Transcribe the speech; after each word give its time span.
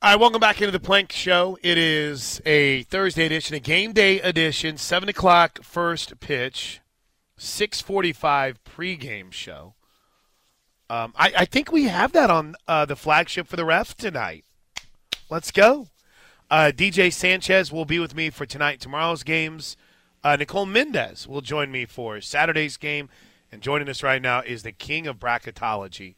All 0.00 0.12
right, 0.12 0.20
welcome 0.20 0.38
back 0.38 0.60
into 0.60 0.70
the 0.70 0.78
Plank 0.78 1.10
Show. 1.10 1.58
It 1.60 1.76
is 1.76 2.40
a 2.46 2.84
Thursday 2.84 3.26
edition, 3.26 3.56
a 3.56 3.58
game 3.58 3.92
day 3.92 4.20
edition, 4.20 4.76
seven 4.76 5.08
o'clock 5.08 5.64
first 5.64 6.20
pitch, 6.20 6.80
six 7.36 7.80
forty-five 7.80 8.62
pregame 8.62 9.32
show. 9.32 9.74
Um, 10.88 11.12
I, 11.16 11.32
I, 11.38 11.44
think 11.46 11.72
we 11.72 11.84
have 11.84 12.12
that 12.12 12.30
on 12.30 12.54
uh, 12.68 12.84
the 12.84 12.94
flagship 12.94 13.48
for 13.48 13.56
the 13.56 13.64
ref 13.64 13.96
tonight. 13.96 14.44
Let's 15.30 15.50
go. 15.50 15.88
Uh, 16.48 16.70
DJ 16.72 17.12
Sanchez 17.12 17.72
will 17.72 17.84
be 17.84 17.98
with 17.98 18.14
me 18.14 18.30
for 18.30 18.46
tonight, 18.46 18.78
tomorrow's 18.78 19.24
games. 19.24 19.76
Uh, 20.22 20.36
Nicole 20.36 20.64
Mendez 20.64 21.26
will 21.26 21.40
join 21.40 21.72
me 21.72 21.86
for 21.86 22.20
Saturday's 22.20 22.76
game, 22.76 23.08
and 23.50 23.62
joining 23.62 23.88
us 23.88 24.04
right 24.04 24.22
now 24.22 24.42
is 24.42 24.62
the 24.62 24.70
king 24.70 25.08
of 25.08 25.18
bracketology, 25.18 26.14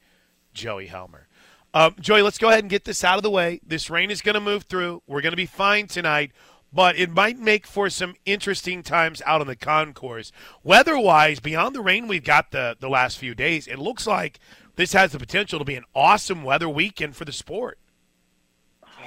Joey 0.53 0.89
Helmer. 0.89 1.29
Um, 1.73 1.95
Joey, 2.01 2.23
let's 2.23 2.39
go 2.39 2.49
ahead 2.49 2.65
and 2.65 2.71
get 2.71 2.85
this 2.85 3.05
out 3.05 3.17
of 3.17 3.23
the 3.23 3.31
way. 3.31 3.61
This 3.65 3.91
rain 3.91 4.11
is 4.11 4.23
going 4.23 4.35
to 4.35 4.41
move 4.41 4.65
through. 4.65 5.03
We're 5.07 5.21
going 5.21 5.33
to 5.33 5.37
be 5.37 5.47
fine 5.47 5.87
tonight, 5.87 6.33
but 6.73 6.97
it 6.97 7.11
might 7.11 7.39
make 7.39 7.67
for 7.67 7.89
some 7.89 8.15
interesting 8.27 8.83
times 8.83 9.23
out 9.25 9.41
on 9.41 9.47
the 9.47 9.55
concourse. 9.55 10.33
Weather-wise, 10.65 11.39
beyond 11.39 11.77
the 11.77 11.81
rain 11.81 12.09
we've 12.09 12.25
got 12.25 12.51
the, 12.51 12.77
the 12.81 12.89
last 12.89 13.19
few 13.19 13.37
days, 13.37 13.69
it 13.69 13.79
looks 13.79 14.05
like 14.05 14.41
this 14.75 14.95
has 14.95 15.13
the 15.13 15.19
potential 15.19 15.61
to 15.61 15.65
be 15.65 15.77
an 15.77 15.85
awesome 15.95 16.43
weather 16.43 16.69
weekend 16.69 17.15
for 17.15 17.25
the 17.25 17.33
sport. 17.33 17.79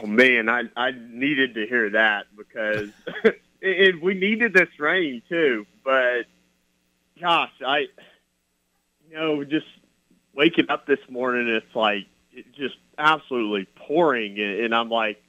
Oh 0.01 0.07
man, 0.07 0.49
I 0.49 0.63
I 0.75 0.91
needed 0.91 1.55
to 1.55 1.67
hear 1.67 1.89
that 1.91 2.25
because 2.35 2.89
it, 3.61 4.01
we 4.01 4.13
needed 4.13 4.53
this 4.53 4.69
rain 4.79 5.21
too. 5.29 5.65
But 5.83 6.23
gosh, 7.19 7.51
I 7.65 7.87
you 9.09 9.15
know 9.15 9.43
just 9.43 9.67
waking 10.33 10.69
up 10.69 10.87
this 10.87 10.99
morning, 11.09 11.47
it's 11.47 11.75
like 11.75 12.07
just 12.55 12.75
absolutely 12.97 13.67
pouring, 13.75 14.39
and 14.39 14.73
I'm 14.73 14.89
like, 14.89 15.23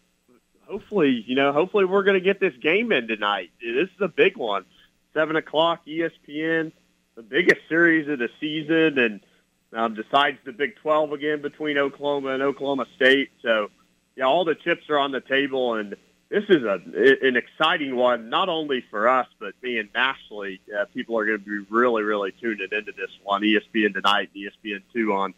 hopefully, 0.67 1.25
you 1.27 1.35
know, 1.35 1.53
hopefully 1.53 1.85
we're 1.85 2.05
going 2.05 2.19
to 2.19 2.25
get 2.25 2.41
this 2.41 2.55
game 2.61 2.93
in 2.93 3.09
tonight. 3.09 3.51
This 3.61 3.89
is 3.89 4.01
a 4.01 4.09
big 4.09 4.37
one, 4.37 4.65
seven 5.13 5.37
o'clock, 5.37 5.87
ESPN, 5.87 6.73
the 7.15 7.23
biggest 7.23 7.61
series 7.69 8.09
of 8.09 8.19
the 8.19 8.29
season, 8.41 8.99
and 8.99 9.21
um, 9.73 9.95
decides 9.95 10.39
the 10.45 10.53
Big 10.53 10.77
12 10.77 11.13
again 11.13 11.43
between 11.43 11.79
Oklahoma 11.79 12.31
and 12.31 12.43
Oklahoma 12.43 12.87
State. 12.97 13.31
So, 13.43 13.71
yeah, 14.17 14.25
all 14.25 14.45
the 14.45 14.55
chips 14.55 14.89
are 14.89 14.99
on 14.99 15.13
the 15.13 15.21
table, 15.21 15.75
and 15.75 15.97
this 16.29 16.45
is 16.49 16.63
a 16.63 16.81
an 17.23 17.37
exciting 17.37 17.97
one, 17.97 18.31
not 18.31 18.49
only 18.49 18.85
for 18.91 19.09
us, 19.09 19.27
but 19.39 19.61
being 19.61 19.89
nationally. 19.95 20.61
Uh, 20.77 20.85
people 20.87 21.19
are 21.19 21.27
going 21.27 21.39
to 21.39 21.45
be 21.45 21.59
really, 21.71 22.03
really 22.03 22.33
tuned 22.33 22.61
into 22.61 22.93
this 22.93 23.11
one. 23.23 23.43
ESPN 23.43 23.95
tonight, 23.95 24.31
ESPN 24.35 24.83
two 24.93 25.13
on 25.13 25.35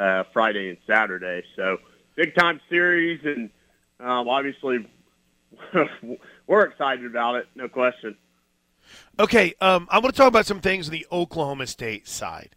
uh, 0.00 0.24
Friday 0.32 0.70
and 0.70 0.78
Saturday. 0.86 1.42
So 1.56 1.76
big 2.16 2.34
time 2.34 2.60
series, 2.68 3.20
and 3.24 3.50
um, 4.00 4.28
obviously 4.28 4.88
we're 6.46 6.66
excited 6.66 7.04
about 7.04 7.36
it, 7.36 7.46
no 7.54 7.68
question. 7.68 8.16
Okay, 9.18 9.54
um, 9.60 9.86
I 9.90 9.98
want 9.98 10.14
to 10.14 10.18
talk 10.18 10.28
about 10.28 10.46
some 10.46 10.60
things 10.60 10.88
on 10.88 10.92
the 10.92 11.06
Oklahoma 11.12 11.66
State 11.66 12.08
side. 12.08 12.56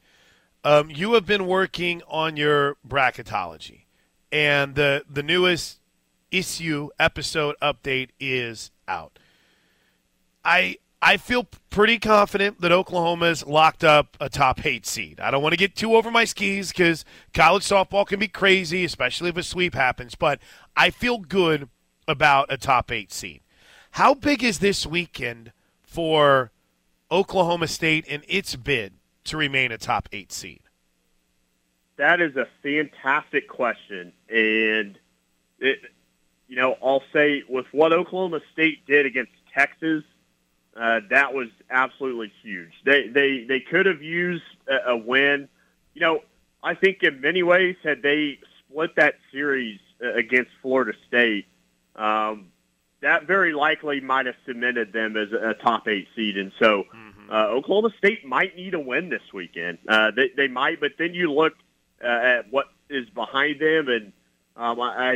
Um, 0.64 0.90
you 0.90 1.14
have 1.14 1.26
been 1.26 1.46
working 1.46 2.02
on 2.08 2.38
your 2.38 2.78
bracketology, 2.88 3.82
and 4.32 4.76
the 4.76 5.04
the 5.10 5.22
newest 5.22 5.82
issue 6.32 6.90
episode 6.98 7.56
update 7.62 8.10
is 8.20 8.72
out. 8.88 9.20
I 10.46 10.78
I 11.06 11.18
feel 11.18 11.50
pretty 11.70 12.00
confident 12.00 12.62
that 12.62 12.72
Oklahoma's 12.72 13.46
locked 13.46 13.84
up 13.84 14.16
a 14.22 14.30
top 14.30 14.66
eight 14.66 14.86
seed. 14.86 15.20
I 15.20 15.32
don't 15.32 15.44
want 15.44 15.52
to 15.52 15.58
get 15.58 15.76
too 15.76 15.98
over 15.98 16.10
my 16.10 16.24
skis 16.24 16.70
because 16.70 17.04
college 17.34 17.64
softball 17.64 18.08
can 18.08 18.22
be 18.22 18.30
crazy, 18.30 18.86
especially 18.86 19.28
if 19.28 19.36
a 19.36 19.44
sweep 19.44 19.74
happens. 19.74 20.16
But 20.16 20.40
I 20.78 20.92
feel 20.92 21.18
good 21.18 21.68
about 22.08 22.48
a 22.50 22.56
top 22.56 22.90
eight 22.90 23.12
seed. 23.12 23.42
How 23.92 24.14
big 24.14 24.46
is 24.46 24.60
this 24.60 24.88
weekend 24.88 25.52
for 25.82 26.52
Oklahoma 27.12 27.68
State 27.68 28.06
and 28.08 28.24
its 28.30 28.56
bid 28.56 28.94
to 29.26 29.36
remain 29.36 29.74
a 29.74 29.78
top 29.78 30.08
eight 30.14 30.32
seed? 30.32 30.62
That 31.98 32.22
is 32.22 32.38
a 32.38 32.48
fantastic 32.64 33.50
question, 33.50 34.14
and 34.30 34.98
it, 35.60 35.80
you 36.48 36.56
know, 36.56 36.78
I'll 36.82 37.04
say 37.12 37.44
with 37.50 37.66
what 37.74 37.92
Oklahoma 37.92 38.40
State 38.54 38.86
did 38.88 39.06
against 39.06 39.34
Texas 39.54 40.04
uh, 40.80 41.02
that 41.10 41.34
was 41.34 41.50
absolutely 41.70 42.32
huge. 42.42 42.72
They 42.86 43.08
they 43.08 43.46
they 43.48 43.60
could 43.60 43.86
have 43.86 44.02
used 44.02 44.44
a, 44.68 44.92
a 44.92 44.98
win. 44.98 45.48
You 45.94 46.02
know, 46.02 46.20
I 46.64 46.74
think 46.74 47.04
in 47.04 47.22
many 47.22 47.44
ways 47.44 47.76
had 47.84 48.02
they 48.02 48.40
split 48.60 48.96
that 48.96 49.16
series 49.32 49.80
uh, 50.04 50.14
against 50.14 50.52
Florida 50.62 50.94
State, 51.08 51.46
um, 51.96 52.48
that 53.02 53.28
very 53.28 53.54
likely 53.54 54.00
might 54.00 54.26
have 54.26 54.36
cemented 54.46 54.94
them 54.94 55.16
as 55.16 55.32
a, 55.32 55.54
top 55.54 55.88
eight 55.88 56.08
seed. 56.16 56.38
And 56.38 56.52
so 56.58 56.86
mm-hmm. 56.96 57.30
uh, 57.32 57.46
Oklahoma 57.48 57.92
State 57.98 58.26
might 58.26 58.56
need 58.56 58.74
a 58.74 58.80
win 58.80 59.10
this 59.10 59.22
weekend. 59.32 59.78
Uh, 59.88 60.12
they, 60.16 60.30
they 60.36 60.48
might, 60.48 60.80
but 60.80 60.94
then 60.98 61.14
you 61.14 61.32
look 61.32 61.54
uh, 62.04 62.08
at 62.08 62.52
what 62.52 62.68
is 62.90 63.10
behind 63.12 63.60
them, 63.60 63.90
and 63.90 64.14
um, 64.56 64.80
I, 64.80 64.88
I, 64.88 65.14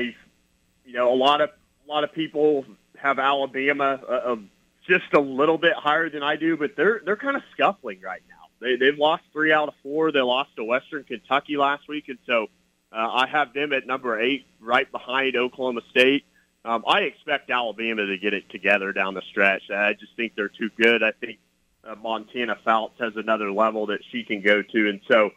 you 0.85 0.93
know, 0.93 1.11
a 1.11 1.15
lot 1.15 1.41
of 1.41 1.49
a 1.49 1.89
lot 1.89 2.03
of 2.03 2.13
people 2.13 2.65
have 2.97 3.17
Alabama. 3.17 3.99
Just 4.87 5.13
a 5.13 5.19
little 5.19 5.57
bit 5.57 5.73
higher 5.73 6.09
than 6.09 6.23
I 6.23 6.35
do, 6.37 6.55
but 6.55 6.75
they're 6.75 7.01
they're 7.03 7.17
kind 7.17 7.35
of 7.35 7.43
scuffling 7.53 8.01
right 8.01 8.21
now. 8.29 8.35
They 8.59 8.75
they've 8.77 8.97
lost 8.97 9.23
three 9.33 9.51
out 9.51 9.67
of 9.67 9.73
four. 9.83 10.11
They 10.11 10.21
lost 10.21 10.55
to 10.55 10.63
Western 10.63 11.03
Kentucky 11.03 11.57
last 11.57 11.87
week, 11.87 12.05
and 12.07 12.17
so 12.25 12.47
uh, 12.91 13.09
I 13.11 13.27
have 13.27 13.53
them 13.53 13.73
at 13.73 13.85
number 13.85 14.19
eight, 14.19 14.45
right 14.59 14.89
behind 14.91 15.35
Oklahoma 15.35 15.81
State. 15.89 16.25
Um, 16.63 16.83
I 16.87 17.01
expect 17.01 17.49
Alabama 17.49 18.05
to 18.05 18.17
get 18.17 18.33
it 18.33 18.49
together 18.49 18.91
down 18.93 19.13
the 19.13 19.21
stretch. 19.29 19.69
I 19.69 19.93
just 19.93 20.15
think 20.15 20.35
they're 20.35 20.49
too 20.49 20.69
good. 20.77 21.03
I 21.03 21.11
think 21.11 21.39
uh, 21.83 21.95
Montana 21.95 22.57
Fouts 22.63 22.99
has 22.99 23.13
another 23.15 23.51
level 23.51 23.87
that 23.87 23.99
she 24.11 24.23
can 24.23 24.41
go 24.41 24.61
to, 24.61 24.89
and 24.89 25.01
so 25.07 25.31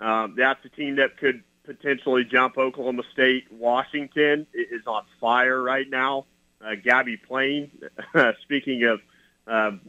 um, 0.00 0.34
that's 0.36 0.64
a 0.64 0.68
team 0.68 0.96
that 0.96 1.16
could 1.16 1.42
potentially 1.64 2.24
jump 2.24 2.58
Oklahoma 2.58 3.02
State. 3.12 3.44
Washington 3.50 4.46
is 4.52 4.86
on 4.86 5.04
fire 5.20 5.60
right 5.60 5.88
now 5.88 6.26
uh, 6.64 6.74
Gabbie 6.84 7.20
Plain. 7.22 7.70
speaking 8.42 8.84
of 8.84 9.00
um, 9.46 9.80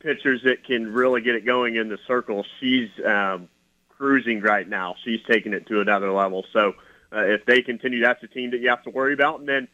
pitchers 0.00 0.42
that 0.44 0.64
can 0.64 0.92
really 0.92 1.20
get 1.20 1.34
it 1.34 1.44
going 1.44 1.76
in 1.76 1.88
the 1.88 1.98
circle, 2.06 2.44
she's 2.60 2.90
um, 3.04 3.48
cruising 3.88 4.40
right 4.40 4.68
now. 4.68 4.96
She's 5.04 5.20
taking 5.28 5.52
it 5.52 5.66
to 5.68 5.80
another 5.80 6.10
level. 6.12 6.44
So 6.52 6.74
uh, 7.12 7.24
if 7.24 7.44
they 7.44 7.62
continue, 7.62 8.02
that's 8.02 8.22
a 8.22 8.28
team 8.28 8.50
that 8.52 8.60
you 8.60 8.68
have 8.70 8.82
to 8.84 8.90
worry 8.90 9.14
about. 9.14 9.40
And 9.40 9.48
then 9.48 9.68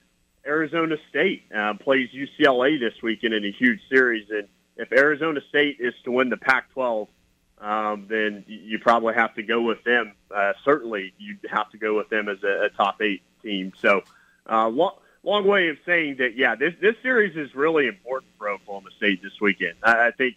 Arizona 0.46 0.96
State 1.08 1.44
uh, 1.54 1.74
plays 1.74 2.08
UCLA 2.10 2.78
this 2.78 3.02
weekend 3.02 3.34
in 3.34 3.44
a 3.44 3.52
huge 3.52 3.80
series. 3.88 4.28
And 4.30 4.48
if 4.76 4.92
Arizona 4.92 5.40
State 5.48 5.76
is 5.80 5.94
to 6.04 6.10
win 6.10 6.30
the 6.30 6.36
Pac-12, 6.36 7.08
um, 7.60 8.06
then 8.08 8.44
you 8.46 8.78
probably 8.78 9.14
have 9.14 9.34
to 9.34 9.42
go 9.42 9.62
with 9.62 9.82
them. 9.82 10.12
Uh, 10.34 10.52
certainly, 10.64 11.12
you 11.18 11.38
have 11.50 11.68
to 11.70 11.78
go 11.78 11.96
with 11.96 12.08
them 12.08 12.28
as 12.28 12.38
a, 12.44 12.66
a 12.66 12.68
top 12.70 13.02
eight 13.02 13.22
team. 13.42 13.72
So, 13.80 14.02
uh, 14.46 14.70
what 14.70 14.98
long 15.28 15.46
way 15.46 15.68
of 15.68 15.76
saying 15.86 16.16
that, 16.18 16.36
yeah, 16.36 16.54
this 16.54 16.74
this 16.80 16.94
series 17.02 17.36
is 17.36 17.54
really 17.54 17.86
important 17.86 18.32
for 18.38 18.48
Oklahoma 18.48 18.90
State 18.96 19.22
this 19.22 19.40
weekend. 19.40 19.74
I, 19.82 20.08
I 20.08 20.10
think 20.10 20.36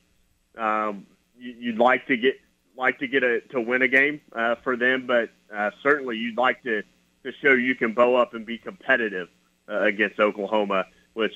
um, 0.58 1.06
you, 1.38 1.56
you'd 1.60 1.80
like 1.80 2.08
to 2.08 2.18
get 2.18 2.40
like 2.78 3.00
to 3.00 3.08
get 3.08 3.24
a 3.24 3.42
to 3.52 3.62
win 3.62 3.82
a 3.82 3.88
game 3.88 4.22
uh, 4.34 4.56
for 4.64 4.76
them, 4.76 5.06
but 5.08 5.30
uh, 5.54 5.72
certainly 5.82 6.18
you'd 6.18 6.38
like 6.38 6.64
to 6.64 6.84
to 7.24 7.32
show 7.42 7.54
you 7.54 7.76
can 7.76 7.94
bow 7.94 8.16
up 8.16 8.34
and 8.34 8.46
be 8.46 8.58
competitive 8.58 9.30
uh, 9.70 9.82
against 9.82 10.20
Oklahoma, 10.20 10.86
which 11.14 11.36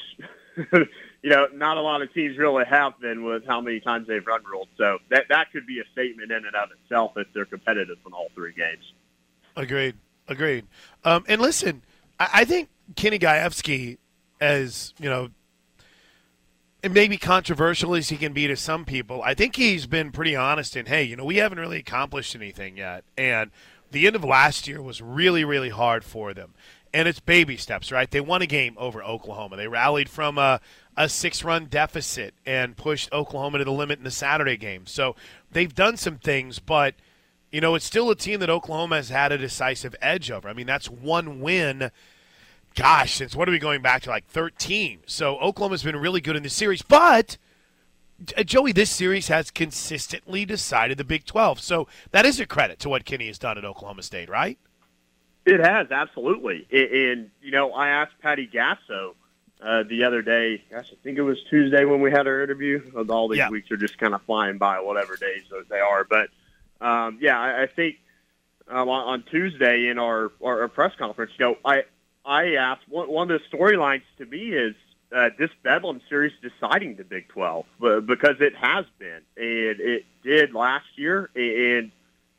you 0.73 0.85
know 1.23 1.47
not 1.53 1.77
a 1.77 1.81
lot 1.81 2.01
of 2.01 2.13
teams 2.13 2.37
really 2.37 2.65
have 2.65 2.99
been 2.99 3.23
with 3.23 3.45
how 3.45 3.61
many 3.61 3.79
times 3.79 4.07
they've 4.07 4.25
run 4.25 4.43
ruled. 4.43 4.69
So 4.77 4.99
that 5.09 5.25
that 5.29 5.51
could 5.51 5.65
be 5.65 5.79
a 5.79 5.85
statement 5.91 6.31
in 6.31 6.45
and 6.45 6.55
of 6.55 6.69
itself 6.71 7.13
if 7.15 7.27
they're 7.33 7.45
competitive 7.45 7.97
in 8.05 8.13
all 8.13 8.29
three 8.35 8.53
games. 8.53 8.83
Agreed. 9.55 9.95
Agreed. 10.27 10.65
Um, 11.03 11.23
and 11.27 11.39
listen, 11.39 11.83
I, 12.19 12.45
think 12.45 12.69
Kenny 12.95 13.19
Gajewski, 13.19 13.97
as 14.39 14.93
you 14.99 15.09
know, 15.09 15.29
it 16.81 16.91
may 16.91 17.07
be 17.07 17.17
controversial 17.17 17.95
as 17.95 18.09
he 18.09 18.17
can 18.17 18.31
be 18.31 18.47
to 18.47 18.55
some 18.55 18.85
people. 18.85 19.21
I 19.23 19.33
think 19.33 19.55
he's 19.55 19.87
been 19.87 20.11
pretty 20.11 20.35
honest 20.35 20.75
in, 20.75 20.85
hey, 20.85 21.03
you 21.03 21.15
know, 21.15 21.25
we 21.25 21.37
haven't 21.37 21.59
really 21.59 21.79
accomplished 21.79 22.35
anything 22.35 22.77
yet, 22.77 23.03
and 23.17 23.51
the 23.91 24.07
end 24.07 24.15
of 24.15 24.23
last 24.23 24.67
year 24.67 24.81
was 24.81 25.01
really, 25.01 25.43
really 25.43 25.69
hard 25.69 26.03
for 26.03 26.33
them. 26.33 26.53
And 26.93 27.07
it's 27.07 27.19
baby 27.19 27.57
steps, 27.57 27.91
right? 27.91 28.09
They 28.09 28.21
won 28.21 28.41
a 28.41 28.45
game 28.45 28.75
over 28.77 29.03
Oklahoma. 29.03 29.57
They 29.57 29.67
rallied 29.67 30.09
from 30.09 30.37
a, 30.37 30.61
a 30.95 31.09
six 31.09 31.43
run 31.43 31.65
deficit 31.65 32.33
and 32.45 32.77
pushed 32.77 33.11
Oklahoma 33.11 33.57
to 33.57 33.65
the 33.65 33.71
limit 33.71 33.97
in 33.97 34.05
the 34.05 34.11
Saturday 34.11 34.55
game. 34.55 34.85
So 34.85 35.15
they've 35.51 35.73
done 35.73 35.97
some 35.97 36.17
things, 36.17 36.59
but, 36.59 36.95
you 37.51 37.59
know, 37.59 37.75
it's 37.75 37.85
still 37.85 38.09
a 38.11 38.15
team 38.15 38.39
that 38.39 38.49
Oklahoma 38.49 38.97
has 38.97 39.09
had 39.09 39.31
a 39.31 39.37
decisive 39.37 39.95
edge 40.01 40.31
over. 40.31 40.47
I 40.47 40.53
mean, 40.53 40.67
that's 40.67 40.89
one 40.89 41.41
win 41.41 41.91
gosh, 42.75 43.15
since 43.15 43.35
what 43.35 43.47
are 43.47 43.51
we 43.51 43.59
going 43.59 43.81
back 43.81 44.03
to 44.03 44.09
like 44.09 44.27
13? 44.27 44.99
So 45.05 45.37
Oklahoma's 45.39 45.83
been 45.83 45.95
really 45.95 46.21
good 46.21 46.35
in 46.35 46.43
this 46.43 46.53
series, 46.53 46.81
but 46.81 47.37
uh, 48.37 48.43
Joey, 48.43 48.71
this 48.71 48.91
series 48.91 49.27
has 49.29 49.49
consistently 49.51 50.45
decided 50.45 50.97
the 50.97 51.03
Big 51.03 51.25
12. 51.25 51.59
So 51.61 51.87
that 52.11 52.25
is 52.25 52.39
a 52.39 52.45
credit 52.45 52.79
to 52.79 52.89
what 52.89 53.05
Kenny 53.05 53.27
has 53.27 53.39
done 53.39 53.57
at 53.57 53.65
Oklahoma 53.65 54.03
State, 54.03 54.29
right? 54.29 54.57
It 55.45 55.59
has 55.59 55.91
absolutely, 55.91 56.67
and 56.71 57.29
you 57.41 57.51
know, 57.51 57.71
I 57.71 57.89
asked 57.89 58.13
Patty 58.19 58.49
Gasso 58.51 59.13
uh, 59.61 59.83
the 59.83 60.03
other 60.03 60.23
day. 60.23 60.63
Gosh, 60.71 60.89
I 60.91 60.95
think 61.03 61.19
it 61.19 61.21
was 61.21 61.37
Tuesday 61.49 61.85
when 61.85 62.01
we 62.01 62.09
had 62.09 62.25
our 62.25 62.41
interview. 62.41 62.81
All 63.09 63.27
these 63.27 63.37
yeah. 63.37 63.49
weeks 63.49 63.69
are 63.69 63.77
just 63.77 63.97
kind 63.99 64.15
of 64.15 64.23
flying 64.23 64.57
by, 64.57 64.79
whatever 64.79 65.15
days 65.15 65.43
they 65.69 65.79
are. 65.79 66.03
But 66.03 66.29
um, 66.81 67.19
yeah, 67.21 67.39
I, 67.39 67.63
I 67.63 67.67
think 67.67 67.97
um, 68.67 68.89
on, 68.89 69.07
on 69.07 69.23
Tuesday 69.29 69.87
in 69.87 69.99
our, 69.99 70.31
our, 70.43 70.61
our 70.61 70.67
press 70.67 70.93
conference, 70.97 71.31
you 71.37 71.45
know, 71.45 71.57
I 71.63 71.83
I 72.25 72.55
asked 72.55 72.87
one, 72.89 73.09
one 73.09 73.31
of 73.31 73.41
the 73.41 73.57
storylines 73.57 74.03
to 74.17 74.25
me 74.25 74.49
is 74.49 74.75
uh, 75.15 75.29
this 75.37 75.51
Bedlam 75.63 76.01
series 76.09 76.33
deciding 76.41 76.95
the 76.95 77.03
Big 77.03 77.27
12 77.29 77.65
because 78.05 78.35
it 78.39 78.55
has 78.55 78.85
been, 78.97 79.21
and 79.37 79.79
it 79.79 80.05
did 80.23 80.53
last 80.53 80.87
year, 80.95 81.29
and 81.35 81.91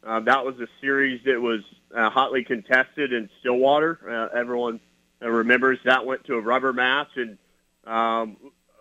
um, 0.03 0.25
that 0.27 0.45
was 0.45 0.59
a 0.61 0.67
series 0.81 1.21
that 1.25 1.41
was 1.41 1.61
uh, 1.95 2.11
hotly 2.11 2.45
contested 2.45 3.13
in 3.13 3.31
Stillwater. 3.41 3.99
Uh, 4.09 4.39
everyone 4.39 4.81
remembers 5.21 5.79
that 5.85 6.05
went 6.05 6.25
to 6.25 6.35
a 6.35 6.41
rubber 6.41 6.73
match, 6.73 7.09
and 7.17 7.39
um, 7.87 8.37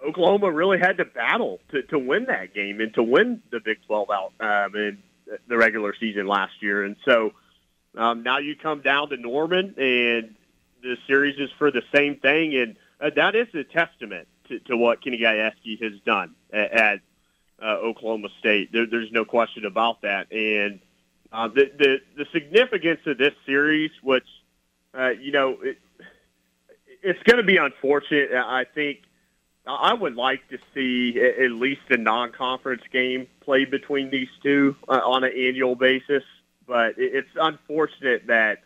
Oklahoma 0.06 0.52
really 0.52 0.80
had 0.80 0.98
to 0.98 1.06
battle 1.06 1.60
to, 1.72 1.84
to 1.84 2.00
win 2.00 2.26
that 2.26 2.54
game 2.54 2.82
and 2.82 2.94
to 2.96 3.04
win 3.04 3.42
the 3.52 3.60
Big 3.60 3.78
12 3.86 4.10
out 4.10 4.34
um, 4.40 4.76
in 4.76 4.98
the 5.48 5.58
regular 5.58 5.96
season 6.00 6.28
last 6.28 6.54
year. 6.62 6.84
And 6.84 6.96
so 7.06 7.32
um, 7.96 8.24
now 8.24 8.40
you 8.40 8.56
come 8.56 8.82
down 8.82 9.10
to 9.10 9.18
Norman, 9.18 9.76
and 9.78 10.36
the 10.86 10.98
series 11.08 11.38
is 11.40 11.50
for 11.58 11.72
the 11.72 11.84
same 11.94 12.16
thing, 12.18 12.56
and 12.56 12.78
uh, 13.02 13.10
that 13.16 13.36
is 13.36 13.48
a 13.54 13.64
testament 13.64 14.28
to, 14.48 14.60
to 14.60 14.78
what 14.78 15.04
Kenny 15.04 15.20
Gajewski 15.20 15.82
has 15.82 16.00
done 16.06 16.36
at, 16.54 16.72
at 16.72 17.00
uh, 17.62 17.78
Oklahoma 17.78 18.30
State. 18.40 18.72
There, 18.72 18.86
there's 18.86 19.12
no 19.12 19.26
question 19.26 19.66
about 19.66 20.02
that, 20.02 20.32
and 20.32 20.80
uh, 21.32 21.48
the, 21.50 21.72
the 21.78 21.98
the 22.18 22.26
significance 22.32 23.02
of 23.06 23.18
this 23.18 23.34
series, 23.46 23.92
which 24.02 24.28
uh, 24.98 25.10
you 25.10 25.32
know, 25.32 25.58
it, 25.62 25.78
it's 27.04 27.22
going 27.24 27.38
to 27.38 27.44
be 27.44 27.58
unfortunate. 27.58 28.32
I 28.34 28.64
think 28.64 29.00
I 29.68 29.94
would 29.94 30.16
like 30.16 30.48
to 30.50 30.58
see 30.74 31.20
at 31.20 31.52
least 31.52 31.82
a 31.90 31.98
non-conference 31.98 32.84
game 32.92 33.28
played 33.42 33.72
between 33.72 34.10
these 34.10 34.30
two 34.42 34.76
uh, 34.88 35.02
on 35.04 35.24
an 35.24 35.32
annual 35.36 35.76
basis, 35.76 36.24
but 36.68 36.96
it's 36.98 37.30
unfortunate 37.36 38.28
that, 38.28 38.60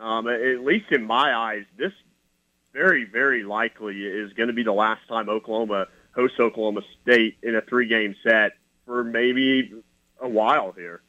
um, 0.00 0.28
at 0.28 0.60
least 0.64 0.86
in 0.90 1.04
my 1.04 1.34
eyes, 1.34 1.64
this 1.78 1.92
very, 2.72 3.04
very 3.04 3.42
likely 3.42 4.04
is 4.04 4.32
going 4.34 4.48
to 4.48 4.52
be 4.52 4.62
the 4.62 4.72
last 4.72 5.00
time 5.08 5.28
Oklahoma 5.28 5.86
hosts 6.14 6.38
Oklahoma 6.38 6.82
State 7.02 7.38
in 7.42 7.54
a 7.54 7.60
three-game 7.62 8.14
set 8.22 8.52
for 8.84 9.02
maybe 9.04 9.72
a 10.20 10.28
while 10.28 10.72
here. 10.72 11.02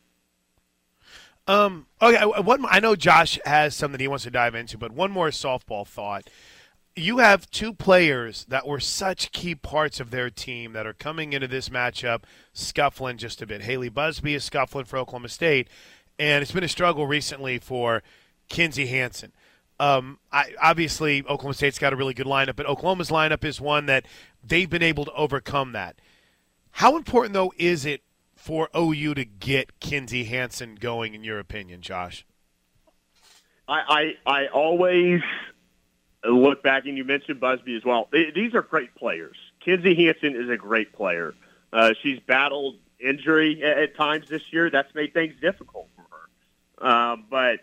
Um, 1.47 1.87
okay, 2.01 2.25
one, 2.41 2.65
I 2.69 2.79
know 2.79 2.95
Josh 2.95 3.39
has 3.45 3.73
something 3.75 3.99
he 3.99 4.07
wants 4.07 4.25
to 4.25 4.31
dive 4.31 4.53
into, 4.53 4.77
but 4.77 4.91
one 4.91 5.11
more 5.11 5.29
softball 5.29 5.87
thought. 5.87 6.29
You 6.95 7.19
have 7.19 7.49
two 7.51 7.73
players 7.73 8.45
that 8.49 8.67
were 8.67 8.79
such 8.79 9.31
key 9.31 9.55
parts 9.55 9.99
of 9.99 10.09
their 10.09 10.29
team 10.29 10.73
that 10.73 10.87
are 10.87 10.93
coming 10.93 11.31
into 11.31 11.47
this 11.47 11.69
matchup 11.69 12.23
scuffling 12.53 13.17
just 13.17 13.41
a 13.41 13.45
bit. 13.45 13.61
Hayley 13.61 13.89
Busby 13.89 14.33
is 14.33 14.43
scuffling 14.43 14.85
for 14.85 14.97
Oklahoma 14.97 15.29
State, 15.29 15.69
and 16.17 16.41
it's 16.41 16.51
been 16.51 16.63
a 16.63 16.67
struggle 16.67 17.07
recently 17.07 17.59
for 17.59 18.03
Kinzie 18.49 18.87
Hansen. 18.87 19.31
Um, 19.79 20.19
I, 20.31 20.53
obviously, 20.61 21.21
Oklahoma 21.23 21.53
State's 21.53 21.77
got 21.77 21.93
a 21.93 21.95
really 21.95 22.13
good 22.13 22.25
lineup, 22.25 22.55
but 22.55 22.65
Oklahoma's 22.65 23.09
lineup 23.09 23.43
is 23.43 23.61
one 23.61 23.85
that 23.85 24.05
they've 24.43 24.69
been 24.69 24.83
able 24.83 25.05
to 25.05 25.13
overcome 25.13 25.73
that. 25.73 25.99
How 26.71 26.97
important, 26.97 27.33
though, 27.33 27.53
is 27.57 27.85
it 27.85 28.01
for 28.35 28.69
OU 28.75 29.15
to 29.15 29.25
get 29.25 29.79
Kinzie 29.79 30.25
Hansen 30.25 30.75
going, 30.75 31.13
in 31.13 31.23
your 31.23 31.39
opinion, 31.39 31.81
Josh? 31.81 32.25
I, 33.67 34.15
I, 34.25 34.43
I 34.43 34.47
always 34.47 35.21
look 36.23 36.63
back, 36.63 36.85
and 36.85 36.97
you 36.97 37.03
mentioned 37.03 37.39
Busby 37.39 37.75
as 37.75 37.83
well. 37.83 38.09
These 38.11 38.55
are 38.55 38.61
great 38.61 38.95
players. 38.95 39.35
Kinzie 39.59 39.95
Hansen 39.95 40.35
is 40.35 40.49
a 40.49 40.57
great 40.57 40.93
player. 40.93 41.35
Uh, 41.71 41.93
she's 42.01 42.19
battled 42.21 42.77
injury 42.99 43.61
at, 43.63 43.77
at 43.77 43.95
times 43.95 44.27
this 44.29 44.41
year. 44.51 44.69
That's 44.69 44.93
made 44.95 45.13
things 45.13 45.33
difficult 45.41 45.89
for 45.95 46.05
her. 46.09 46.87
Uh, 46.87 47.17
but 47.29 47.59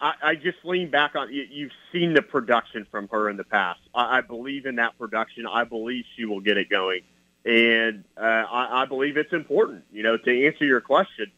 I, 0.00 0.12
I 0.22 0.34
just 0.34 0.58
lean 0.64 0.90
back 0.90 1.14
on 1.14 1.32
you, 1.32 1.46
you've 1.50 1.72
seen 1.92 2.14
the 2.14 2.22
production 2.22 2.86
from 2.90 3.08
her 3.08 3.28
in 3.28 3.36
the 3.36 3.44
past. 3.44 3.80
I, 3.94 4.18
I 4.18 4.20
believe 4.20 4.66
in 4.66 4.76
that 4.76 4.98
production. 4.98 5.46
I 5.46 5.64
believe 5.64 6.04
she 6.16 6.24
will 6.24 6.40
get 6.40 6.56
it 6.56 6.70
going 6.70 7.02
and 7.44 8.04
uh, 8.16 8.20
I, 8.20 8.82
I 8.82 8.84
believe 8.86 9.16
it's 9.16 9.32
important. 9.32 9.84
You 9.92 10.02
know, 10.02 10.16
to 10.16 10.46
answer 10.46 10.64
your 10.64 10.80
question, 10.80 11.30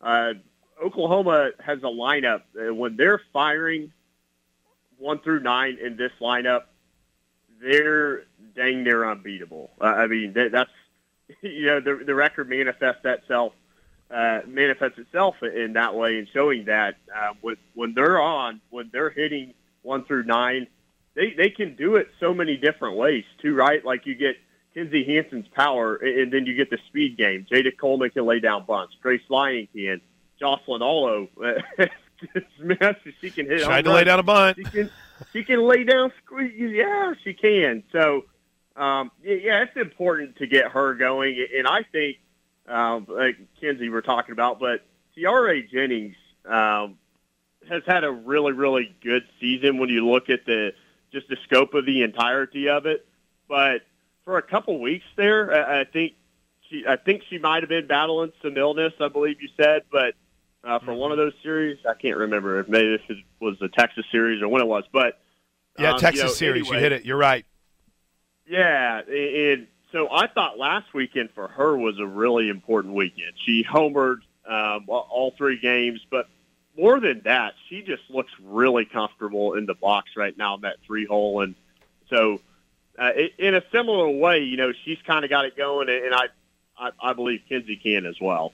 uh, 0.00 0.34
Oklahoma 0.82 1.50
has 1.60 1.78
a 1.80 1.86
lineup 1.86 2.42
uh, 2.58 2.74
when 2.74 2.96
they're 2.96 3.20
firing 3.32 3.92
one 4.98 5.18
through 5.20 5.40
nine 5.40 5.78
in 5.82 5.96
this 5.96 6.12
lineup, 6.20 6.64
they're 7.60 8.24
dang 8.56 8.84
near 8.84 9.08
unbeatable. 9.08 9.70
Uh, 9.80 9.84
I 9.84 10.06
mean, 10.06 10.32
that, 10.32 10.52
that's 10.52 10.70
you 11.42 11.66
know 11.66 11.80
the 11.80 12.02
the 12.04 12.14
record 12.14 12.48
manifests 12.48 13.04
itself 13.04 13.52
uh, 14.10 14.40
manifests 14.46 14.98
itself 14.98 15.36
in 15.42 15.74
that 15.74 15.94
way 15.94 16.18
and 16.18 16.28
showing 16.32 16.64
that 16.66 16.96
uh, 17.14 17.32
with, 17.42 17.58
when 17.74 17.94
they're 17.94 18.20
on, 18.20 18.60
when 18.70 18.90
they're 18.92 19.10
hitting 19.10 19.54
one 19.82 20.04
through 20.04 20.24
nine, 20.24 20.66
they 21.14 21.34
they 21.36 21.50
can 21.50 21.74
do 21.74 21.96
it 21.96 22.08
so 22.20 22.32
many 22.32 22.56
different 22.56 22.96
ways 22.96 23.24
too, 23.42 23.54
right? 23.54 23.84
Like 23.84 24.06
you 24.06 24.14
get 24.14 24.36
Kinzie 24.74 25.04
Hansen's 25.04 25.48
power, 25.48 25.96
and 25.96 26.32
then 26.32 26.46
you 26.46 26.54
get 26.54 26.70
the 26.70 26.78
speed 26.88 27.16
game. 27.16 27.46
Jayda 27.50 27.76
Coleman 27.76 28.10
can 28.10 28.26
lay 28.26 28.40
down 28.40 28.64
bunts. 28.64 28.94
Grace 29.02 29.22
Lyon 29.28 29.68
can. 29.74 30.00
Jocelyn 30.38 30.80
Alo, 30.80 31.28
she 33.20 33.30
can 33.30 33.46
hit. 33.46 33.62
Tried 33.62 33.84
to 33.84 33.92
lay 33.92 34.04
down 34.04 34.18
a 34.18 34.22
bunt. 34.22 34.56
She 34.56 34.64
can, 34.64 34.90
she 35.32 35.44
can 35.44 35.62
lay 35.62 35.84
down. 35.84 36.10
Squeeze 36.24 36.54
yeah, 36.56 37.12
she 37.22 37.34
can. 37.34 37.82
So, 37.92 38.24
um, 38.74 39.10
yeah, 39.22 39.64
it's 39.64 39.76
important 39.76 40.36
to 40.36 40.46
get 40.46 40.70
her 40.70 40.94
going, 40.94 41.46
and 41.56 41.66
I 41.66 41.82
think, 41.92 42.16
um, 42.70 43.06
like 43.08 43.36
Kinzie 43.60 43.88
we're 43.88 44.00
talking 44.00 44.32
about, 44.32 44.60
but 44.60 44.84
Tiare 45.16 45.68
Jennings 45.70 46.16
um, 46.44 46.98
has 47.68 47.82
had 47.86 48.04
a 48.04 48.10
really, 48.10 48.52
really 48.52 48.94
good 49.02 49.24
season 49.40 49.78
when 49.78 49.88
you 49.88 50.08
look 50.08 50.30
at 50.30 50.46
the 50.46 50.72
just 51.12 51.28
the 51.28 51.36
scope 51.44 51.74
of 51.74 51.86
the 51.86 52.02
entirety 52.02 52.68
of 52.68 52.86
it. 52.86 53.06
But 53.48 53.82
for 54.24 54.38
a 54.38 54.42
couple 54.42 54.78
weeks 54.80 55.06
there. 55.16 55.52
I, 55.52 55.80
I 55.80 55.84
think 55.84 56.12
she, 56.68 56.84
I 56.88 56.96
think 56.96 57.22
she 57.28 57.38
might 57.38 57.62
have 57.62 57.68
been 57.68 57.86
battling 57.86 58.32
some 58.42 58.56
illness. 58.56 58.92
I 59.00 59.08
believe 59.08 59.42
you 59.42 59.48
said, 59.56 59.82
but 59.90 60.14
uh, 60.62 60.78
for 60.78 60.94
one 60.94 61.10
of 61.10 61.16
those 61.16 61.32
series, 61.42 61.78
I 61.88 61.94
can't 61.94 62.16
remember 62.16 62.60
if 62.60 62.68
maybe 62.68 62.94
if 62.94 63.00
it 63.08 63.24
was 63.40 63.58
the 63.58 63.68
Texas 63.68 64.04
series 64.12 64.40
or 64.42 64.48
when 64.48 64.62
it 64.62 64.68
was, 64.68 64.84
but 64.92 65.20
yeah, 65.78 65.92
um, 65.92 65.98
Texas 65.98 66.20
you 66.20 66.26
know, 66.26 66.32
series, 66.32 66.62
anyway, 66.62 66.76
you 66.76 66.82
hit 66.82 66.92
it. 66.92 67.04
You're 67.04 67.16
right. 67.16 67.44
Yeah, 68.46 69.00
and 69.00 69.66
so 69.92 70.08
I 70.10 70.26
thought 70.26 70.58
last 70.58 70.92
weekend 70.94 71.30
for 71.34 71.48
her 71.48 71.76
was 71.76 71.98
a 71.98 72.06
really 72.06 72.48
important 72.48 72.94
weekend. 72.94 73.32
She 73.44 73.64
homered 73.64 74.18
um, 74.46 74.84
all 74.88 75.34
three 75.36 75.58
games, 75.58 76.00
but 76.10 76.28
more 76.76 77.00
than 77.00 77.22
that, 77.24 77.54
she 77.68 77.82
just 77.82 78.02
looks 78.08 78.32
really 78.42 78.84
comfortable 78.84 79.54
in 79.54 79.66
the 79.66 79.74
box 79.74 80.10
right 80.16 80.36
now 80.36 80.54
in 80.54 80.60
that 80.62 80.76
three 80.86 81.04
hole, 81.04 81.42
and 81.42 81.54
so 82.08 82.40
uh, 82.98 83.12
in 83.38 83.54
a 83.54 83.62
similar 83.72 84.08
way, 84.08 84.40
you 84.40 84.56
know, 84.56 84.72
she's 84.84 84.98
kind 85.06 85.24
of 85.24 85.30
got 85.30 85.44
it 85.46 85.56
going, 85.56 85.88
and 85.88 86.14
I, 86.14 86.26
I, 86.78 86.90
I 87.02 87.12
believe 87.12 87.40
Kinzie 87.48 87.76
can 87.76 88.04
as 88.04 88.20
well. 88.20 88.52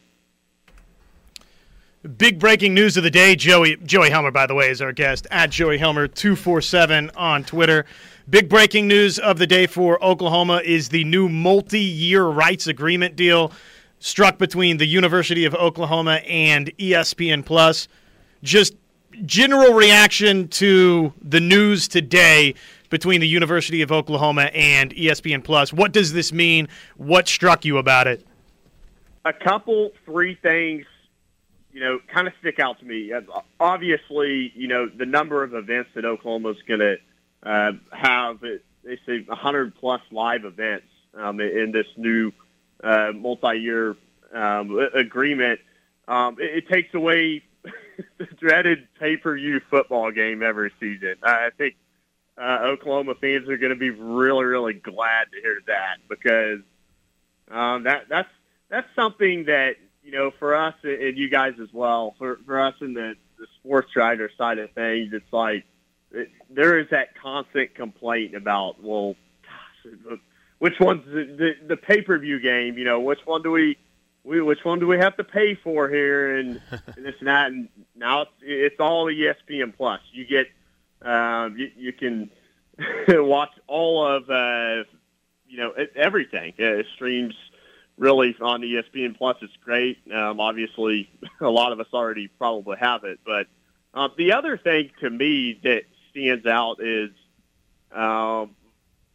Big 2.16 2.38
breaking 2.38 2.73
news 2.73 2.97
of 2.97 3.02
the 3.02 3.11
day. 3.11 3.35
Joey 3.35 3.76
Joey 3.78 4.11
Helmer, 4.11 4.31
by 4.31 4.47
the 4.47 4.55
way, 4.55 4.71
is 4.71 4.81
our 4.81 4.93
guest 4.93 5.26
at 5.33 5.50
Joey 5.50 5.76
Helmer 5.76 6.07
two 6.07 6.37
four 6.37 6.61
seven 6.61 7.11
on 7.16 7.43
Twitter. 7.43 7.85
Big 8.28 8.49
breaking 8.49 8.88
news 8.88 9.21
of 9.21 9.38
the 9.38 9.47
day 9.47 9.68
for 9.68 10.02
Oklahoma 10.02 10.61
is 10.64 10.88
the 10.88 11.04
new 11.04 11.28
multi-year 11.28 12.25
rights 12.25 12.66
agreement 12.66 13.14
deal 13.14 13.52
struck 14.00 14.37
between 14.37 14.78
the 14.78 14.85
University 14.85 15.45
of 15.45 15.54
Oklahoma 15.54 16.16
and 16.26 16.76
ESPN 16.76 17.47
Plus. 17.47 17.87
Just 18.42 18.75
general 19.26 19.75
reaction 19.75 20.49
to 20.49 21.12
the 21.23 21.38
news 21.38 21.87
today 21.87 22.56
between 22.90 23.21
the 23.21 23.28
University 23.28 23.80
of 23.80 23.92
Oklahoma 23.92 24.50
and 24.52 24.92
ESPN 24.97 25.45
Plus. 25.45 25.73
What 25.73 25.92
does 25.92 26.12
this 26.12 26.33
mean? 26.33 26.66
What 26.97 27.28
struck 27.28 27.64
you 27.64 27.78
about 27.78 28.09
it? 28.09 28.26
A 29.25 29.33
couple, 29.33 29.92
three 30.04 30.35
things, 30.35 30.85
you 31.73 31.78
know, 31.78 32.00
kind 32.12 32.26
of 32.26 32.33
stick 32.40 32.59
out 32.59 32.80
to 32.80 32.87
me. 32.87 33.12
Obviously, 33.61 34.52
you 34.56 34.66
know, 34.66 34.88
the 34.88 35.06
number 35.06 35.45
of 35.45 35.54
events 35.54 35.90
that 35.95 36.04
Oklahoma's 36.04 36.56
going 36.66 36.80
to 36.80 36.97
uh, 37.47 37.73
have, 37.93 38.41
they 38.41 38.99
say 39.07 39.21
100 39.21 39.75
plus 39.76 40.00
live 40.11 40.45
events 40.45 40.87
um, 41.15 41.41
in 41.41 41.71
this 41.73 41.87
new 41.97 42.33
uh, 42.83 43.12
multi-year 43.15 43.97
um, 44.35 44.79
agreement. 44.95 45.61
Um, 46.09 46.37
it, 46.41 46.65
it 46.65 46.69
takes 46.69 46.93
away 46.93 47.43
the 48.19 48.26
dreaded 48.38 48.88
pay-per-view 48.99 49.61
football 49.71 50.11
game 50.11 50.43
every 50.43 50.73
season. 50.81 51.17
I 51.23 51.50
think 51.57 51.76
uh, 52.37 52.59
Oklahoma 52.62 53.15
fans 53.15 53.49
are 53.49 53.57
going 53.57 53.71
to 53.71 53.79
be 53.79 53.91
really, 53.91 54.45
really 54.45 54.75
glad 54.75 55.29
to 55.33 55.41
hear 55.41 55.61
that 55.69 55.99
because 56.09 56.61
um, 57.50 57.85
that 57.85 58.09
that's 58.09 58.29
that's 58.69 58.88
something 58.97 59.45
that 59.45 59.76
you 60.03 60.12
know 60.12 60.33
for 60.38 60.55
us 60.55 60.75
and 60.83 61.17
you 61.17 61.31
guys 61.31 61.55
as 61.62 61.73
well, 61.73 62.15
for 62.19 62.38
for 62.45 62.61
us 62.61 62.75
in 62.81 62.93
the 62.93 63.15
the 63.38 63.47
sports 63.61 63.95
writer 63.97 64.31
side 64.37 64.59
of 64.59 64.71
things, 64.73 65.12
it's 65.12 65.33
like 65.33 65.65
it, 66.16 66.30
there 66.50 66.78
is 66.78 66.87
that 66.90 67.18
constant 67.20 67.75
complaint 67.75 68.35
about, 68.35 68.82
well, 68.82 69.14
gosh, 69.42 70.18
which 70.58 70.75
one's 70.80 71.04
the, 71.06 71.25
the, 71.25 71.68
the 71.68 71.76
pay 71.76 72.00
per 72.00 72.18
view 72.18 72.40
game? 72.40 72.78
You 72.78 72.85
know, 72.85 73.00
which 73.00 73.20
one 73.25 73.42
do 73.42 73.50
we, 73.50 73.76
we 74.25 74.40
which 74.40 74.64
one 74.64 74.78
do 74.78 74.87
we 74.87 74.99
have 74.99 75.16
to 75.18 75.25
pay 75.25 75.54
for 75.54 75.88
here, 75.88 76.37
and, 76.37 76.61
and 76.70 77.04
this 77.04 77.14
and 77.18 77.28
that, 77.28 77.49
and 77.49 77.68
now 77.94 78.23
it's, 78.23 78.30
it's 78.42 78.80
all 78.80 79.06
ESPN 79.06 79.76
Plus. 79.76 80.00
You 80.12 80.26
get, 80.26 80.46
um, 81.02 81.56
you, 81.56 81.70
you 81.76 81.92
can 81.92 82.30
watch 83.08 83.52
all 83.66 84.06
of, 84.06 84.28
uh, 84.30 84.85
you 85.49 85.58
know, 85.58 85.73
everything. 85.94 86.54
It 86.56 86.87
streams 86.94 87.35
really 87.99 88.35
on 88.40 88.62
ESPN 88.62 89.16
Plus. 89.16 89.37
It's 89.42 89.56
great. 89.64 89.99
Um, 90.12 90.40
obviously, 90.40 91.11
a 91.40 91.49
lot 91.49 91.73
of 91.73 91.80
us 91.80 91.87
already 91.92 92.28
probably 92.28 92.78
have 92.78 93.04
it, 93.04 93.20
but 93.25 93.46
uh, 93.94 94.08
the 94.16 94.32
other 94.32 94.58
thing 94.58 94.90
to 95.00 95.08
me 95.08 95.58
that 95.62 95.85
stands 96.16 96.46
out 96.46 96.76
is 96.80 97.11
um, 97.94 98.54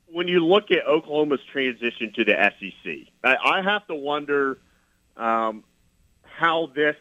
when 0.08 0.27
you 0.27 0.46
look 0.46 0.72
at 0.72 0.86
Oklahoma's 0.86 1.39
transition 1.51 2.13
to 2.15 2.25
the 2.25 2.34
SEC. 2.60 2.93
I, 3.24 3.36
I 3.36 3.62
have 3.62 3.88
to 3.88 3.96
wonder 3.96 4.60
um, 5.17 5.63
how 6.24 6.72
this 6.75 6.96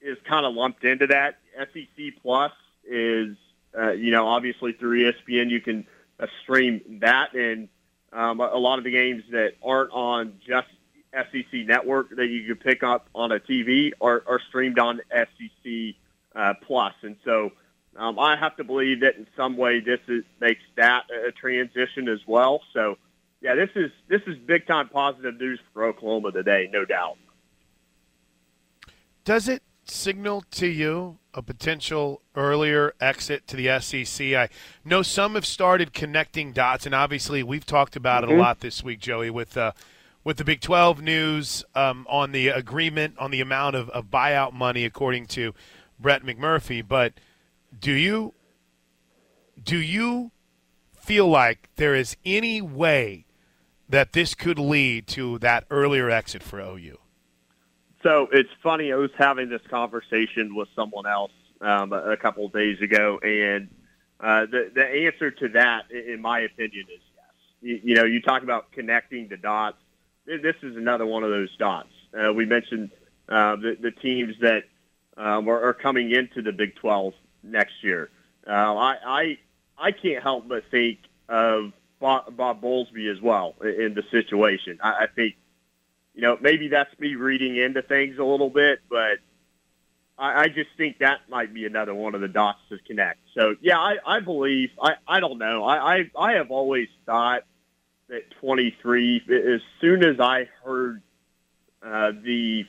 is 0.00 0.18
kind 0.28 0.44
of 0.44 0.54
lumped 0.54 0.84
into 0.84 1.06
that. 1.08 1.38
SEC 1.56 2.14
Plus 2.22 2.52
is, 2.84 3.36
uh, 3.78 3.92
you 3.92 4.10
know, 4.10 4.26
obviously 4.26 4.72
through 4.72 5.12
ESPN 5.12 5.50
you 5.50 5.60
can 5.60 5.86
uh, 6.18 6.26
stream 6.42 6.98
that 7.00 7.34
and 7.34 7.68
um, 8.12 8.40
a 8.40 8.58
lot 8.58 8.78
of 8.78 8.84
the 8.84 8.90
games 8.90 9.22
that 9.30 9.54
aren't 9.62 9.90
on 9.92 10.34
just 10.46 10.68
SEC 11.14 11.66
Network 11.66 12.14
that 12.16 12.26
you 12.26 12.46
can 12.46 12.56
pick 12.56 12.82
up 12.82 13.08
on 13.14 13.32
a 13.32 13.40
TV 13.40 13.92
are, 14.00 14.22
are 14.26 14.40
streamed 14.48 14.78
on 14.78 15.00
SEC 15.10 15.94
uh, 16.34 16.54
Plus, 16.66 16.94
and 17.02 17.16
so 17.24 17.52
um, 17.96 18.18
I 18.18 18.36
have 18.36 18.56
to 18.56 18.64
believe 18.64 19.00
that 19.00 19.16
in 19.16 19.26
some 19.36 19.56
way 19.56 19.80
this 19.80 20.00
is, 20.08 20.24
makes 20.40 20.62
that 20.76 21.04
a 21.10 21.32
transition 21.32 22.08
as 22.08 22.20
well. 22.26 22.62
So, 22.72 22.96
yeah, 23.40 23.54
this 23.54 23.70
is 23.74 23.90
this 24.08 24.22
is 24.26 24.38
big 24.38 24.66
time 24.66 24.88
positive 24.88 25.38
news 25.38 25.60
for 25.72 25.84
Oklahoma 25.84 26.32
today, 26.32 26.70
no 26.72 26.84
doubt. 26.84 27.16
Does 29.24 29.48
it 29.48 29.62
signal 29.84 30.44
to 30.52 30.66
you 30.66 31.18
a 31.34 31.42
potential 31.42 32.22
earlier 32.34 32.94
exit 33.00 33.46
to 33.48 33.56
the 33.56 33.78
SEC? 33.80 34.34
I 34.34 34.48
know 34.84 35.02
some 35.02 35.34
have 35.34 35.46
started 35.46 35.92
connecting 35.92 36.52
dots, 36.52 36.86
and 36.86 36.94
obviously 36.94 37.42
we've 37.42 37.66
talked 37.66 37.96
about 37.96 38.22
mm-hmm. 38.22 38.32
it 38.32 38.38
a 38.38 38.40
lot 38.40 38.60
this 38.60 38.82
week, 38.82 39.00
Joey, 39.00 39.30
with 39.30 39.56
uh, 39.56 39.72
with 40.24 40.36
the 40.36 40.44
Big 40.44 40.60
12 40.60 41.02
news 41.02 41.64
um, 41.74 42.06
on 42.08 42.32
the 42.32 42.48
agreement 42.48 43.18
on 43.18 43.30
the 43.30 43.40
amount 43.40 43.76
of, 43.76 43.90
of 43.90 44.06
buyout 44.06 44.52
money, 44.52 44.84
according 44.84 45.26
to 45.26 45.52
Brett 45.98 46.22
McMurphy. 46.22 46.86
But 46.86 47.14
do 47.78 47.92
you 47.92 48.34
do 49.62 49.78
you 49.78 50.30
feel 50.94 51.28
like 51.28 51.68
there 51.76 51.94
is 51.94 52.16
any 52.24 52.60
way 52.60 53.26
that 53.88 54.12
this 54.12 54.34
could 54.34 54.58
lead 54.58 55.06
to 55.06 55.38
that 55.38 55.64
earlier 55.70 56.10
exit 56.10 56.42
for 56.42 56.60
OU? 56.60 56.98
So 58.02 58.28
it's 58.32 58.50
funny. 58.62 58.92
I 58.92 58.96
was 58.96 59.10
having 59.16 59.48
this 59.48 59.60
conversation 59.68 60.54
with 60.54 60.68
someone 60.74 61.06
else 61.06 61.32
um, 61.60 61.92
a, 61.92 62.16
couple 62.16 62.46
of 62.46 62.52
days 62.52 62.80
ago, 62.80 63.18
and 63.22 63.68
uh, 64.18 64.46
the 64.46 64.72
the 64.74 64.84
answer 64.84 65.30
to 65.30 65.48
that, 65.50 65.90
in 65.90 66.20
my 66.20 66.40
opinion, 66.40 66.86
is 66.92 67.00
yes. 67.14 67.26
You, 67.60 67.80
you 67.84 67.94
know, 67.94 68.04
you 68.04 68.20
talk 68.20 68.42
about 68.42 68.72
connecting 68.72 69.28
the 69.28 69.36
dots. 69.36 69.76
This 70.26 70.56
is 70.62 70.76
another 70.76 71.06
one 71.06 71.22
of 71.22 71.30
those 71.30 71.54
dots. 71.56 71.88
Uh, 72.12 72.32
we 72.32 72.44
mentioned 72.44 72.90
uh, 73.28 73.56
the, 73.56 73.76
the 73.80 73.90
teams 73.90 74.34
that 74.40 74.64
um, 75.16 75.48
are, 75.48 75.62
are 75.62 75.74
coming 75.74 76.10
into 76.10 76.42
the 76.42 76.52
Big 76.52 76.74
12 76.76 77.14
next 77.42 77.82
year. 77.82 78.10
Uh, 78.46 78.50
I, 78.50 78.96
I 79.04 79.38
I 79.78 79.92
can't 79.92 80.22
help 80.22 80.48
but 80.48 80.64
think 80.70 80.98
of 81.28 81.72
Bob, 82.00 82.36
Bob 82.36 82.60
Bowlesby 82.60 83.10
as 83.10 83.20
well 83.20 83.54
in, 83.62 83.94
the 83.94 84.02
situation. 84.10 84.78
I, 84.82 85.04
I 85.04 85.06
think 85.06 85.36
you 86.14 86.20
know, 86.20 86.36
maybe 86.40 86.68
that's 86.68 86.98
me 86.98 87.14
reading 87.14 87.56
into 87.56 87.82
things 87.82 88.18
a 88.18 88.24
little 88.24 88.50
bit, 88.50 88.80
but 88.90 89.18
I, 90.18 90.42
I 90.42 90.48
just 90.48 90.70
think 90.76 90.98
that 90.98 91.20
might 91.28 91.54
be 91.54 91.64
another 91.64 91.94
one 91.94 92.14
of 92.14 92.20
the 92.20 92.28
dots 92.28 92.58
to 92.68 92.78
connect. 92.86 93.20
So 93.34 93.56
yeah, 93.60 93.78
I, 93.78 93.96
I 94.06 94.20
believe 94.20 94.70
I, 94.80 94.94
I 95.06 95.20
don't 95.20 95.38
know. 95.38 95.64
I, 95.64 95.96
I 95.96 96.10
I 96.18 96.32
have 96.34 96.50
always 96.50 96.88
thought 97.06 97.44
that 98.08 98.30
23. 98.40 99.22
As 99.54 99.60
soon 99.80 100.04
as 100.04 100.20
I 100.20 100.48
heard 100.64 101.02
uh, 101.82 102.12
the 102.22 102.66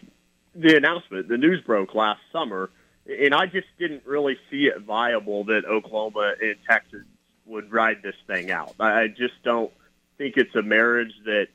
the 0.56 0.78
announcement, 0.78 1.28
the 1.28 1.38
news 1.38 1.62
broke 1.62 1.94
last 1.96 2.22
summer, 2.32 2.70
and 3.08 3.34
I 3.34 3.46
just 3.48 3.68
didn't 3.78 4.06
really 4.06 4.38
see 4.50 4.66
it 4.66 4.82
viable 4.82 5.46
that 5.46 5.66
Oklahoma 5.66 6.36
and 6.42 6.56
Texas 6.68 7.04
would 7.46 7.72
ride 7.72 8.02
this 8.02 8.16
thing 8.28 8.52
out. 8.52 8.76
I 8.80 9.08
just 9.08 9.34
don't 9.44 9.72
think 10.18 10.38
it's 10.38 10.56
a 10.56 10.62
marriage 10.62 11.14
that 11.26 11.48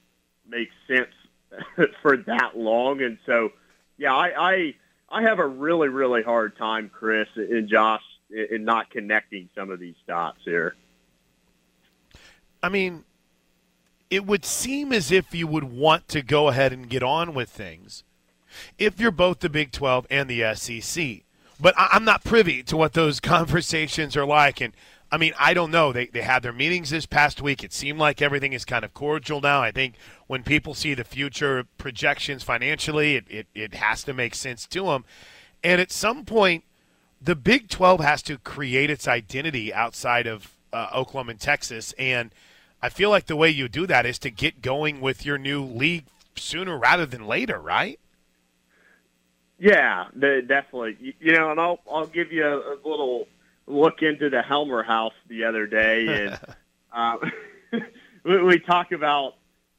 makes 0.47 0.75
sense 0.87 1.13
for 2.03 2.17
that 2.19 2.57
long. 2.57 3.01
And 3.03 3.19
so, 3.25 3.53
yeah, 3.97 4.15
I, 4.15 4.51
I 4.51 4.75
I 5.11 5.23
have 5.23 5.39
a 5.39 5.47
really 5.47 5.89
really 5.89 6.23
hard 6.23 6.57
time, 6.57 6.91
Chris 6.93 7.29
and 7.37 7.69
Josh, 7.69 8.03
in 8.31 8.65
not 8.65 8.91
connecting 8.91 9.49
some 9.55 9.71
of 9.71 9.81
these 9.81 9.97
dots 10.07 10.41
here. 10.45 10.75
I 12.63 12.69
mean, 12.69 13.05
it 14.11 14.27
would 14.27 14.45
seem 14.45 14.93
as 14.93 15.11
if 15.11 15.35
you 15.35 15.47
would 15.47 15.65
want 15.65 16.09
to 16.09 16.23
go 16.23 16.49
ahead 16.49 16.73
and 16.73 16.89
get 16.89 17.03
on 17.03 17.35
with 17.35 17.49
things 17.49 18.05
if 18.79 19.01
you're 19.01 19.11
both 19.11 19.41
the 19.41 19.49
Big 19.49 19.73
12 19.73 20.07
and 20.11 20.29
the 20.29 20.55
SEC. 20.55 21.25
But 21.61 21.75
I'm 21.77 22.05
not 22.05 22.25
privy 22.25 22.63
to 22.65 22.77
what 22.77 22.93
those 22.93 23.21
conversations 23.21 24.17
are 24.17 24.27
like, 24.27 24.61
and 24.61 24.73
I 25.11 25.17
mean, 25.17 25.33
I 25.39 25.55
don't 25.55 25.71
know. 25.71 25.93
They, 25.93 26.07
they 26.07 26.21
had 26.21 26.43
their 26.43 26.53
meetings 26.53 26.91
this 26.91 27.07
past 27.07 27.41
week. 27.41 27.65
It 27.65 27.73
seemed 27.73 27.99
like 27.99 28.21
everything 28.21 28.53
is 28.53 28.65
kind 28.65 28.85
of 28.85 28.93
cordial 28.93 29.41
now. 29.41 29.63
I 29.63 29.71
think 29.71 29.95
when 30.27 30.43
people 30.43 30.75
see 30.75 30.93
the 30.93 31.05
future 31.05 31.65
projections 31.79 32.43
financially, 32.43 33.17
it, 33.17 33.25
it, 33.29 33.47
it 33.55 33.75
has 33.75 34.05
to 34.05 34.13
make 34.13 34.35
sense 34.35 34.67
to 34.67 34.85
them. 34.85 35.05
And 35.65 35.81
at 35.81 35.91
some 35.91 36.25
point, 36.25 36.65
the 37.23 37.35
Big 37.35 37.69
12 37.69 38.01
has 38.01 38.23
to 38.23 38.39
create 38.39 38.91
its 38.91 39.09
identity 39.09 39.73
outside 39.73 40.27
of 40.27 40.53
uh, 40.73 40.91
Oklahoma 40.95 41.33
and 41.33 41.41
Texas. 41.41 41.95
And 41.99 42.31
I 42.83 42.91
feel 42.91 43.09
like 43.09 43.27
the 43.27 43.37
way 43.37 43.49
you 43.49 43.69
do 43.69 43.87
that 43.87 44.05
is 44.05 44.19
to 44.21 44.31
get 44.31 44.61
going 44.61 45.01
with 45.01 45.25
your 45.25 45.39
new 45.39 45.65
league 45.65 46.05
sooner 46.37 46.79
rather 46.79 47.07
than 47.07 47.27
later, 47.27 47.59
right? 47.59 47.99
Yeah, 49.59 50.07
definitely. 50.17 51.15
You 51.21 51.33
know, 51.33 51.51
and 51.51 51.61
I'll 51.61 51.81
I'll 51.91 52.07
give 52.07 52.33
you 52.33 52.47
a, 52.47 52.57
a 52.59 52.79
little 52.85 53.27
look 53.67 54.03
into 54.03 54.31
the 54.31 54.41
Helmer 54.41 54.83
house 54.83 55.15
the 55.29 55.45
other 55.45 55.67
day, 55.67 56.07
and 56.27 56.39
uh, 56.93 57.17
we, 58.25 58.43
we 58.43 58.59
talk 58.61 58.93
about 58.93 59.35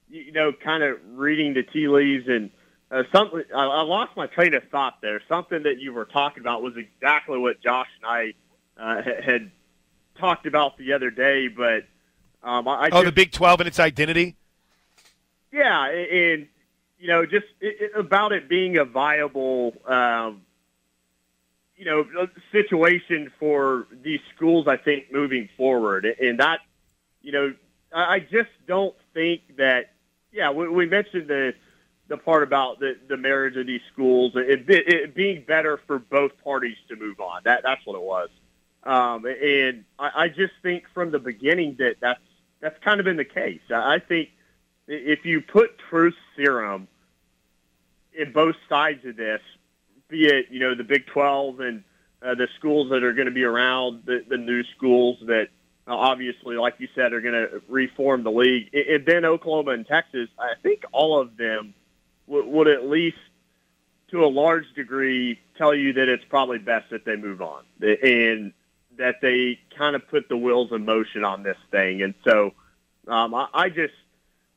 you 0.09 0.31
know 0.31 0.51
kind 0.51 0.83
of 0.83 0.97
reading 1.13 1.53
the 1.53 1.63
tea 1.63 1.87
leaves 1.87 2.27
and 2.27 2.49
uh, 2.91 3.03
something. 3.13 3.43
I, 3.55 3.63
I 3.63 3.81
lost 3.83 4.17
my 4.17 4.27
train 4.27 4.53
of 4.53 4.63
thought 4.69 4.97
there. 5.01 5.21
Something 5.29 5.63
that 5.63 5.79
you 5.79 5.93
were 5.93 6.05
talking 6.05 6.41
about 6.41 6.61
was 6.61 6.73
exactly 6.75 7.37
what 7.37 7.61
Josh 7.61 7.87
and 8.01 8.05
I 8.05 8.33
uh, 8.77 9.01
had 9.23 9.49
talked 10.17 10.45
about 10.45 10.77
the 10.77 10.91
other 10.91 11.09
day, 11.09 11.47
but 11.47 11.85
um, 12.43 12.67
I, 12.67 12.73
I 12.73 12.85
oh, 12.87 12.89
just, 12.89 13.05
the 13.05 13.11
Big 13.13 13.31
Twelve 13.31 13.61
and 13.61 13.67
its 13.67 13.79
identity. 13.79 14.35
Yeah, 15.53 15.89
and 15.89 16.47
you 16.99 17.07
know, 17.07 17.25
just 17.25 17.47
it, 17.61 17.75
it, 17.81 17.91
about 17.95 18.31
it 18.33 18.49
being 18.49 18.77
a 18.77 18.85
viable 18.85 19.73
um, 19.87 20.41
you 21.75 21.85
know, 21.85 22.27
situation 22.51 23.31
for 23.39 23.87
these 24.03 24.19
schools, 24.35 24.67
I 24.67 24.75
think, 24.75 25.13
moving 25.13 25.47
forward. 25.55 26.05
And 26.05 26.39
that, 26.39 26.59
you 27.21 27.31
know, 27.31 27.53
I 27.93 28.15
I 28.15 28.19
just 28.19 28.49
don't 28.67 28.95
think 29.13 29.55
that, 29.55 29.93
yeah, 30.33 30.51
we, 30.51 30.67
we 30.67 30.85
mentioned 30.87 31.29
the, 31.29 31.53
the 32.09 32.17
part 32.17 32.43
about 32.43 32.79
the, 32.79 32.97
the 33.07 33.15
marriage 33.15 33.55
of 33.55 33.65
these 33.65 33.79
schools, 33.93 34.33
it, 34.35 34.65
it 34.67 35.15
being 35.15 35.45
better 35.47 35.79
for 35.87 35.99
both 35.99 36.31
parties 36.43 36.75
to 36.89 36.97
move 36.97 37.21
on. 37.21 37.43
That, 37.45 37.61
that's 37.63 37.85
what 37.85 37.95
it 37.95 38.01
was. 38.01 38.29
Um, 38.83 39.25
and 39.25 39.85
I, 39.97 40.23
I 40.23 40.27
just 40.27 40.53
think 40.61 40.83
from 40.93 41.11
the 41.11 41.19
beginning 41.19 41.77
that 41.79 41.95
that's, 42.01 42.19
that's 42.59 42.77
kind 42.83 42.99
of 42.99 43.05
been 43.05 43.15
the 43.15 43.23
case. 43.23 43.61
I 43.69 43.99
think 43.99 44.31
if 44.89 45.23
you 45.23 45.41
put 45.41 45.77
truth 45.89 46.15
serum 46.35 46.87
in 48.13 48.33
both 48.33 48.55
sides 48.67 49.05
of 49.05 49.15
this, 49.15 49.41
be 50.09 50.25
it 50.25 50.47
you 50.49 50.59
know 50.59 50.75
the 50.75 50.83
Big 50.83 51.05
12 51.07 51.59
and 51.59 51.83
uh, 52.21 52.35
the 52.35 52.47
schools 52.57 52.89
that 52.89 53.03
are 53.03 53.13
going 53.13 53.27
to 53.27 53.33
be 53.33 53.43
around, 53.43 54.03
the, 54.05 54.25
the 54.27 54.37
new 54.37 54.63
schools 54.75 55.17
that 55.21 55.47
uh, 55.87 55.95
obviously, 55.95 56.57
like 56.57 56.75
you 56.79 56.87
said, 56.93 57.13
are 57.13 57.21
going 57.21 57.33
to 57.33 57.61
reform 57.69 58.23
the 58.23 58.31
league. 58.31 58.73
And 58.73 59.05
then 59.05 59.25
Oklahoma 59.25 59.71
and 59.71 59.87
Texas, 59.87 60.27
I 60.37 60.53
think 60.61 60.83
all 60.91 61.19
of 61.19 61.37
them 61.37 61.73
w- 62.27 62.47
would 62.49 62.67
at 62.67 62.85
least, 62.85 63.17
to 64.11 64.25
a 64.25 64.27
large 64.27 64.65
degree, 64.75 65.39
tell 65.57 65.73
you 65.73 65.93
that 65.93 66.09
it's 66.09 66.25
probably 66.25 66.57
best 66.57 66.89
that 66.89 67.05
they 67.05 67.15
move 67.15 67.41
on 67.41 67.63
and 67.81 68.53
that 68.97 69.15
they 69.21 69.59
kind 69.77 69.95
of 69.95 70.07
put 70.09 70.27
the 70.27 70.35
wheels 70.35 70.71
in 70.71 70.83
motion 70.83 71.23
on 71.23 71.43
this 71.43 71.57
thing. 71.71 72.01
And 72.01 72.13
so 72.23 72.53
um, 73.07 73.33
I, 73.33 73.47
I 73.53 73.69
just 73.69 73.93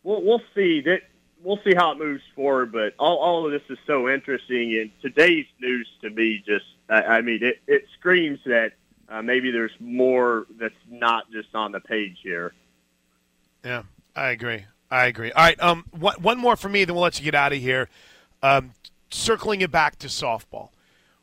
we'll, 0.02 0.23
we'll 0.23 0.42
see 0.54 0.80
that 0.82 1.02
we'll 1.42 1.61
see 1.64 1.75
how 1.75 1.92
it 1.92 1.99
moves 1.99 2.23
forward. 2.35 2.73
But 2.73 2.94
all, 2.99 3.18
all 3.18 3.47
of 3.47 3.52
this 3.52 3.62
is 3.68 3.78
so 3.87 4.09
interesting, 4.09 4.78
and 4.80 4.90
today's 5.00 5.47
news 5.61 5.88
to 6.02 6.11
me 6.11 6.42
just, 6.47 6.64
I, 6.88 7.02
I 7.02 7.21
mean, 7.21 7.42
it, 7.42 7.61
it 7.66 7.87
screams 7.99 8.40
that 8.47 8.73
uh, 9.09 9.23
maybe 9.23 9.50
there's 9.50 9.73
more 9.80 10.47
that's 10.59 10.75
not 10.90 11.30
just 11.30 11.54
on 11.54 11.73
the 11.73 11.80
page 11.80 12.18
here. 12.23 12.52
Yeah, 13.64 13.82
I 14.16 14.30
agree. 14.30 14.64
I 14.90 15.06
agree. 15.06 15.32
All 15.32 15.44
right, 15.44 15.61
um, 15.61 15.85
one, 15.90 16.16
one 16.21 16.38
more 16.38 16.56
for 16.56 16.68
me, 16.68 16.85
then 16.85 16.94
we'll 16.94 17.02
let 17.02 17.18
you 17.18 17.25
get 17.25 17.35
out 17.35 17.52
of 17.52 17.59
here. 17.59 17.88
Um, 18.42 18.73
circling 19.11 19.61
it 19.61 19.71
back 19.71 19.99
to 20.00 20.09
softball, 20.09 20.71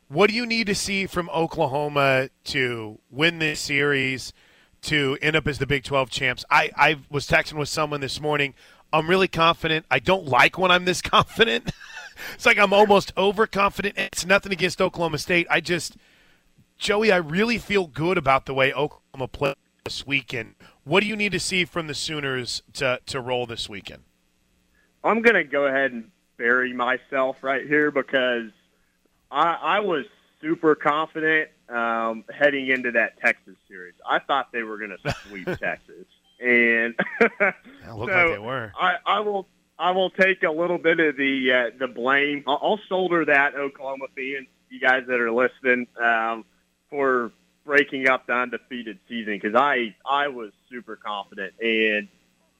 what 0.08 0.28
do 0.28 0.34
you 0.34 0.46
need 0.46 0.66
to 0.66 0.74
see 0.74 1.06
from 1.06 1.30
Oklahoma 1.30 2.30
to 2.44 2.98
win 3.10 3.38
this 3.38 3.60
series, 3.60 4.32
to 4.82 5.18
end 5.20 5.36
up 5.36 5.46
as 5.46 5.58
the 5.58 5.66
Big 5.66 5.84
12 5.84 6.10
champs? 6.10 6.44
I, 6.50 6.70
I 6.76 6.96
was 7.10 7.26
texting 7.26 7.54
with 7.54 7.68
someone 7.68 8.00
this 8.00 8.20
morning. 8.20 8.54
I'm 8.92 9.08
really 9.08 9.28
confident. 9.28 9.86
I 9.90 9.98
don't 9.98 10.26
like 10.26 10.58
when 10.58 10.70
I'm 10.70 10.84
this 10.84 11.02
confident. 11.02 11.72
it's 12.34 12.46
like 12.46 12.58
I'm 12.58 12.72
almost 12.72 13.12
overconfident. 13.16 13.96
It's 13.96 14.26
nothing 14.26 14.52
against 14.52 14.80
Oklahoma 14.80 15.18
State. 15.18 15.46
I 15.50 15.60
just, 15.60 15.96
Joey, 16.78 17.12
I 17.12 17.16
really 17.16 17.58
feel 17.58 17.86
good 17.86 18.18
about 18.18 18.46
the 18.46 18.54
way 18.54 18.72
Oklahoma 18.72 19.28
played 19.28 19.56
this 19.84 20.06
weekend. 20.06 20.54
What 20.84 21.00
do 21.00 21.06
you 21.06 21.16
need 21.16 21.32
to 21.32 21.40
see 21.40 21.64
from 21.64 21.86
the 21.86 21.94
Sooners 21.94 22.62
to, 22.74 23.00
to 23.06 23.20
roll 23.20 23.46
this 23.46 23.68
weekend? 23.68 24.02
I'm 25.02 25.22
going 25.22 25.34
to 25.34 25.44
go 25.44 25.66
ahead 25.66 25.92
and 25.92 26.10
bury 26.36 26.72
myself 26.72 27.36
right 27.42 27.66
here 27.66 27.90
because 27.90 28.50
I, 29.30 29.58
I 29.60 29.80
was 29.80 30.04
super 30.40 30.74
confident 30.74 31.50
um, 31.68 32.24
heading 32.32 32.68
into 32.68 32.92
that 32.92 33.18
Texas. 33.20 33.56
I 34.10 34.18
thought 34.18 34.52
they 34.52 34.62
were 34.62 34.78
going 34.78 34.96
to 35.02 35.14
sweep 35.28 35.46
Texas, 35.58 36.06
and 36.40 36.94
looked 37.24 38.12
so 38.12 38.16
like 38.16 38.32
they 38.32 38.38
were. 38.38 38.72
I, 38.78 38.96
I 39.06 39.20
will. 39.20 39.46
I 39.78 39.92
will 39.92 40.10
take 40.10 40.42
a 40.42 40.50
little 40.50 40.76
bit 40.76 41.00
of 41.00 41.16
the 41.16 41.52
uh, 41.52 41.78
the 41.78 41.88
blame. 41.88 42.44
I'll, 42.46 42.58
I'll 42.62 42.80
shoulder 42.88 43.24
that, 43.24 43.54
Oklahoma 43.54 44.06
fans, 44.14 44.46
you 44.68 44.78
guys 44.78 45.04
that 45.06 45.20
are 45.20 45.32
listening, 45.32 45.86
um, 46.02 46.44
for 46.90 47.32
breaking 47.64 48.08
up 48.08 48.26
the 48.26 48.34
undefeated 48.34 48.98
season 49.08 49.38
because 49.40 49.54
I 49.54 49.94
I 50.04 50.28
was 50.28 50.50
super 50.70 50.96
confident 50.96 51.54
and 51.60 52.08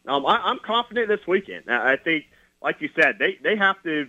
um, 0.06 0.24
I, 0.26 0.36
I'm 0.36 0.58
confident 0.58 1.08
this 1.08 1.26
weekend. 1.26 1.70
I 1.70 1.96
think, 1.96 2.26
like 2.62 2.80
you 2.80 2.88
said, 2.98 3.16
they 3.18 3.38
they 3.42 3.56
have 3.56 3.82
to 3.82 4.08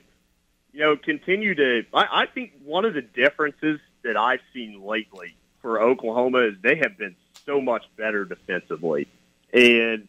you 0.71 0.79
know 0.79 0.95
continue 0.95 1.55
to. 1.55 1.83
I, 1.93 2.23
I 2.23 2.25
think 2.27 2.53
one 2.63 2.85
of 2.85 2.93
the 2.93 3.01
differences 3.01 3.79
that 4.03 4.17
I've 4.17 4.39
seen 4.53 4.81
lately 4.83 5.35
for 5.61 5.81
Oklahoma 5.81 6.39
is 6.39 6.53
they 6.61 6.77
have 6.77 6.97
been 6.97 7.15
so 7.45 7.61
much 7.61 7.83
better 7.97 8.25
defensively, 8.25 9.07
and 9.53 10.07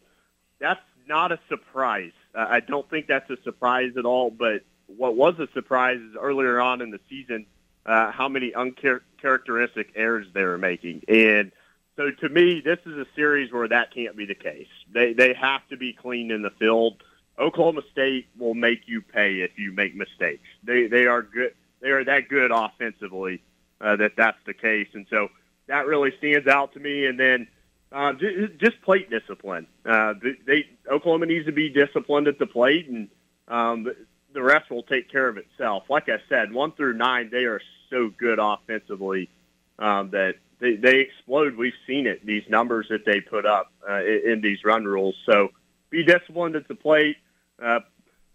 that's 0.59 0.81
not 1.07 1.31
a 1.31 1.39
surprise. 1.49 2.11
I 2.35 2.61
don't 2.61 2.89
think 2.89 3.07
that's 3.07 3.29
a 3.29 3.37
surprise 3.43 3.93
at 3.97 4.05
all. 4.05 4.31
But 4.31 4.63
what 4.87 5.15
was 5.15 5.39
a 5.39 5.47
surprise 5.53 5.99
is 5.99 6.15
earlier 6.19 6.59
on 6.59 6.81
in 6.81 6.89
the 6.89 6.99
season 7.09 7.45
uh, 7.85 8.11
how 8.11 8.27
many 8.27 8.53
uncharacteristic 8.53 9.91
errors 9.95 10.27
they 10.33 10.43
were 10.43 10.57
making. 10.57 11.03
And 11.07 11.51
so 11.95 12.11
to 12.11 12.29
me, 12.29 12.61
this 12.61 12.79
is 12.85 12.97
a 12.97 13.05
series 13.15 13.51
where 13.51 13.67
that 13.67 13.93
can't 13.93 14.15
be 14.15 14.25
the 14.25 14.35
case. 14.35 14.67
They 14.91 15.13
they 15.13 15.33
have 15.33 15.67
to 15.69 15.77
be 15.77 15.93
clean 15.93 16.31
in 16.31 16.41
the 16.41 16.49
field. 16.51 17.03
Oklahoma 17.37 17.81
State 17.91 18.27
will 18.37 18.53
make 18.53 18.87
you 18.87 19.01
pay 19.01 19.41
if 19.41 19.57
you 19.57 19.71
make 19.71 19.95
mistakes. 19.95 20.47
They 20.63 20.87
they 20.87 21.05
are 21.05 21.21
good. 21.21 21.53
They 21.81 21.89
are 21.89 22.03
that 22.03 22.29
good 22.29 22.51
offensively 22.51 23.43
uh, 23.81 23.97
that 23.97 24.13
that's 24.15 24.37
the 24.45 24.53
case, 24.53 24.87
and 24.93 25.05
so 25.09 25.29
that 25.67 25.85
really 25.85 26.11
stands 26.17 26.47
out 26.47 26.73
to 26.73 26.79
me. 26.79 27.05
And 27.05 27.19
then 27.19 27.47
uh, 27.91 28.13
just, 28.59 28.81
plate 28.81 29.09
discipline. 29.09 29.67
Uh, 29.85 30.15
they 30.47 30.65
Oklahoma 30.91 31.27
needs 31.27 31.45
to 31.45 31.51
be 31.51 31.69
disciplined 31.69 32.27
at 32.27 32.39
the 32.39 32.47
plate, 32.47 32.87
and 32.87 33.07
um, 33.47 33.87
the 34.33 34.41
rest 34.41 34.71
will 34.71 34.83
take 34.83 35.11
care 35.11 35.27
of 35.27 35.37
itself. 35.37 35.83
Like 35.89 36.09
I 36.09 36.17
said, 36.27 36.51
one 36.51 36.71
through 36.71 36.93
nine, 36.93 37.29
they 37.31 37.45
are 37.45 37.61
so 37.91 38.11
good 38.17 38.39
offensively 38.39 39.29
um, 39.77 40.09
that 40.09 40.35
they, 40.59 40.75
they 40.75 40.99
explode. 41.01 41.55
We've 41.55 41.73
seen 41.85 42.07
it, 42.07 42.25
these 42.25 42.43
numbers 42.49 42.87
that 42.89 43.05
they 43.05 43.21
put 43.21 43.45
up 43.45 43.71
uh, 43.87 44.01
in, 44.01 44.21
in 44.25 44.41
these 44.41 44.63
run 44.65 44.85
rules. 44.85 45.15
So 45.27 45.49
be 45.91 46.03
disciplined 46.03 46.55
at 46.55 46.67
the 46.67 46.75
plate, 46.75 47.17
uh, 47.61 47.81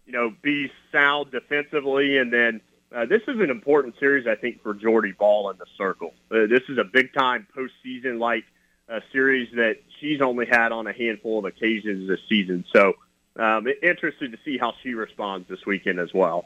you 0.05 0.13
know, 0.13 0.33
be 0.41 0.71
sound 0.91 1.31
defensively, 1.31 2.17
and 2.17 2.31
then 2.31 2.61
uh, 2.95 3.05
this 3.05 3.21
is 3.27 3.39
an 3.39 3.49
important 3.49 3.95
series, 3.99 4.27
I 4.27 4.35
think, 4.35 4.63
for 4.63 4.73
Jordy 4.73 5.13
Bahl 5.17 5.49
in 5.51 5.57
the 5.57 5.65
circle. 5.77 6.13
Uh, 6.31 6.47
this 6.49 6.61
is 6.69 6.77
a 6.77 6.83
big-time 6.83 7.47
postseason-like 7.55 8.43
uh, 8.89 8.99
series 9.11 9.49
that 9.55 9.77
she's 9.99 10.21
only 10.21 10.47
had 10.47 10.71
on 10.71 10.87
a 10.87 10.93
handful 10.93 11.39
of 11.39 11.45
occasions 11.45 12.07
this 12.07 12.19
season. 12.27 12.65
So 12.73 12.93
um, 13.35 13.67
interested 13.83 14.31
to 14.31 14.37
see 14.43 14.57
how 14.57 14.73
she 14.81 14.93
responds 14.93 15.47
this 15.47 15.65
weekend 15.65 15.99
as 15.99 16.13
well. 16.13 16.45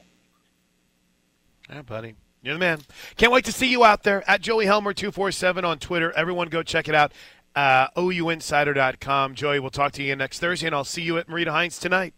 Yeah, 1.70 1.82
buddy. 1.82 2.16
You're 2.42 2.56
the 2.56 2.60
man. 2.60 2.82
Can't 3.16 3.32
wait 3.32 3.46
to 3.46 3.54
see 3.54 3.68
you 3.68 3.86
out 3.86 4.04
there 4.04 4.30
at 4.30 4.42
Joey 4.42 4.66
Helmer 4.66 4.94
two 4.94 5.14
four 5.14 5.32
seven 5.32 5.64
on 5.64 5.80
Twitter. 5.80 6.12
Everyone, 6.12 6.50
go 6.50 6.62
check 6.62 6.90
it 6.90 6.96
out. 6.96 7.14
Uh, 7.56 7.88
OUinsider.com. 7.96 9.36
Joey, 9.36 9.60
we'll 9.60 9.70
talk 9.70 9.94
to 9.94 10.04
you 10.04 10.16
next 10.16 10.40
Thursday, 10.40 10.68
and 10.68 10.76
I'll 10.76 10.84
see 10.84 11.04
you 11.04 11.18
at 11.18 11.28
Marita 11.28 11.48
Hynes 11.48 11.80
tonight. 11.80 12.14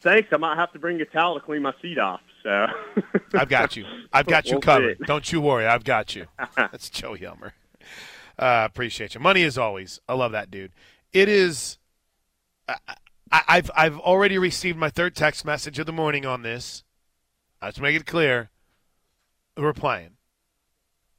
Thanks. 0.00 0.28
I 0.32 0.36
might 0.36 0.56
have 0.56 0.72
to 0.72 0.80
bring 0.80 1.00
a 1.00 1.04
towel 1.04 1.38
to 1.38 1.40
clean 1.40 1.62
my 1.62 1.74
seat 1.80 1.98
off. 1.98 2.20
So 2.46 2.68
I've 3.34 3.48
got 3.48 3.74
you. 3.74 3.84
I've 4.12 4.26
got 4.26 4.46
you 4.46 4.52
we'll 4.52 4.60
covered. 4.60 4.98
Don't 5.00 5.32
you 5.32 5.40
worry. 5.40 5.66
I've 5.66 5.82
got 5.82 6.14
you. 6.14 6.26
That's 6.56 6.88
Joey 6.88 7.18
Helmer. 7.18 7.54
Uh, 8.38 8.62
appreciate 8.64 9.16
you. 9.16 9.20
Money 9.20 9.42
as 9.42 9.58
always. 9.58 10.00
I 10.08 10.14
love 10.14 10.30
that 10.30 10.48
dude. 10.48 10.70
It 11.12 11.28
is. 11.28 11.78
I, 12.68 12.76
I've 13.32 13.68
I've 13.76 13.98
already 13.98 14.38
received 14.38 14.78
my 14.78 14.90
third 14.90 15.16
text 15.16 15.44
message 15.44 15.80
of 15.80 15.86
the 15.86 15.92
morning 15.92 16.24
on 16.24 16.42
this. 16.42 16.84
Let's 17.60 17.80
make 17.80 17.96
it 17.96 18.06
clear. 18.06 18.50
We're 19.56 19.72
playing. 19.72 20.10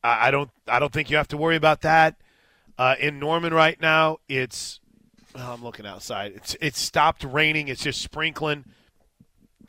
I, 0.05 0.29
I 0.29 0.31
don't 0.31 0.49
I 0.65 0.79
don't 0.79 0.93
think 0.93 1.09
you 1.09 1.17
have 1.17 1.27
to 1.29 1.37
worry 1.37 1.57
about 1.57 1.81
that. 1.81 2.15
Uh, 2.77 2.95
in 3.01 3.19
Norman 3.19 3.53
right 3.53 3.81
now, 3.81 4.19
it's 4.29 4.79
oh, 5.35 5.51
I'm 5.55 5.61
looking 5.61 5.85
outside. 5.85 6.31
It's 6.37 6.55
it's 6.61 6.79
stopped 6.79 7.25
raining. 7.25 7.67
It's 7.67 7.83
just 7.83 8.01
sprinkling. 8.01 8.63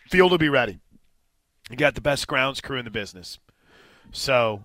Field 0.09 0.31
will 0.31 0.38
be 0.38 0.49
ready. 0.49 0.79
You 1.71 1.77
got 1.77 1.95
the 1.95 2.01
best 2.01 2.27
grounds 2.27 2.61
crew 2.61 2.79
in 2.79 2.85
the 2.85 2.91
business. 2.91 3.39
So, 4.13 4.65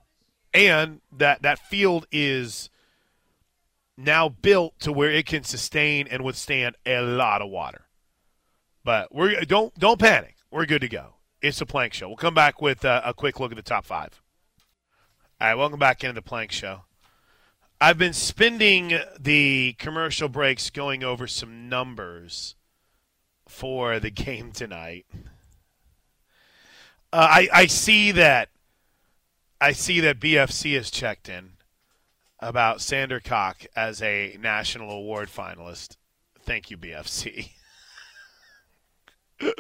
and 0.54 1.02
that 1.12 1.42
that 1.42 1.60
field 1.60 2.08
is 2.12 2.70
now 3.98 4.30
built 4.30 4.80
to 4.80 4.92
where 4.92 5.12
it 5.12 5.26
can 5.26 5.44
sustain 5.44 6.08
and 6.08 6.24
withstand 6.24 6.76
a 6.86 7.02
lot 7.02 7.42
of 7.42 7.50
water. 7.50 7.86
But 8.84 9.14
we're 9.14 9.42
don't 9.42 9.74
don't 9.78 10.00
panic. 10.00 10.36
We're 10.52 10.66
good 10.66 10.82
to 10.82 10.90
go. 10.90 11.16
It's 11.42 11.62
a 11.62 11.66
plank 11.66 11.94
show. 11.94 12.08
We'll 12.08 12.18
come 12.18 12.34
back 12.34 12.62
with 12.62 12.86
uh, 12.86 13.02
a 13.04 13.14
quick 13.14 13.40
look 13.40 13.52
at 13.52 13.56
the 13.56 13.64
top 13.64 13.86
five. 13.86 14.22
All 15.42 15.48
right, 15.48 15.56
welcome 15.56 15.80
back 15.80 16.04
into 16.04 16.14
the 16.14 16.22
plank 16.22 16.52
show. 16.52 16.84
I've 17.82 17.98
been 17.98 18.14
spending 18.14 18.98
the 19.20 19.76
commercial 19.78 20.30
breaks 20.30 20.70
going 20.70 21.04
over 21.04 21.28
some 21.28 21.68
numbers 21.68 22.56
for 23.48 24.00
the 24.00 24.10
game 24.12 24.54
tonight. 24.54 25.06
Uh, 27.14 27.28
I 27.30 27.48
I 27.54 27.66
see 27.68 28.12
that 28.14 28.50
I 29.62 29.72
see 29.74 30.00
that 30.00 30.20
BFC 30.20 30.74
has 30.74 30.90
checked 30.90 31.30
in 31.30 31.52
about 32.40 32.80
Sandercock 32.80 33.68
as 33.76 34.02
a 34.02 34.36
national 34.42 34.90
award 34.90 35.30
finalist. 35.30 35.98
Thank 36.42 36.72
you, 36.72 36.78
BFC. 36.78 37.52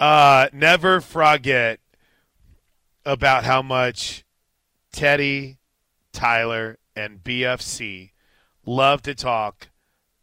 uh, 0.00 0.48
never 0.54 1.02
forget 1.02 1.78
about 3.04 3.44
how 3.44 3.60
much 3.60 4.24
Teddy, 4.94 5.58
Tyler, 6.10 6.78
and 6.96 7.22
BFC 7.22 8.12
love 8.64 9.02
to 9.02 9.14
talk 9.14 9.68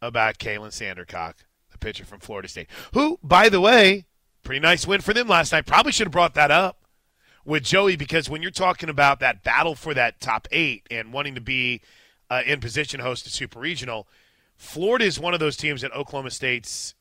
about 0.02 0.38
Kalen 0.38 0.70
Sandercock, 0.72 1.34
the 1.70 1.78
pitcher 1.78 2.04
from 2.04 2.18
Florida 2.18 2.48
State, 2.48 2.68
who, 2.92 3.20
by 3.22 3.48
the 3.48 3.60
way, 3.60 4.06
pretty 4.42 4.60
nice 4.60 4.86
win 4.86 5.00
for 5.00 5.14
them 5.14 5.28
last 5.28 5.52
night. 5.52 5.66
Probably 5.66 5.92
should 5.92 6.06
have 6.06 6.12
brought 6.12 6.34
that 6.34 6.50
up 6.50 6.78
with 7.44 7.64
Joey 7.64 7.96
because 7.96 8.28
when 8.28 8.42
you're 8.42 8.50
talking 8.50 8.88
about 8.88 9.20
that 9.20 9.42
battle 9.42 9.74
for 9.74 9.94
that 9.94 10.20
top 10.20 10.48
eight 10.50 10.86
and 10.90 11.12
wanting 11.12 11.34
to 11.34 11.40
be 11.40 11.80
uh, 12.30 12.42
in 12.46 12.60
position 12.60 12.98
to 12.98 13.04
host 13.04 13.26
a 13.26 13.30
super 13.30 13.58
regional, 13.58 14.06
Florida 14.56 15.04
is 15.04 15.18
one 15.18 15.34
of 15.34 15.40
those 15.40 15.56
teams 15.56 15.80
that 15.82 15.92
Oklahoma 15.92 16.30
State's 16.30 16.94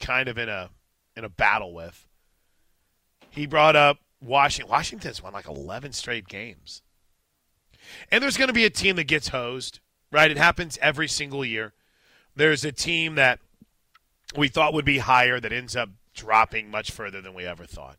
kind 0.00 0.28
of 0.28 0.38
in 0.38 0.48
a 0.48 0.70
in 1.16 1.24
a 1.24 1.28
battle 1.28 1.72
with. 1.72 2.06
He 3.30 3.46
brought 3.46 3.76
up 3.76 3.98
Washington. 4.20 4.70
Washington's 4.70 5.22
won 5.22 5.32
like 5.32 5.48
11 5.48 5.92
straight 5.92 6.28
games. 6.28 6.82
And 8.10 8.22
there's 8.22 8.36
going 8.36 8.48
to 8.48 8.54
be 8.54 8.64
a 8.64 8.70
team 8.70 8.96
that 8.96 9.04
gets 9.04 9.28
hosed, 9.28 9.80
right? 10.10 10.30
It 10.30 10.36
happens 10.36 10.78
every 10.82 11.08
single 11.08 11.44
year. 11.44 11.72
There's 12.34 12.64
a 12.64 12.72
team 12.72 13.14
that 13.14 13.38
we 14.36 14.48
thought 14.48 14.74
would 14.74 14.84
be 14.84 14.98
higher 14.98 15.38
that 15.40 15.52
ends 15.52 15.76
up 15.76 15.90
dropping 16.16 16.70
much 16.70 16.90
further 16.90 17.20
than 17.20 17.34
we 17.34 17.44
ever 17.44 17.64
thought. 17.64 17.98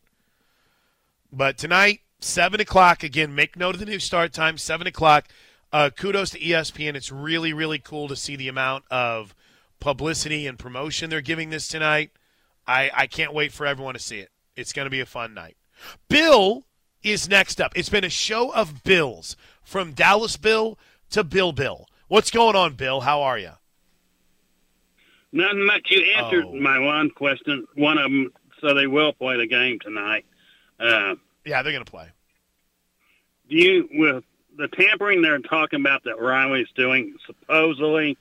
But 1.32 1.56
tonight, 1.56 2.00
7 2.20 2.60
o'clock, 2.60 3.02
again, 3.02 3.34
make 3.34 3.56
note 3.56 3.74
of 3.76 3.80
the 3.80 3.86
new 3.86 3.98
start 3.98 4.32
time, 4.32 4.58
7 4.58 4.86
o'clock. 4.86 5.28
Uh, 5.72 5.90
kudos 5.94 6.30
to 6.30 6.40
ESPN. 6.40 6.94
It's 6.94 7.12
really, 7.12 7.52
really 7.52 7.78
cool 7.78 8.08
to 8.08 8.16
see 8.16 8.36
the 8.36 8.48
amount 8.48 8.84
of 8.90 9.34
publicity 9.80 10.46
and 10.46 10.58
promotion 10.58 11.10
they're 11.10 11.20
giving 11.20 11.50
this 11.50 11.68
tonight. 11.68 12.10
I, 12.66 12.90
I 12.94 13.06
can't 13.06 13.34
wait 13.34 13.52
for 13.52 13.66
everyone 13.66 13.94
to 13.94 14.00
see 14.00 14.18
it. 14.18 14.30
It's 14.56 14.72
going 14.72 14.86
to 14.86 14.90
be 14.90 15.00
a 15.00 15.06
fun 15.06 15.34
night. 15.34 15.56
Bill 16.08 16.64
is 17.02 17.28
next 17.28 17.60
up. 17.60 17.72
It's 17.76 17.88
been 17.88 18.04
a 18.04 18.10
show 18.10 18.52
of 18.52 18.82
Bills 18.82 19.36
from 19.62 19.92
Dallas 19.92 20.36
Bill 20.36 20.78
to 21.10 21.22
Bill 21.22 21.52
Bill. 21.52 21.86
What's 22.08 22.30
going 22.30 22.56
on, 22.56 22.74
Bill? 22.74 23.02
How 23.02 23.22
are 23.22 23.38
you? 23.38 23.52
Nothing 25.32 25.64
much. 25.66 25.90
You 25.90 26.02
answered 26.16 26.44
Oh. 26.46 26.54
my 26.54 26.78
one 26.78 27.10
question. 27.10 27.66
One 27.74 27.98
of 27.98 28.04
them, 28.04 28.32
so 28.60 28.74
they 28.74 28.86
will 28.86 29.12
play 29.12 29.36
the 29.36 29.46
game 29.46 29.78
tonight. 29.78 30.24
Uh, 30.80 31.16
Yeah, 31.44 31.62
they're 31.62 31.72
going 31.72 31.84
to 31.84 31.90
play. 31.90 32.08
do 33.48 33.56
you 33.56 33.88
with 33.92 34.24
the 34.56 34.68
tampering 34.68 35.22
they're 35.22 35.38
talking 35.38 35.80
about 35.80 36.04
that 36.04 36.18
Riley's 36.20 36.68
doing 36.74 37.14
supposedly 37.26 38.16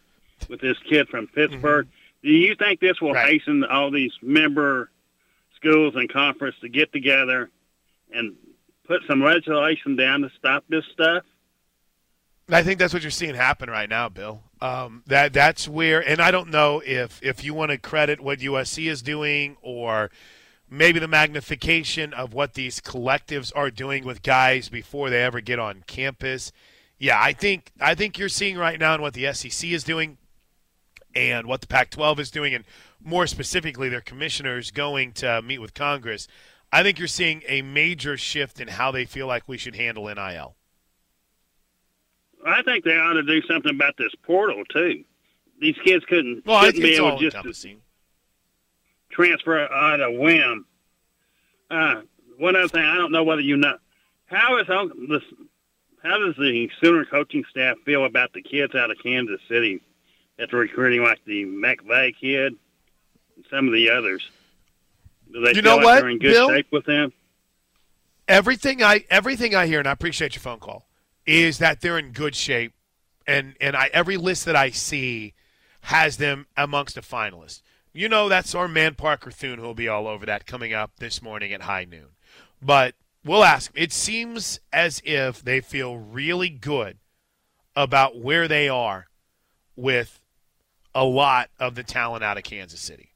with 0.50 0.62
this 0.62 0.78
kid 0.90 1.08
from 1.10 1.28
Pittsburgh? 1.28 1.88
Do 2.24 2.30
you 2.32 2.56
think 2.56 2.80
this 2.80 3.00
will 3.02 3.10
Mm-hmm. 3.10 3.16
Right. 3.18 3.32
hasten 3.34 3.64
all 3.64 3.90
these 3.92 4.14
member 4.22 4.90
schools 5.56 5.96
and 5.96 6.12
conference 6.12 6.56
to 6.62 6.70
get 6.70 6.92
together 6.94 7.50
and 8.14 8.36
put 8.86 9.02
some 9.08 9.22
legislation 9.24 9.96
down 9.96 10.22
to 10.22 10.30
stop 10.38 10.64
this 10.70 10.86
stuff? 10.94 11.24
I 12.50 12.64
think 12.64 12.80
that's 12.80 12.94
what 12.94 13.02
you're 13.02 13.12
seeing 13.12 13.36
happen 13.36 13.70
right 13.70 13.90
now, 13.90 14.08
Bill. 14.08 14.42
Um, 14.62 15.04
that 15.08 15.34
that's 15.34 15.68
where, 15.68 16.00
and 16.08 16.22
I 16.22 16.32
don't 16.32 16.50
know 16.50 16.82
if 16.86 17.22
if 17.22 17.44
you 17.44 17.54
want 17.54 17.72
to 17.72 17.78
credit 17.78 18.22
what 18.22 18.40
USC 18.40 18.90
is 18.90 19.02
doing 19.02 19.58
or 19.62 20.10
maybe 20.70 21.00
the 21.00 21.08
magnification 21.08 22.14
of 22.14 22.34
what 22.34 22.54
these 22.54 22.80
collectives 22.80 23.52
are 23.56 23.70
doing 23.70 24.06
with 24.06 24.24
guys 24.24 24.70
before 24.70 25.10
they 25.10 25.24
ever 25.24 25.42
get 25.42 25.60
on 25.60 25.84
campus. 25.88 26.52
Yeah, 26.98 27.20
I 27.22 27.34
think 27.34 27.72
I 27.82 27.96
think 27.96 28.18
you're 28.18 28.30
seeing 28.30 28.58
right 28.58 28.80
now 28.80 28.96
in 28.96 29.02
what 29.02 29.14
the 29.14 29.32
SEC 29.34 29.70
is 29.70 29.84
doing 29.84 30.18
and 31.16 31.48
what 31.48 31.62
the 31.62 31.68
Pac-12 31.68 32.20
is 32.20 32.32
doing, 32.32 32.54
and 32.54 32.64
more 33.04 33.28
specifically, 33.28 33.90
their 33.90 34.02
commissioners 34.02 34.72
going 34.72 35.12
to 35.14 35.42
meet 35.42 35.60
with 35.60 35.74
Congress. 35.74 36.28
I 36.72 36.84
think 36.84 37.00
you're 37.00 37.08
seeing 37.08 37.44
a 37.48 37.62
major 37.62 38.18
shift 38.18 38.60
in 38.60 38.68
how 38.68 38.92
they 38.92 39.06
feel 39.06 39.28
like 39.28 39.48
we 39.48 39.58
should 39.58 39.76
handle 39.76 40.06
NIL. 40.06 40.56
I 42.48 42.62
think 42.64 42.84
they 42.86 42.98
ought 42.98 43.14
to 43.14 43.24
do 43.24 43.42
something 43.44 43.74
about 43.76 43.98
this 43.98 44.14
portal 44.24 44.64
too. 44.66 45.04
These 45.60 45.76
kids 45.84 46.06
couldn't 46.06 46.46
Well, 46.46 46.64
shouldn't 46.64 46.84
be 46.84 46.96
able 46.96 47.18
just 47.20 47.36
to 47.42 47.76
transfer 49.10 49.68
on 49.68 50.02
a 50.02 50.12
whim. 50.12 50.66
Uh, 51.70 52.02
one 52.38 52.56
other 52.56 52.68
thing, 52.68 52.84
I 52.84 52.96
don't 52.96 53.12
know 53.12 53.24
whether 53.24 53.42
you 53.42 53.58
know 53.58 53.78
how 54.26 54.58
is 54.60 54.68
how 54.68 54.88
does 54.88 56.36
the 56.38 56.70
Sooner 56.82 57.06
coaching 57.06 57.44
staff 57.50 57.78
feel 57.86 58.06
about 58.06 58.34
the 58.34 58.42
kids 58.42 58.76
out 58.76 58.92
of 58.92 58.98
Kansas 59.02 59.42
City 59.50 59.82
that's 60.38 60.54
recruiting, 60.54 61.04
like 61.04 61.20
the 61.26 61.46
McVay 61.46 62.16
kid 62.16 62.54
and 63.36 63.46
some 63.50 63.68
of 63.68 63.74
the 63.74 63.90
others? 63.90 64.30
Do 65.34 65.42
they 65.42 65.50
You 65.50 65.56
feel 65.56 65.64
know 65.64 65.76
like 65.78 65.86
what, 65.86 66.00
they're 66.02 66.10
in 66.10 66.20
good 66.20 66.32
Bill? 66.34 66.50
shape 66.50 66.68
with 66.72 66.86
them? 66.86 67.12
everything 68.28 68.84
I 68.84 69.04
everything 69.10 69.56
I 69.56 69.68
hear, 69.68 69.80
and 69.80 69.88
I 69.88 69.92
appreciate 69.92 70.36
your 70.36 70.42
phone 70.42 70.60
call, 70.60 70.87
is 71.28 71.60
that 71.60 71.82
they're 71.82 72.00
in 72.00 72.14
good 72.14 72.36
shape, 72.36 72.74
and 73.28 73.56
and 73.62 73.76
I 73.76 73.90
every 73.94 74.18
list 74.18 74.46
that 74.46 74.56
I 74.56 74.72
see 74.72 75.34
has 75.82 76.18
them 76.18 76.48
amongst 76.56 76.96
the 76.96 77.02
finalists. 77.02 77.62
You 77.94 78.10
know, 78.10 78.30
that's 78.30 78.56
our 78.56 78.68
man 78.68 78.96
Parker 78.96 79.32
Thune 79.32 79.60
who 79.60 79.66
will 79.66 79.74
be 79.74 79.88
all 79.88 80.08
over 80.08 80.26
that 80.26 80.46
coming 80.46 80.74
up 80.74 80.92
this 80.98 81.22
morning 81.22 81.52
at 81.54 81.64
high 81.64 81.86
noon. 81.86 82.10
But 82.62 82.96
we'll 83.24 83.44
ask. 83.44 83.72
It 83.76 83.92
seems 83.92 84.60
as 84.72 85.02
if 85.04 85.44
they 85.44 85.62
feel 85.62 85.98
really 85.98 86.50
good 86.50 86.98
about 87.76 88.20
where 88.20 88.48
they 88.48 88.70
are 88.70 89.08
with 89.76 90.22
a 90.96 91.04
lot 91.04 91.50
of 91.60 91.76
the 91.76 91.84
talent 91.84 92.24
out 92.24 92.38
of 92.38 92.44
Kansas 92.44 92.80
City. 92.80 93.12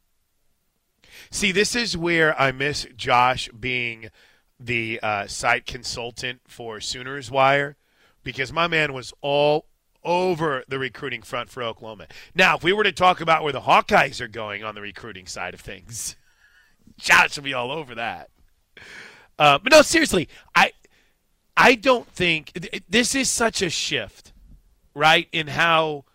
See, 1.30 1.52
this 1.52 1.76
is 1.76 1.98
where 1.98 2.40
I 2.40 2.52
miss 2.52 2.86
Josh 2.96 3.50
being 3.50 4.10
the 4.60 5.00
uh, 5.02 5.28
site 5.28 5.66
consultant 5.66 6.42
for 6.48 6.80
Sooners 6.80 7.32
Wire 7.32 7.78
because 8.24 8.52
my 8.52 8.68
man 8.68 8.94
was 8.94 9.14
all 9.22 9.66
over 10.04 10.64
the 10.68 10.80
recruiting 10.80 11.22
front 11.22 11.50
for 11.50 11.64
Oklahoma. 11.64 12.08
Now, 12.34 12.56
if 12.56 12.64
we 12.64 12.74
were 12.74 12.84
to 12.84 12.92
talk 12.92 13.22
about 13.22 13.44
where 13.44 13.54
the 13.54 13.62
Hawkeyes 13.62 14.20
are 14.20 14.28
going 14.28 14.64
on 14.64 14.76
the 14.76 14.82
recruiting 14.82 15.28
side 15.28 15.54
of 15.54 15.62
things, 15.62 16.16
Josh 16.98 17.36
would 17.38 17.44
be 17.44 17.54
all 17.54 17.72
over 17.72 17.96
that. 17.96 18.30
Uh, 19.38 19.58
but 19.58 19.72
no, 19.72 19.82
seriously, 19.82 20.28
I 20.56 20.72
I 21.58 21.76
don't 21.76 22.08
think 22.08 22.54
th- 22.54 22.84
this 22.90 23.16
is 23.16 23.30
such 23.30 23.62
a 23.62 23.70
shift, 23.70 24.34
right, 24.94 25.28
in 25.32 25.48
how 25.48 26.06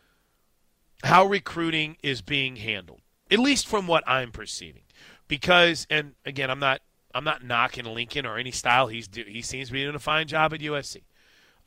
how 1.05 1.25
recruiting 1.25 1.97
is 2.03 2.23
being 2.23 2.57
handled, 2.57 3.01
at 3.31 3.39
least 3.39 3.67
from 3.67 3.87
what 3.87 4.05
I'm 4.07 4.33
perceiving. 4.33 4.83
Because, 5.29 5.87
and 5.91 6.15
again, 6.25 6.51
I'm 6.51 6.61
not 6.61 6.81
I'm 7.15 7.25
not 7.25 7.45
knocking 7.45 7.85
Lincoln 7.87 8.27
or 8.27 8.39
any 8.39 8.51
style. 8.51 8.89
He's 8.89 9.09
do, 9.09 9.25
he 9.27 9.43
seems 9.43 9.69
to 9.69 9.73
be 9.73 9.83
doing 9.83 9.95
a 9.95 10.01
fine 10.01 10.29
job 10.29 10.53
at 10.53 10.61
USC, 10.61 11.03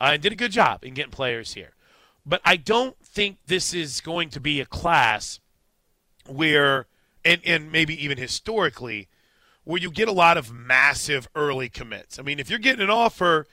and 0.00 0.22
did 0.22 0.32
a 0.32 0.36
good 0.36 0.52
job 0.52 0.84
in 0.84 0.94
getting 0.94 1.12
players 1.12 1.54
here. 1.54 1.74
But 2.24 2.40
I 2.44 2.56
don't 2.56 2.96
think 3.04 3.38
this 3.46 3.74
is 3.74 4.00
going 4.00 4.30
to 4.30 4.40
be 4.40 4.60
a 4.60 4.66
class 4.66 5.40
where, 6.26 6.86
and 7.24 7.40
and 7.44 7.72
maybe 7.72 8.02
even 8.02 8.18
historically, 8.18 9.08
where 9.64 9.80
you 9.80 9.90
get 9.90 10.08
a 10.08 10.12
lot 10.12 10.36
of 10.36 10.52
massive 10.52 11.28
early 11.34 11.68
commits. 11.68 12.18
I 12.18 12.22
mean, 12.22 12.38
if 12.38 12.50
you're 12.50 12.58
getting 12.58 12.82
an 12.82 12.90
offer, 12.90 13.46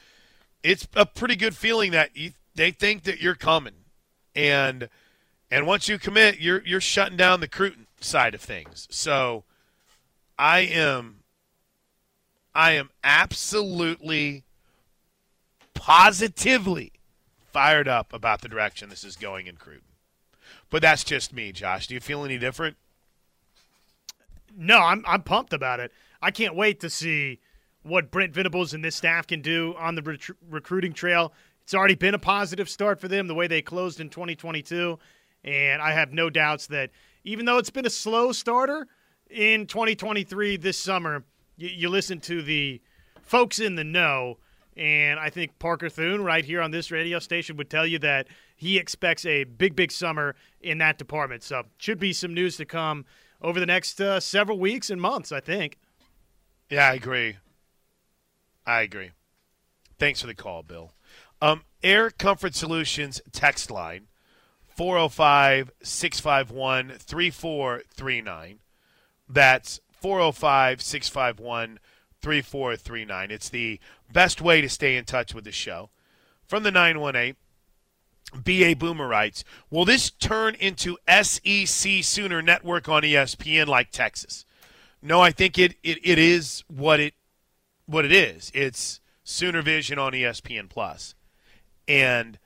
it's 0.63 0.87
a 0.95 1.05
pretty 1.05 1.35
good 1.35 1.55
feeling 1.55 1.91
that 1.91 2.15
you, 2.15 2.31
they 2.55 2.71
think 2.71 3.03
that 3.03 3.21
you're 3.21 3.35
coming, 3.35 3.85
and 4.35 4.89
and 5.49 5.65
once 5.65 5.87
you 5.87 5.97
commit, 5.97 6.39
you're 6.39 6.61
you're 6.65 6.81
shutting 6.81 7.17
down 7.17 7.39
the 7.39 7.45
recruiting 7.45 7.87
side 7.99 8.35
of 8.35 8.41
things. 8.41 8.87
So, 8.91 9.43
I 10.37 10.59
am, 10.59 11.23
I 12.53 12.71
am 12.71 12.89
absolutely, 13.03 14.43
positively 15.77 16.91
fired 17.53 17.87
up 17.87 18.11
about 18.11 18.41
the 18.41 18.49
direction 18.49 18.89
this 18.89 19.03
is 19.03 19.15
going 19.15 19.47
in 19.47 19.55
Cruton. 19.55 19.83
But 20.69 20.81
that's 20.81 21.03
just 21.03 21.33
me, 21.33 21.51
Josh. 21.51 21.87
Do 21.87 21.93
you 21.93 21.99
feel 21.99 22.25
any 22.25 22.37
different? 22.37 22.77
No, 24.55 24.79
I'm 24.79 25.03
I'm 25.07 25.21
pumped 25.21 25.53
about 25.53 25.79
it. 25.79 25.91
I 26.21 26.31
can't 26.31 26.55
wait 26.55 26.79
to 26.81 26.89
see 26.89 27.39
what 27.83 28.11
Brent 28.11 28.33
Venables 28.33 28.73
and 28.73 28.83
this 28.83 28.95
staff 28.95 29.27
can 29.27 29.41
do 29.41 29.75
on 29.77 29.95
the 29.95 30.33
recruiting 30.49 30.93
trail. 30.93 31.31
It's 31.61 31.73
already 31.73 31.95
been 31.95 32.15
a 32.15 32.19
positive 32.19 32.69
start 32.69 32.99
for 32.99 33.07
them 33.07 33.27
the 33.27 33.35
way 33.35 33.47
they 33.47 33.61
closed 33.61 33.99
in 33.99 34.09
2022, 34.09 34.97
and 35.43 35.81
I 35.81 35.91
have 35.91 36.11
no 36.11 36.29
doubts 36.29 36.67
that 36.67 36.89
even 37.23 37.45
though 37.45 37.57
it's 37.57 37.69
been 37.69 37.85
a 37.85 37.89
slow 37.89 38.31
starter 38.31 38.87
in 39.29 39.67
2023 39.67 40.57
this 40.57 40.77
summer, 40.77 41.23
you 41.57 41.89
listen 41.89 42.19
to 42.21 42.41
the 42.41 42.81
folks 43.21 43.59
in 43.59 43.75
the 43.75 43.83
know, 43.83 44.37
and 44.77 45.19
I 45.19 45.29
think 45.29 45.57
Parker 45.57 45.89
Thune 45.89 46.23
right 46.23 46.45
here 46.45 46.61
on 46.61 46.71
this 46.71 46.91
radio 46.91 47.17
station 47.19 47.57
would 47.57 47.69
tell 47.69 47.85
you 47.85 47.97
that 47.99 48.27
he 48.55 48.77
expects 48.77 49.25
a 49.25 49.43
big, 49.43 49.75
big 49.75 49.91
summer 49.91 50.35
in 50.61 50.77
that 50.77 50.97
department. 50.97 51.43
So 51.43 51.63
should 51.77 51.99
be 51.99 52.13
some 52.13 52.33
news 52.33 52.57
to 52.57 52.65
come 52.65 53.05
over 53.41 53.59
the 53.59 53.65
next 53.65 53.99
uh, 53.99 54.19
several 54.19 54.59
weeks 54.59 54.89
and 54.89 55.01
months, 55.01 55.31
I 55.31 55.39
think. 55.39 55.77
Yeah, 56.69 56.89
I 56.89 56.93
agree. 56.93 57.37
I 58.65 58.81
agree. 58.81 59.11
Thanks 59.97 60.21
for 60.21 60.27
the 60.27 60.35
call, 60.35 60.61
Bill. 60.61 60.91
Um, 61.41 61.63
Air 61.81 62.11
Comfort 62.11 62.53
Solutions 62.53 63.21
text 63.31 63.71
line 63.71 64.07
405 64.67 65.71
651 65.81 66.89
3439. 66.99 68.59
That's 69.27 69.79
405 69.91 70.81
651 70.81 71.79
3439. 72.27 73.31
It's 73.31 73.47
the 73.47 73.79
best 74.11 74.41
way 74.41 74.59
to 74.59 74.67
stay 74.67 74.97
in 74.97 75.05
touch 75.05 75.33
with 75.33 75.45
the 75.45 75.51
show. 75.53 75.89
From 76.45 76.63
the 76.63 76.71
918, 76.71 77.37
BA 78.43 78.75
Boomer 78.75 79.07
writes 79.07 79.45
Will 79.69 79.85
this 79.85 80.09
turn 80.09 80.53
into 80.55 80.97
SEC 81.07 82.03
Sooner 82.03 82.41
Network 82.41 82.89
on 82.89 83.03
ESPN 83.03 83.67
like 83.67 83.91
Texas? 83.91 84.45
No, 85.01 85.21
I 85.21 85.31
think 85.31 85.57
it, 85.57 85.75
it, 85.83 85.99
it 86.03 86.19
is 86.19 86.65
what 86.67 86.99
it 86.99 87.13
what 87.85 88.03
it 88.03 88.11
is. 88.11 88.51
It's 88.53 88.99
Sooner 89.23 89.61
Vision 89.61 89.97
on 89.97 90.11
ESPN 90.11 90.67
Plus, 90.67 91.15
and 91.87 92.37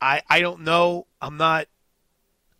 I 0.00 0.22
I 0.30 0.38
don't 0.38 0.60
know. 0.60 1.08
I'm 1.20 1.36
not. 1.36 1.66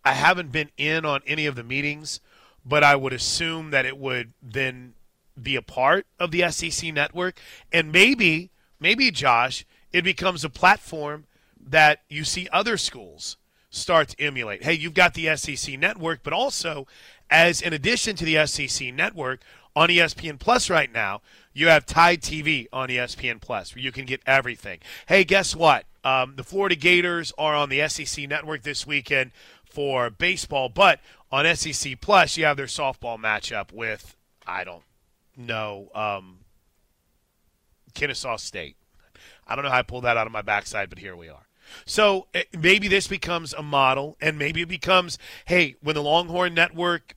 I 0.03 0.11
haven't 0.11 0.51
been 0.51 0.71
in 0.75 1.05
on 1.05 1.21
any 1.25 1.45
of 1.45 1.55
the 1.55 1.63
meetings, 1.63 2.19
but 2.65 2.83
I 2.83 2.97
would 2.97 3.13
assume 3.13 3.71
that 3.71 3.85
it 3.85 3.97
would 3.97 4.33
then 4.41 4.95
be 5.41 5.55
a 5.55 5.61
part 5.61 6.05
of 6.19 6.31
the 6.31 6.49
SEC 6.51 6.93
network, 6.93 7.39
and 7.71 7.91
maybe 7.91 8.51
maybe 8.79 9.11
Josh, 9.11 9.65
it 9.91 10.03
becomes 10.03 10.43
a 10.43 10.49
platform 10.49 11.25
that 11.59 12.01
you 12.09 12.23
see 12.23 12.47
other 12.51 12.77
schools 12.77 13.37
start 13.69 14.09
to 14.09 14.21
emulate. 14.21 14.63
Hey, 14.63 14.73
you've 14.73 14.93
got 14.93 15.13
the 15.13 15.35
SEC 15.35 15.79
network, 15.79 16.21
but 16.23 16.33
also 16.33 16.87
as 17.29 17.61
in 17.61 17.73
addition 17.73 18.15
to 18.17 18.25
the 18.25 18.45
SEC 18.45 18.93
network 18.93 19.41
on 19.75 19.89
ESPN 19.89 20.37
Plus 20.39 20.69
right 20.69 20.91
now, 20.93 21.21
you 21.53 21.67
have 21.67 21.85
Tide 21.85 22.21
TV 22.21 22.67
on 22.71 22.89
ESPN 22.89 23.41
Plus 23.41 23.73
where 23.73 23.83
you 23.83 23.91
can 23.91 24.05
get 24.05 24.21
everything. 24.27 24.79
Hey, 25.07 25.23
guess 25.23 25.55
what? 25.55 25.85
Um, 26.03 26.33
the 26.35 26.43
Florida 26.43 26.75
Gators 26.75 27.31
are 27.37 27.55
on 27.55 27.69
the 27.69 27.87
SEC 27.87 28.29
network 28.29 28.63
this 28.63 28.85
weekend. 28.85 29.31
for 29.73 30.11
baseball. 30.11 30.69
But 30.69 30.99
on 31.31 31.45
SEC 31.55 31.99
Plus, 31.99 32.37
you 32.37 32.45
have 32.45 32.57
their 32.57 32.67
softball 32.67 33.17
matchup 33.17 33.71
with 33.71 34.15
I 34.45 34.63
don't 34.63 34.83
know 35.37 35.89
um, 35.93 36.39
Kennesaw 37.93 38.37
State. 38.37 38.75
I 39.47 39.55
don't 39.55 39.63
know 39.63 39.71
how 39.71 39.79
I 39.79 39.83
pulled 39.83 40.03
that 40.05 40.17
out 40.17 40.27
of 40.27 40.33
my 40.33 40.41
backside, 40.41 40.89
but 40.89 40.99
here 40.99 41.15
we 41.15 41.29
are. 41.29 41.47
So 41.85 42.27
eh, 42.33 42.43
maybe 42.57 42.87
this 42.87 43.07
becomes 43.07 43.53
a 43.53 43.63
model, 43.63 44.17
and 44.21 44.37
maybe 44.37 44.61
it 44.61 44.69
becomes, 44.69 45.17
hey, 45.45 45.75
when 45.81 45.95
the 45.95 46.03
Longhorn 46.03 46.53
Network, 46.53 47.15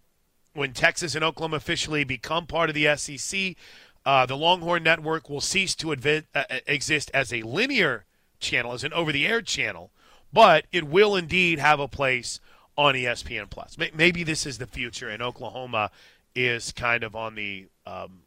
when 0.55 0.73
Texas 0.73 1.15
and 1.15 1.25
Oklahoma 1.25 1.57
officially 1.57 2.05
become 2.05 2.47
part 2.47 2.71
of 2.71 2.75
the 2.75 2.97
SEC, 2.97 3.57
uh, 4.05 4.25
the 4.27 4.37
Longhorn 4.37 4.83
Network 4.83 5.29
will 5.29 5.41
cease 5.41 5.75
to 5.77 5.89
advi- 5.89 6.25
uh, 6.35 6.45
exist 6.67 7.11
as 7.13 7.33
a 7.33 7.43
linear 7.43 8.05
channel, 8.39 8.73
as 8.73 8.85
an 8.85 8.93
over-the-air 8.93 9.43
channel, 9.43 9.91
but 10.33 10.67
it 10.73 10.85
will 10.85 11.17
indeed 11.17 11.59
have 11.59 11.81
a 11.81 11.89
place 11.89 12.41
on 12.77 12.95
ESPN 12.95 13.51
Plus. 13.51 13.77
Maybe 13.95 14.23
this 14.23 14.47
is 14.47 14.59
the 14.59 14.67
future, 14.67 15.09
and 15.09 15.23
Oklahoma 15.23 15.91
is 16.35 16.73
kind 16.73 17.03
of 17.03 17.17
on 17.17 17.35
the 17.35 17.67
um, 17.87 18.22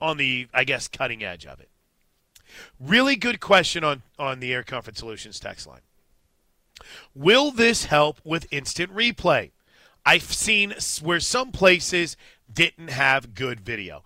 on 0.00 0.16
the 0.16 0.48
I 0.54 0.64
guess 0.64 0.88
cutting 0.88 1.22
edge 1.22 1.46
of 1.46 1.60
it. 1.60 1.68
Really 2.80 3.16
good 3.16 3.40
question 3.40 3.84
on 3.84 4.02
on 4.18 4.40
the 4.40 4.52
Air 4.52 4.62
Comfort 4.62 4.96
Solutions 4.96 5.38
text 5.40 5.66
line. 5.66 5.80
Will 7.14 7.50
this 7.50 7.86
help 7.86 8.20
with 8.24 8.46
instant 8.50 8.94
replay? 8.94 9.50
I've 10.06 10.22
seen 10.22 10.74
where 11.02 11.20
some 11.20 11.52
places 11.52 12.16
didn't 12.50 12.88
have 12.88 13.34
good 13.34 13.60
video. 13.60 14.04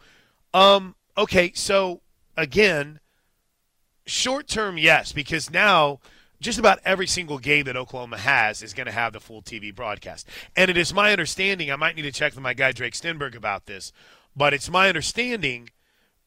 Um, 0.52 0.96
okay, 1.16 1.52
so 1.55 2.00
again, 2.37 2.98
short 4.07 4.48
term, 4.48 4.78
yes, 4.78 5.12
because 5.12 5.50
now 5.50 6.00
just 6.42 6.59
about 6.59 6.81
every 6.85 7.07
single 7.07 7.38
game 7.38 7.64
that 7.64 7.76
Oklahoma 7.76 8.18
has 8.18 8.62
is 8.62 8.74
going 8.74 8.87
to 8.87 8.92
have 8.92 9.12
the 9.12 9.20
full 9.20 9.42
TV 9.42 9.74
broadcast. 9.74 10.28
And 10.57 10.70
it 10.70 10.76
is 10.76 10.92
my 10.92 11.12
understanding, 11.12 11.70
I 11.70 11.76
might 11.76 11.96
need 11.96 12.02
to 12.02 12.12
check 12.12 12.35
with 12.35 12.42
my 12.42 12.55
guy 12.55 12.72
Drake 12.72 12.94
Stenberg 12.94 13.35
about 13.35 13.66
this, 13.66 13.92
but 14.37 14.52
it's 14.52 14.70
my 14.70 14.88
understanding 14.88 15.70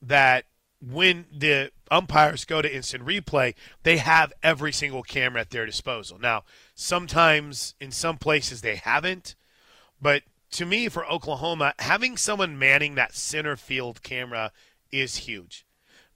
that 0.01 0.45
when 0.81 1.25
the 1.35 1.71
umpires 1.91 2.45
go 2.45 2.61
to 2.61 2.75
instant 2.75 3.05
replay, 3.05 3.55
they 3.83 3.97
have 3.97 4.33
every 4.43 4.71
single 4.71 5.03
camera 5.03 5.41
at 5.41 5.49
their 5.49 5.65
disposal. 5.65 6.19
Now, 6.19 6.43
sometimes 6.73 7.75
in 7.79 7.91
some 7.91 8.17
places 8.17 8.61
they 8.61 8.75
haven't, 8.75 9.35
but 10.01 10.23
to 10.51 10.65
me, 10.65 10.87
for 10.89 11.05
Oklahoma, 11.05 11.73
having 11.79 12.17
someone 12.17 12.57
manning 12.57 12.95
that 12.95 13.15
center 13.15 13.57
field 13.57 14.03
camera 14.03 14.51
is 14.91 15.17
huge 15.17 15.65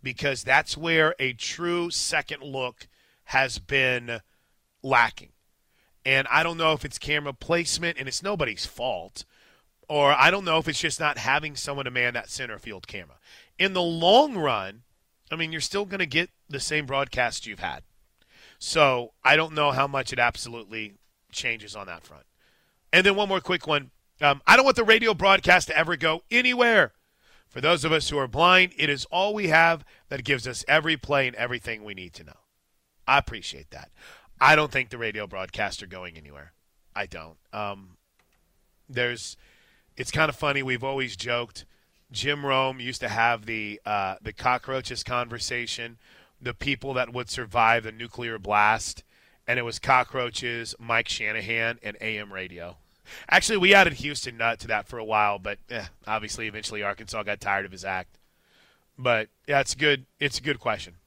because 0.02 0.44
that's 0.44 0.78
where 0.78 1.16
a 1.20 1.34
true 1.34 1.90
second 1.90 2.44
look 2.44 2.88
has 3.30 3.60
been 3.60 4.22
lacking. 4.82 5.30
And 6.04 6.28
I 6.32 6.42
don't 6.42 6.58
know 6.58 6.74
if 6.74 6.84
it's 6.84 6.98
camera 6.98 7.32
placement, 7.32 8.00
and 8.00 8.08
it's 8.08 8.24
nobody's 8.24 8.66
fault, 8.66 9.24
or 9.88 10.14
I 10.14 10.32
don't 10.32 10.46
know 10.46 10.58
if 10.58 10.68
it's 10.68 10.80
just 10.80 11.00
not 11.00 11.20
having 11.20 11.56
someone 11.56 11.86
to 11.86 11.92
man 11.92 12.16
that 12.16 12.32
center 12.32 12.58
field 12.58 12.88
camera. 12.88 13.18
In 13.60 13.74
the 13.74 13.84
long 13.84 14.36
run, 14.36 14.82
I 15.32 15.36
mean, 15.36 15.52
you're 15.52 15.62
still 15.62 15.86
going 15.86 16.00
to 16.00 16.08
get 16.08 16.32
the 16.50 16.60
same 16.60 16.88
broadcast 16.88 17.46
you've 17.46 17.60
had. 17.60 17.84
So 18.58 19.12
I 19.24 19.36
don't 19.36 19.54
know 19.54 19.70
how 19.72 19.86
much 19.86 20.12
it 20.12 20.18
absolutely 20.18 20.94
changes 21.32 21.76
on 21.76 21.86
that 21.86 22.04
front. 22.04 22.26
And 22.92 23.06
then 23.06 23.16
one 23.16 23.30
more 23.30 23.42
quick 23.42 23.68
one. 23.68 23.92
Um, 24.22 24.42
I 24.48 24.56
don't 24.56 24.66
want 24.66 24.76
the 24.76 24.84
radio 24.84 25.14
broadcast 25.14 25.68
to 25.68 25.78
ever 25.78 25.96
go 25.96 26.24
anywhere. 26.32 26.94
For 27.48 27.62
those 27.62 27.86
of 27.86 27.92
us 27.92 28.10
who 28.10 28.18
are 28.18 28.28
blind, 28.28 28.74
it 28.76 28.90
is 28.90 29.06
all 29.12 29.36
we 29.36 29.50
have 29.50 29.86
that 30.08 30.24
gives 30.24 30.48
us 30.48 30.66
every 30.68 30.98
play 30.98 31.28
and 31.28 31.36
everything 31.36 31.84
we 31.84 31.94
need 31.94 32.14
to 32.14 32.24
know. 32.24 32.34
I 33.10 33.18
appreciate 33.18 33.72
that. 33.72 33.90
I 34.40 34.56
don't 34.56 34.72
think 34.72 34.92
the 34.92 35.00
radio 35.00 35.26
broadcasts 35.26 35.82
are 35.82 35.88
going 35.88 36.16
anywhere. 36.16 36.54
I 36.96 37.08
don't. 37.08 37.38
Um, 37.52 37.98
there's, 38.88 39.36
it's 39.98 40.12
kind 40.12 40.30
of 40.30 40.36
funny. 40.36 40.62
We've 40.62 40.84
always 40.84 41.16
joked. 41.16 41.66
Jim 42.12 42.46
Rome 42.46 42.80
used 42.80 43.02
to 43.02 43.10
have 43.10 43.48
the 43.48 43.82
uh, 43.84 44.16
the 44.22 44.32
cockroaches 44.32 45.04
conversation, 45.04 45.98
the 46.40 46.54
people 46.54 46.94
that 46.94 47.12
would 47.12 47.32
survive 47.32 47.84
the 47.84 47.92
nuclear 47.92 48.38
blast, 48.38 49.04
and 49.48 49.58
it 49.58 49.64
was 49.64 49.80
cockroaches, 49.80 50.76
Mike 50.80 51.10
Shanahan, 51.10 51.80
and 51.82 51.98
AM 52.02 52.32
radio. 52.32 52.78
Actually, 53.30 53.58
we 53.58 53.74
added 53.74 53.94
Houston 53.94 54.38
Nutt 54.38 54.60
to 54.60 54.68
that 54.68 54.88
for 54.88 55.00
a 55.00 55.04
while, 55.04 55.40
but 55.40 55.58
eh, 55.72 55.86
obviously, 56.06 56.48
eventually, 56.48 56.84
Arkansas 56.84 57.24
got 57.24 57.42
tired 57.42 57.66
of 57.66 57.72
his 57.72 57.86
act. 57.86 58.20
But 59.00 59.30
yeah, 59.48 59.62
it's 59.62 59.74
good. 59.74 60.06
It's 60.20 60.38
a 60.38 60.44
good 60.44 60.60
question. 60.60 60.99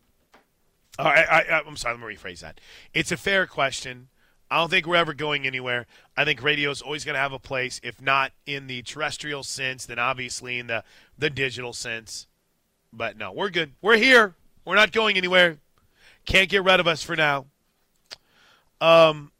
I, 0.99 1.25
I, 1.51 1.63
I'm 1.67 1.77
sorry. 1.77 1.97
Let 1.97 2.07
me 2.07 2.15
rephrase 2.15 2.41
that. 2.41 2.61
It's 2.93 3.13
a 3.13 3.17
fair 3.17 3.47
question. 3.47 4.09
I 4.51 4.59
don't 4.59 4.69
think 4.69 4.87
we're 4.87 4.97
ever 4.97 5.15
going 5.15 5.47
anywhere. 5.47 5.87
I 6.17 6.27
think 6.27 6.43
radio 6.43 6.71
is 6.71 6.83
always 6.83 7.05
going 7.05 7.15
to 7.15 7.21
have 7.21 7.33
a 7.33 7.39
place, 7.39 7.81
if 7.83 8.03
not 8.03 8.33
in 8.45 8.67
the 8.67 8.83
terrestrial 8.83 9.43
sense, 9.43 9.87
then 9.87 9.99
obviously 9.99 10.59
in 10.59 10.67
the 10.67 10.85
the 11.17 11.31
digital 11.31 11.73
sense. 11.73 12.27
But 12.93 13.17
no, 13.17 13.33
we're 13.33 13.49
good. 13.49 13.73
We're 13.81 13.97
here. 13.97 14.35
We're 14.67 14.77
not 14.77 14.93
going 14.93 15.17
anywhere. 15.17 15.59
Can't 16.27 16.51
get 16.51 16.65
rid 16.65 16.81
of 16.81 16.87
us 16.87 17.03
for 17.03 17.17
now. 17.17 17.47
Um, 18.81 19.33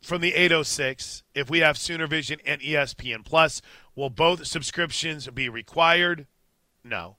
from 0.00 0.20
the 0.20 0.34
806 0.34 1.24
if 1.34 1.50
we 1.50 1.58
have 1.58 1.76
Sooner 1.76 2.06
Vision 2.06 2.38
and 2.46 2.60
ESPN 2.60 3.24
Plus. 3.24 3.60
Will 3.96 4.10
both 4.10 4.46
subscriptions 4.46 5.26
be 5.28 5.48
required? 5.48 6.26
No. 6.84 7.16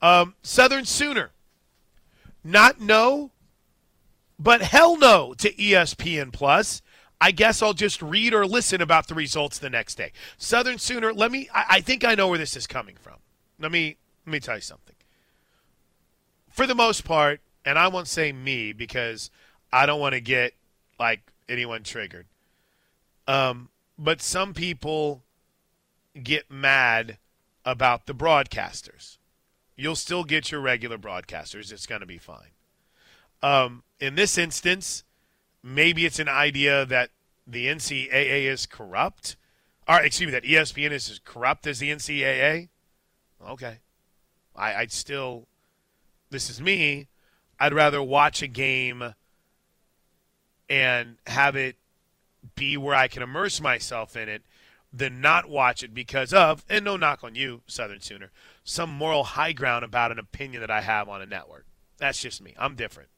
Um, 0.00 0.34
Southern 0.42 0.84
Sooner. 0.84 1.30
Not 2.44 2.80
no, 2.80 3.30
but 4.38 4.62
hell 4.62 4.96
no 4.96 5.34
to 5.34 5.52
ESPN 5.52 6.32
Plus. 6.32 6.82
I 7.20 7.30
guess 7.30 7.62
I'll 7.62 7.72
just 7.72 8.02
read 8.02 8.34
or 8.34 8.44
listen 8.46 8.82
about 8.82 9.06
the 9.06 9.14
results 9.14 9.58
the 9.58 9.70
next 9.70 9.94
day. 9.94 10.10
Southern 10.38 10.78
Sooner, 10.78 11.12
let 11.12 11.30
me 11.30 11.48
I, 11.54 11.64
I 11.70 11.80
think 11.80 12.04
I 12.04 12.16
know 12.16 12.28
where 12.28 12.38
this 12.38 12.56
is 12.56 12.66
coming 12.66 12.96
from. 13.00 13.16
Let 13.60 13.70
me 13.70 13.96
let 14.26 14.32
me 14.32 14.40
tell 14.40 14.56
you 14.56 14.60
something. 14.62 14.96
For 16.48 16.66
the 16.66 16.74
most 16.74 17.04
part, 17.04 17.40
and 17.64 17.78
I 17.78 17.88
won't 17.88 18.08
say 18.08 18.32
me 18.32 18.72
because 18.72 19.30
I 19.72 19.86
don't 19.86 20.00
want 20.00 20.14
to 20.14 20.20
get 20.20 20.54
like 20.98 21.20
anyone 21.48 21.84
triggered. 21.84 22.26
Um, 23.28 23.68
but 23.98 24.20
some 24.20 24.52
people 24.52 25.22
get 26.20 26.50
mad 26.50 27.18
about 27.64 28.06
the 28.06 28.14
broadcasters. 28.14 29.18
You'll 29.76 29.96
still 29.96 30.24
get 30.24 30.50
your 30.50 30.60
regular 30.60 30.98
broadcasters. 30.98 31.72
It's 31.72 31.86
going 31.86 32.00
to 32.00 32.06
be 32.06 32.18
fine. 32.18 32.50
Um, 33.42 33.82
in 33.98 34.14
this 34.14 34.38
instance, 34.38 35.04
maybe 35.62 36.06
it's 36.06 36.18
an 36.18 36.28
idea 36.28 36.84
that 36.86 37.10
the 37.46 37.66
NCAA 37.66 38.44
is 38.44 38.66
corrupt. 38.66 39.36
Or, 39.88 40.00
excuse 40.00 40.28
me, 40.28 40.32
that 40.32 40.44
ESPN 40.44 40.92
is 40.92 41.10
as 41.10 41.18
corrupt 41.18 41.66
as 41.66 41.78
the 41.78 41.90
NCAA. 41.90 42.68
Okay. 43.48 43.78
I, 44.54 44.74
I'd 44.74 44.92
still, 44.92 45.48
this 46.30 46.48
is 46.50 46.60
me. 46.60 47.08
I'd 47.58 47.74
rather 47.74 48.02
watch 48.02 48.42
a 48.42 48.46
game 48.46 49.14
and 50.68 51.16
have 51.26 51.56
it 51.56 51.76
be 52.54 52.76
where 52.76 52.94
I 52.94 53.08
can 53.08 53.22
immerse 53.22 53.60
myself 53.60 54.16
in 54.16 54.28
it 54.28 54.42
than 54.92 55.20
not 55.20 55.48
watch 55.48 55.82
it 55.82 55.94
because 55.94 56.32
of, 56.32 56.64
and 56.68 56.84
no 56.84 56.96
knock 56.96 57.24
on 57.24 57.34
you, 57.34 57.62
Southern 57.66 58.00
Sooner, 58.00 58.30
some 58.64 58.90
moral 58.90 59.24
high 59.24 59.52
ground 59.52 59.84
about 59.84 60.12
an 60.12 60.18
opinion 60.18 60.60
that 60.60 60.70
I 60.70 60.80
have 60.80 61.08
on 61.08 61.22
a 61.22 61.26
network. 61.26 61.66
That's 61.98 62.20
just 62.20 62.42
me. 62.42 62.54
I'm 62.58 62.74
different. 62.74 63.08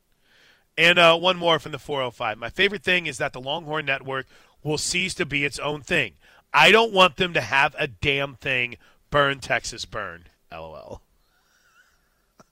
And 0.77 0.99
uh, 0.99 1.17
one 1.17 1.37
more 1.37 1.59
from 1.59 1.73
the 1.73 1.79
405. 1.79 2.37
My 2.39 2.51
favorite 2.51 2.83
thing 2.83 3.07
is 3.07 3.19
that 3.19 3.33
the 3.33 3.41
Longhorn 3.41 3.87
Network 3.87 4.27
will 4.63 4.79
cease 4.79 5.15
to 5.15 5.27
be 5.27 5.45
its 5.45 5.59
own 5.59 5.83
thing. 5.83 6.15
I 6.53 6.71
don't 6.71 6.93
want 6.93 7.17
them 7.17 7.33
to 7.35 7.41
have 7.41 7.75
a 7.79 7.87
damn 7.87 8.35
thing. 8.35 8.77
Burn, 9.11 9.41
Texas, 9.41 9.85
burn. 9.85 10.25
LOL. 10.51 11.03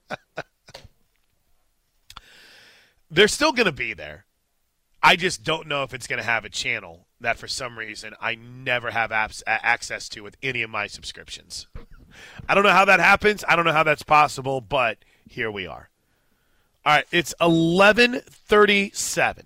They're 3.11 3.29
still 3.29 3.53
going 3.53 3.67
to 3.67 3.73
be 3.73 3.93
there. 3.95 4.25
I 5.03 5.17
just 5.17 5.43
don't 5.43 5.67
know 5.67 5.83
if 5.83 5.93
it's 5.93 6.07
going 6.07 6.21
to 6.21 6.25
have 6.25 6.45
a 6.45 6.49
channel 6.49 7.07
that 7.21 7.37
for 7.37 7.49
some 7.49 7.77
reason 7.79 8.15
I 8.21 8.37
never 8.37 8.93
have 8.93 9.11
apps, 9.11 9.43
access 9.47 10.09
to 10.11 10.23
with 10.23 10.37
any 10.43 10.63
of 10.63 10.71
my 10.71 10.87
subscriptions. 10.87 11.67
I 12.49 12.55
don't 12.55 12.65
know 12.65 12.71
how 12.71 12.85
that 12.85 13.01
happens. 13.01 13.45
I 13.49 13.57
don't 13.57 13.65
know 13.65 13.73
how 13.73 13.83
that's 13.83 14.03
possible, 14.03 14.61
but 14.61 14.99
here 15.29 15.51
we 15.51 15.67
are. 15.67 15.89
All 16.85 16.95
right, 16.95 17.07
it's 17.13 17.35
11:37 17.41 19.45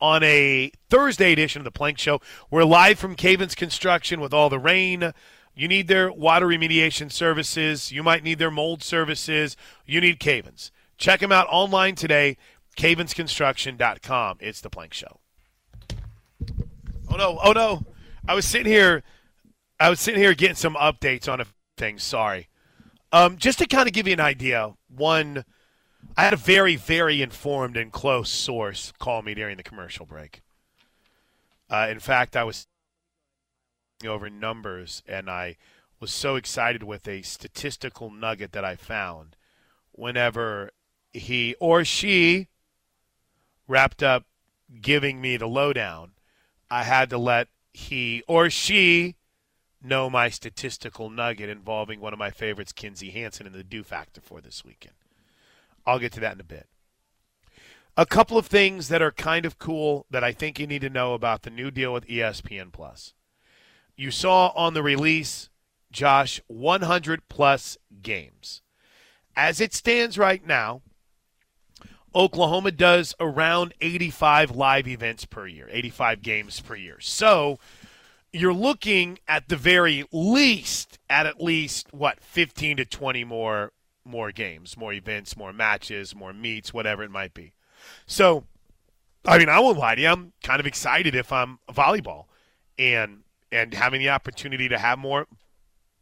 on 0.00 0.22
a 0.22 0.70
Thursday 0.88 1.32
edition 1.32 1.60
of 1.60 1.64
the 1.64 1.70
Plank 1.70 1.98
Show. 1.98 2.20
We're 2.50 2.64
live 2.64 2.98
from 2.98 3.14
Cavens 3.14 3.54
Construction 3.54 4.20
with 4.20 4.34
all 4.34 4.48
the 4.48 4.58
rain. 4.58 5.12
You 5.54 5.68
need 5.68 5.88
their 5.88 6.12
water 6.12 6.46
remediation 6.46 7.10
services. 7.10 7.92
You 7.92 8.02
might 8.02 8.22
need 8.22 8.38
their 8.38 8.50
mold 8.50 8.82
services. 8.82 9.56
You 9.86 10.00
need 10.00 10.20
Cavens. 10.20 10.70
Check 10.98 11.20
them 11.20 11.32
out 11.32 11.46
online 11.50 11.94
today 11.94 12.36
cavensconstruction.com. 12.76 14.38
It's 14.40 14.60
the 14.60 14.70
Plank 14.70 14.94
Show. 14.94 15.20
Oh 17.10 17.16
no! 17.16 17.38
Oh 17.42 17.52
no! 17.52 17.84
I 18.28 18.34
was 18.34 18.44
sitting 18.44 18.70
here. 18.70 19.02
I 19.80 19.90
was 19.90 20.00
sitting 20.00 20.20
here 20.20 20.34
getting 20.34 20.56
some 20.56 20.74
updates 20.74 21.30
on 21.30 21.40
a 21.40 21.46
thing. 21.76 21.98
Sorry. 21.98 22.48
Um, 23.12 23.36
just 23.36 23.58
to 23.60 23.66
kind 23.66 23.86
of 23.86 23.94
give 23.94 24.06
you 24.06 24.12
an 24.12 24.20
idea, 24.20 24.74
one 24.88 25.44
I 26.16 26.24
had 26.24 26.32
a 26.32 26.36
very, 26.36 26.76
very 26.76 27.22
informed 27.22 27.76
and 27.76 27.92
close 27.92 28.30
source 28.30 28.92
call 28.98 29.22
me 29.22 29.34
during 29.34 29.56
the 29.56 29.62
commercial 29.62 30.06
break. 30.06 30.42
Uh, 31.68 31.88
in 31.90 32.00
fact, 32.00 32.36
I 32.36 32.44
was 32.44 32.66
over 34.06 34.30
numbers, 34.30 35.02
and 35.06 35.30
I 35.30 35.56
was 36.00 36.12
so 36.12 36.36
excited 36.36 36.82
with 36.82 37.08
a 37.08 37.22
statistical 37.22 38.10
nugget 38.10 38.52
that 38.52 38.64
I 38.64 38.76
found 38.76 39.36
whenever 39.92 40.70
he 41.12 41.54
or 41.58 41.84
she 41.84 42.48
wrapped 43.66 44.02
up 44.02 44.24
giving 44.80 45.20
me 45.20 45.36
the 45.36 45.48
lowdown. 45.48 46.12
I 46.70 46.82
had 46.82 47.10
to 47.10 47.18
let 47.18 47.48
he 47.72 48.22
or 48.26 48.50
she 48.50 49.16
know 49.86 50.10
my 50.10 50.28
statistical 50.28 51.10
nugget 51.10 51.48
involving 51.48 52.00
one 52.00 52.12
of 52.12 52.18
my 52.18 52.30
favorites, 52.30 52.72
Kinzie 52.72 53.10
Hansen, 53.10 53.46
and 53.46 53.54
the 53.54 53.64
do 53.64 53.82
factor 53.82 54.20
for 54.20 54.40
this 54.40 54.64
weekend. 54.64 54.94
I'll 55.86 55.98
get 55.98 56.12
to 56.12 56.20
that 56.20 56.34
in 56.34 56.40
a 56.40 56.44
bit. 56.44 56.66
A 57.96 58.04
couple 58.04 58.36
of 58.36 58.46
things 58.46 58.88
that 58.88 59.00
are 59.00 59.12
kind 59.12 59.46
of 59.46 59.58
cool 59.58 60.04
that 60.10 60.22
I 60.22 60.32
think 60.32 60.58
you 60.58 60.66
need 60.66 60.82
to 60.82 60.90
know 60.90 61.14
about 61.14 61.42
the 61.42 61.50
new 61.50 61.70
deal 61.70 61.92
with 61.92 62.06
ESPN 62.06 62.72
Plus. 62.72 63.14
You 63.96 64.10
saw 64.10 64.48
on 64.48 64.74
the 64.74 64.82
release, 64.82 65.48
Josh, 65.90 66.40
100 66.48 67.28
plus 67.28 67.78
games. 68.02 68.60
As 69.34 69.60
it 69.60 69.72
stands 69.72 70.18
right 70.18 70.46
now, 70.46 70.82
Oklahoma 72.14 72.70
does 72.70 73.14
around 73.20 73.74
85 73.80 74.50
live 74.50 74.88
events 74.88 75.24
per 75.26 75.46
year, 75.46 75.68
85 75.70 76.22
games 76.22 76.60
per 76.60 76.74
year. 76.74 76.98
So 77.00 77.58
you're 78.32 78.52
looking 78.52 79.18
at 79.26 79.48
the 79.48 79.56
very 79.56 80.04
least 80.12 80.98
at 81.08 81.26
at 81.26 81.40
least 81.40 81.92
what 81.92 82.20
15 82.20 82.78
to 82.78 82.84
20 82.84 83.24
more 83.24 83.72
more 84.04 84.30
games, 84.30 84.76
more 84.76 84.92
events, 84.92 85.36
more 85.36 85.52
matches, 85.52 86.14
more 86.14 86.32
meets, 86.32 86.72
whatever 86.72 87.02
it 87.02 87.10
might 87.10 87.34
be. 87.34 87.52
So, 88.06 88.44
I 89.24 89.38
mean, 89.38 89.48
I 89.48 89.58
won't 89.58 89.78
lie 89.78 89.96
to 89.96 90.00
you. 90.02 90.08
I'm 90.08 90.32
kind 90.42 90.60
of 90.60 90.66
excited 90.66 91.14
if 91.14 91.32
I'm 91.32 91.58
volleyball 91.68 92.26
and 92.78 93.22
and 93.50 93.74
having 93.74 94.00
the 94.00 94.10
opportunity 94.10 94.68
to 94.68 94.78
have 94.78 94.98
more 94.98 95.26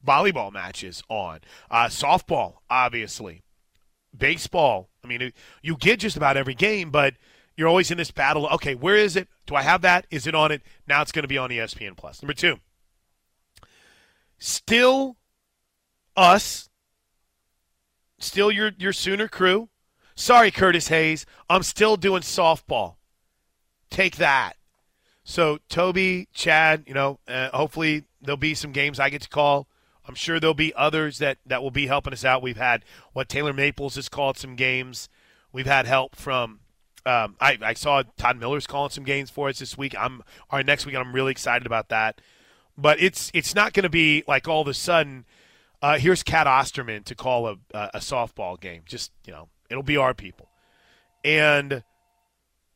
volleyball 0.07 0.53
matches 0.53 1.03
on. 1.09 1.41
Uh, 1.71 1.87
softball, 1.87 2.57
obviously. 2.71 3.43
Baseball. 4.17 4.89
I 5.03 5.09
mean, 5.09 5.33
you 5.63 5.77
get 5.77 6.01
just 6.01 6.17
about 6.17 6.37
every 6.37 6.55
game, 6.55 6.91
but 6.91 7.15
you're 7.57 7.69
always 7.69 7.91
in 7.91 7.99
this 7.99 8.11
battle. 8.11 8.47
Okay, 8.49 8.75
where 8.75 8.97
is 8.97 9.17
it? 9.17 9.29
Do 9.47 9.55
I 9.55 9.63
have 9.63 9.83
that? 9.83 10.07
Is 10.11 10.27
it 10.27 10.35
on 10.35 10.51
it? 10.53 10.63
Now 10.87 11.03
it's 11.03 11.13
going 11.13 11.23
to 11.23 11.29
be 11.29 11.39
on 11.39 11.51
ESPN 11.51 11.97
Plus. 11.97 12.23
Number 12.23 12.33
two, 12.33 12.57
still 14.39 15.17
us, 16.17 16.69
still 18.19 18.51
your 18.51 18.73
your 18.79 18.93
Sooner 18.93 19.29
crew. 19.29 19.69
Sorry, 20.17 20.51
Curtis 20.51 20.89
Hayes, 20.89 21.27
I'm 21.51 21.63
still 21.63 21.97
doing 21.97 22.23
softball. 22.23 22.97
Take 23.91 24.17
that. 24.17 24.55
So 25.25 25.59
Toby, 25.69 26.29
Chad, 26.33 26.85
you 26.87 26.95
know, 26.95 27.19
uh, 27.27 27.51
hopefully 27.53 28.05
there'll 28.21 28.37
be 28.37 28.55
some 28.55 28.73
games 28.73 29.01
I 29.01 29.11
get 29.11 29.23
to 29.23 29.29
call. 29.29 29.67
I'm 30.07 30.15
sure 30.15 30.39
there'll 30.39 30.55
be 30.55 30.75
others 30.75 31.19
that 31.19 31.39
that 31.47 31.63
will 31.63 31.71
be 31.71 31.87
helping 31.87 32.13
us 32.13 32.25
out. 32.25 32.43
We've 32.43 32.57
had 32.57 32.85
what 33.13 33.29
Taylor 33.29 33.53
Maples 33.53 33.97
has 33.97 34.09
called 34.09 34.37
some 34.37 34.55
games. 34.55 35.09
We've 35.53 35.67
had 35.67 35.87
help 35.87 36.15
from 36.15 36.61
um, 37.07 37.37
I, 37.41 37.59
I 37.61 37.75
saw 37.75 38.03
Todd 38.17 38.39
Miller's 38.39 38.67
calling 38.67 38.91
some 38.91 39.05
games 39.05 39.31
for 39.31 39.49
us 39.49 39.59
this 39.59 39.77
week. 39.77 39.95
I'm 39.99 40.23
our 40.51 40.63
next 40.63 40.87
week. 40.87 40.97
I'm 40.97 41.13
really 41.13 41.33
excited 41.33 41.67
about 41.67 41.89
that. 41.91 42.21
But 42.77 43.01
it's 43.01 43.31
it's 43.35 43.55
not 43.55 43.73
going 43.73 43.85
to 43.85 43.91
be 43.91 44.25
like 44.27 44.49
all 44.49 44.63
of 44.63 44.69
a 44.69 44.75
sudden. 44.75 45.25
Uh, 45.83 45.99
here's 45.99 46.23
Cat 46.23 46.47
Osterman 46.47 47.03
to 47.05 47.15
call 47.15 47.47
a, 47.47 47.57
a 47.73 47.99
softball 47.99 48.59
game. 48.59 48.83
Just 48.87 49.13
you 49.27 49.33
know, 49.33 49.49
it'll 49.69 49.83
be 49.83 49.97
our 49.97 50.15
people, 50.15 50.49
and 51.23 51.85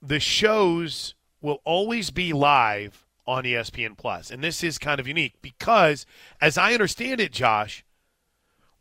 the 0.02 0.20
shows 0.20 1.14
will 1.40 1.60
always 1.64 2.10
be 2.10 2.32
live 2.32 3.06
on 3.26 3.44
ESPN 3.44 3.96
Plus. 3.96 4.30
And 4.30 4.42
this 4.44 4.62
is 4.62 4.78
kind 4.78 5.00
of 5.00 5.08
unique 5.08 5.34
because, 5.40 6.06
as 6.40 6.58
I 6.58 6.72
understand 6.72 7.20
it, 7.20 7.32
Josh, 7.32 7.84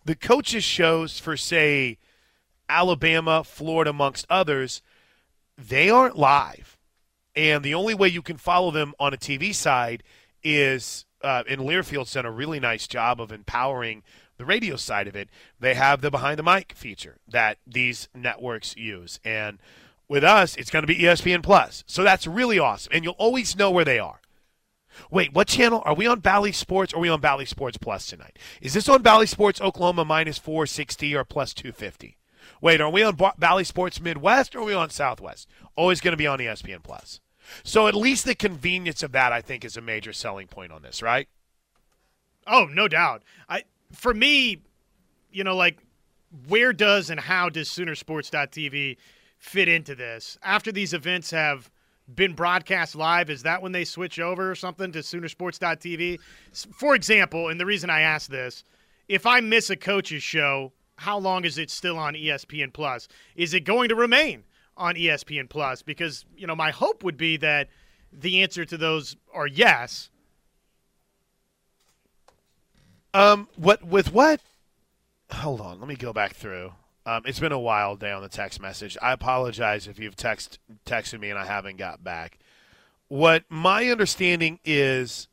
the 0.06 0.16
coaches 0.16 0.64
shows 0.64 1.20
for 1.20 1.38
say 1.38 1.98
Alabama, 2.70 3.44
Florida, 3.44 3.90
amongst 3.90 4.26
others 4.30 4.82
they 5.58 5.90
aren't 5.90 6.18
live. 6.18 6.78
And 7.36 7.64
the 7.64 7.74
only 7.74 7.94
way 7.94 8.08
you 8.08 8.22
can 8.22 8.38
follow 8.38 8.72
them 8.72 8.94
on 9.00 9.14
a 9.14 9.18
TV 9.18 9.54
side 9.54 10.04
is, 10.44 11.06
uh, 11.22 11.44
and 11.48 11.62
Learfield's 11.62 12.14
done 12.14 12.26
a 12.26 12.32
really 12.32 12.60
nice 12.60 12.88
job 12.88 13.22
of 13.22 13.32
empowering 13.32 14.04
the 14.38 14.46
radio 14.46 14.76
side 14.76 15.08
of 15.08 15.16
it. 15.16 15.30
They 15.60 15.74
have 15.74 16.02
the 16.02 16.12
behind 16.12 16.40
the 16.40 16.44
mic 16.44 16.74
feature 16.74 17.18
that 17.28 17.58
these 17.66 18.08
networks 18.16 18.76
use. 18.76 19.20
And 19.24 19.60
with 20.08 20.24
us, 20.24 20.56
it's 20.56 20.70
going 20.70 20.84
to 20.84 20.88
be 20.88 21.00
ESPN 21.00 21.44
Plus. 21.44 21.84
So 21.88 22.04
that's 22.04 22.28
really 22.28 22.60
awesome. 22.60 22.94
And 22.94 23.04
you'll 23.04 23.14
always 23.14 23.56
know 23.56 23.72
where 23.72 23.86
they 23.86 24.00
are. 24.00 24.22
Wait, 25.12 25.34
what 25.34 25.48
channel? 25.48 25.84
Are 25.86 25.94
we 25.94 26.08
on 26.08 26.20
Bally 26.20 26.52
Sports 26.52 26.94
or 26.94 26.98
are 26.98 27.02
we 27.02 27.10
on 27.10 27.22
Bally 27.22 27.46
Sports 27.46 27.78
Plus 27.78 28.08
tonight? 28.08 28.40
Is 28.62 28.74
this 28.74 28.90
on 28.90 29.02
Bally 29.02 29.28
Sports 29.28 29.62
Oklahoma 29.62 30.06
minus 30.06 30.38
460 30.38 31.16
or 31.16 31.24
plus 31.24 31.54
250? 31.54 32.17
Wait, 32.62 32.82
are 32.82 32.90
we 32.90 33.04
on 33.04 33.18
Bally 33.38 33.64
Sports 33.64 34.02
Midwest 34.02 34.56
or 34.56 34.60
are 34.60 34.66
we 34.66 34.74
on 34.74 34.90
Southwest? 34.90 35.48
Always 35.76 36.02
going 36.02 36.14
to 36.14 36.18
be 36.18 36.28
on 36.28 36.40
ESPN 36.40 36.84
Plus. 36.84 37.20
So 37.64 37.88
at 37.88 37.96
least 37.96 38.26
the 38.26 38.36
convenience 38.36 39.04
of 39.04 39.12
that, 39.14 39.32
I 39.32 39.42
think, 39.42 39.64
is 39.64 39.78
a 39.78 39.82
major 39.82 40.14
selling 40.14 40.48
point 40.48 40.72
on 40.72 40.82
this, 40.82 41.02
right? 41.02 41.28
Oh, 42.46 42.68
no 42.72 42.88
doubt. 42.88 43.24
I 43.48 43.64
for 43.92 44.14
me, 44.14 44.62
you 45.32 45.44
know, 45.44 45.56
like 45.56 45.80
where 46.48 46.74
does 46.74 47.10
and 47.10 47.20
how 47.20 47.50
does 47.50 47.70
Soonersports.tv 47.70 48.98
fit 49.38 49.68
into 49.68 49.96
this? 49.96 50.38
After 50.44 50.72
these 50.72 50.94
events 50.94 51.32
have 51.32 51.70
been 52.14 52.34
broadcast 52.34 52.96
live, 52.96 53.30
is 53.30 53.44
that 53.44 53.62
when 53.62 53.72
they 53.72 53.86
switch 53.86 54.20
over 54.20 54.50
or 54.50 54.56
something 54.56 54.92
to 54.94 55.00
Soonersports.tv? 55.00 56.20
For 56.74 56.96
example, 56.96 57.50
and 57.50 57.60
the 57.60 57.66
reason 57.66 57.90
I 57.90 58.02
ask 58.02 58.30
this, 58.30 58.64
if 59.08 59.26
I 59.26 59.40
miss 59.40 59.70
a 59.70 59.76
coach's 59.76 60.24
show 60.24 60.74
how 60.98 61.18
long 61.18 61.46
is 61.46 61.58
it 61.58 61.70
still 61.70 61.98
on 61.98 62.14
ESPN 62.14 62.74
Plus? 62.74 63.08
Is 63.36 63.54
it 63.54 63.62
going 63.62 63.90
to 63.90 63.96
remain 63.96 64.44
on 64.76 64.96
ESPN 64.96 65.48
Plus? 65.50 65.82
Because, 65.82 66.26
you 66.36 66.48
know, 66.48 66.56
my 66.56 66.72
hope 66.72 67.04
would 67.04 67.18
be 67.18 67.38
that 67.38 67.70
the 68.12 68.42
answer 68.42 68.66
to 68.66 68.78
those 68.78 69.16
are 69.34 69.48
yes. 69.48 70.10
Um, 73.14 73.48
what 73.56 73.84
with 73.84 74.12
what? 74.12 74.42
Hold 75.32 75.62
on, 75.62 75.80
let 75.80 75.88
me 75.88 75.96
go 75.96 76.14
back 76.14 76.36
through. 76.36 76.74
Um, 77.06 77.24
it's 77.26 77.40
been 77.40 77.52
a 77.52 77.60
wild 77.60 78.00
day 78.00 78.12
on 78.12 78.22
the 78.22 78.30
text 78.30 78.62
message. 78.62 78.98
I 79.02 79.14
apologize 79.14 79.88
if 79.88 79.98
you've 80.00 80.16
text 80.16 80.60
texted 80.86 81.20
me 81.20 81.30
and 81.30 81.40
I 81.40 81.46
haven't 81.46 81.78
got 81.78 82.04
back. 82.04 82.40
What 83.08 83.46
my 83.50 83.88
understanding 83.88 84.60
is 84.66 85.30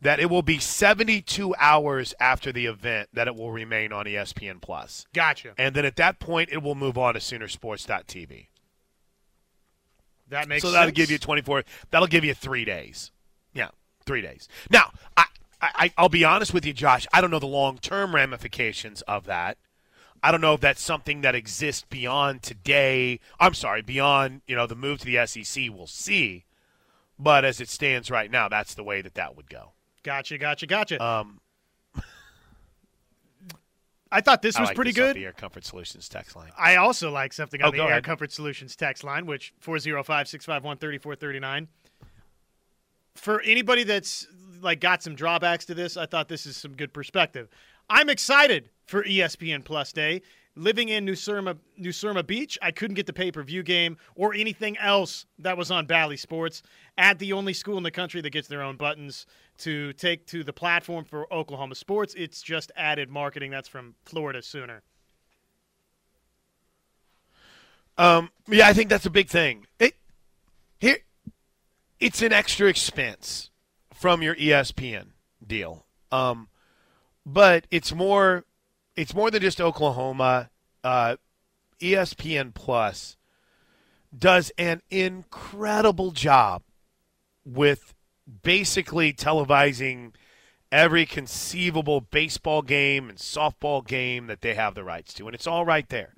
that 0.00 0.20
it 0.20 0.30
will 0.30 0.42
be 0.42 0.58
72 0.58 1.54
hours 1.58 2.14
after 2.20 2.52
the 2.52 2.66
event 2.66 3.08
that 3.12 3.26
it 3.26 3.34
will 3.34 3.50
remain 3.50 3.92
on 3.92 4.06
ESPN 4.06 4.60
Plus. 4.60 5.06
Gotcha. 5.12 5.54
And 5.58 5.74
then 5.74 5.84
at 5.84 5.96
that 5.96 6.20
point, 6.20 6.50
it 6.52 6.62
will 6.62 6.74
move 6.74 6.96
on 6.96 7.14
to 7.14 7.20
Soonersports.tv. 7.20 8.46
That 10.28 10.48
makes 10.48 10.62
so 10.62 10.70
that'll 10.70 10.92
give 10.92 11.10
you 11.10 11.18
24. 11.18 11.64
That'll 11.90 12.06
give 12.06 12.24
you 12.24 12.34
three 12.34 12.64
days. 12.64 13.10
Yeah, 13.54 13.68
three 14.04 14.20
days. 14.20 14.48
Now, 14.70 14.92
I, 15.16 15.24
I, 15.60 15.92
I'll 15.96 16.08
be 16.08 16.24
honest 16.24 16.52
with 16.52 16.66
you, 16.66 16.72
Josh. 16.72 17.06
I 17.12 17.20
don't 17.20 17.30
know 17.30 17.38
the 17.38 17.46
long-term 17.46 18.14
ramifications 18.14 19.02
of 19.02 19.24
that. 19.24 19.56
I 20.22 20.30
don't 20.30 20.40
know 20.40 20.54
if 20.54 20.60
that's 20.60 20.82
something 20.82 21.20
that 21.22 21.34
exists 21.34 21.86
beyond 21.88 22.42
today. 22.42 23.20
I'm 23.38 23.54
sorry, 23.54 23.82
beyond 23.82 24.42
you 24.46 24.56
know 24.56 24.66
the 24.66 24.74
move 24.74 24.98
to 25.00 25.06
the 25.06 25.24
SEC. 25.26 25.64
We'll 25.70 25.86
see. 25.86 26.44
But 27.18 27.44
as 27.44 27.60
it 27.60 27.68
stands 27.68 28.10
right 28.10 28.30
now, 28.30 28.48
that's 28.48 28.74
the 28.74 28.84
way 28.84 29.00
that 29.00 29.14
that 29.14 29.36
would 29.36 29.48
go. 29.48 29.72
Gotcha, 30.08 30.38
gotcha, 30.38 30.66
gotcha. 30.66 31.04
Um, 31.04 31.38
I 34.10 34.22
thought 34.22 34.40
this 34.40 34.56
I 34.56 34.60
was 34.62 34.68
like 34.70 34.74
pretty 34.76 34.92
this 34.92 34.96
good. 34.96 35.16
the 35.16 35.24
Air 35.26 35.34
Comfort 35.34 35.66
Solutions 35.66 36.08
text 36.08 36.34
line. 36.34 36.50
I 36.58 36.76
also 36.76 37.10
like 37.10 37.34
something 37.34 37.60
on 37.60 37.68
Oh, 37.68 37.72
the 37.72 37.82
Air 37.82 37.88
ahead. 37.90 38.04
Comfort 38.04 38.32
Solutions 38.32 38.74
text 38.74 39.04
line, 39.04 39.26
which 39.26 39.52
405-651-3439. 39.62 41.66
For 43.16 43.42
anybody 43.42 43.84
that's 43.84 44.26
like 44.62 44.80
got 44.80 45.02
some 45.02 45.14
drawbacks 45.14 45.66
to 45.66 45.74
this, 45.74 45.98
I 45.98 46.06
thought 46.06 46.28
this 46.30 46.46
is 46.46 46.56
some 46.56 46.72
good 46.74 46.94
perspective. 46.94 47.50
I'm 47.90 48.08
excited 48.08 48.70
for 48.86 49.04
ESPN 49.04 49.62
Plus 49.62 49.92
Day. 49.92 50.22
Living 50.56 50.88
in 50.88 51.04
New 51.04 51.14
Smyrna, 51.16 51.56
New 51.76 51.92
Smyrna 51.92 52.22
Beach, 52.24 52.58
I 52.62 52.70
couldn't 52.72 52.94
get 52.94 53.04
the 53.06 53.12
pay-per-view 53.12 53.62
game 53.62 53.96
or 54.16 54.32
anything 54.34 54.76
else 54.78 55.24
that 55.38 55.56
was 55.58 55.70
on 55.70 55.84
Bally 55.86 56.16
Sports. 56.16 56.62
At 56.96 57.18
the 57.20 57.32
only 57.34 57.52
school 57.52 57.76
in 57.76 57.82
the 57.84 57.90
country 57.92 58.20
that 58.22 58.30
gets 58.30 58.48
their 58.48 58.62
own 58.62 58.76
buttons 58.76 59.24
to 59.58 59.92
take 59.94 60.26
to 60.26 60.44
the 60.44 60.52
platform 60.52 61.04
for 61.04 61.32
Oklahoma 61.32 61.74
sports, 61.74 62.14
it's 62.16 62.42
just 62.42 62.72
added 62.76 63.10
marketing. 63.10 63.50
That's 63.50 63.68
from 63.68 63.94
Florida 64.04 64.42
Sooner. 64.42 64.82
Um, 67.96 68.30
yeah, 68.48 68.68
I 68.68 68.72
think 68.72 68.88
that's 68.88 69.06
a 69.06 69.10
big 69.10 69.28
thing. 69.28 69.66
It 69.80 69.94
here, 70.78 70.98
it's 71.98 72.22
an 72.22 72.32
extra 72.32 72.68
expense 72.68 73.50
from 73.92 74.22
your 74.22 74.36
ESPN 74.36 75.08
deal. 75.44 75.84
Um, 76.12 76.48
but 77.26 77.66
it's 77.70 77.92
more, 77.92 78.44
it's 78.96 79.14
more 79.14 79.30
than 79.30 79.42
just 79.42 79.60
Oklahoma. 79.60 80.50
Uh, 80.84 81.16
ESPN 81.80 82.54
Plus 82.54 83.16
does 84.16 84.52
an 84.56 84.80
incredible 84.90 86.12
job 86.12 86.62
with 87.44 87.94
basically 88.42 89.12
televising 89.12 90.12
every 90.70 91.06
conceivable 91.06 92.00
baseball 92.00 92.62
game 92.62 93.08
and 93.08 93.18
softball 93.18 93.86
game 93.86 94.26
that 94.26 94.42
they 94.42 94.54
have 94.54 94.74
the 94.74 94.84
rights 94.84 95.14
to, 95.14 95.26
and 95.26 95.34
it's 95.34 95.46
all 95.46 95.64
right 95.64 95.88
there. 95.88 96.14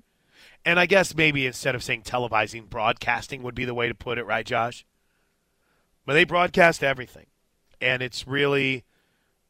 And 0.63 0.79
I 0.79 0.85
guess 0.85 1.15
maybe 1.15 1.47
instead 1.47 1.73
of 1.73 1.83
saying 1.83 2.03
televising, 2.03 2.69
broadcasting 2.69 3.41
would 3.43 3.55
be 3.55 3.65
the 3.65 3.73
way 3.73 3.87
to 3.87 3.95
put 3.95 4.17
it, 4.17 4.25
right, 4.25 4.45
Josh? 4.45 4.85
But 6.05 6.13
they 6.13 6.23
broadcast 6.23 6.83
everything, 6.83 7.27
and 7.79 8.01
it's 8.01 8.27
really, 8.27 8.83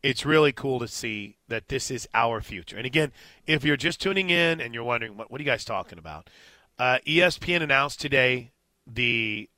it's 0.04 0.26
really 0.26 0.52
cool 0.52 0.80
to 0.80 0.88
see 0.88 1.38
that 1.48 1.68
this 1.68 1.90
is 1.92 2.08
our 2.14 2.42
future. 2.42 2.78
And 2.78 2.86
again, 2.86 3.12
if 3.48 3.64
you're 3.64 3.78
just 3.78 4.02
tuning 4.02 4.30
in 4.30 4.62
and 4.62 4.74
you're 4.74 4.84
wondering 4.84 5.18
what 5.18 5.32
what 5.32 5.40
are 5.40 5.44
you 5.44 5.50
guys 5.50 5.66
talking 5.66 5.98
about, 5.98 6.30
uh, 6.78 7.00
ESPN 7.06 7.62
announced 7.62 8.00
today 8.00 8.52
the 8.86 9.50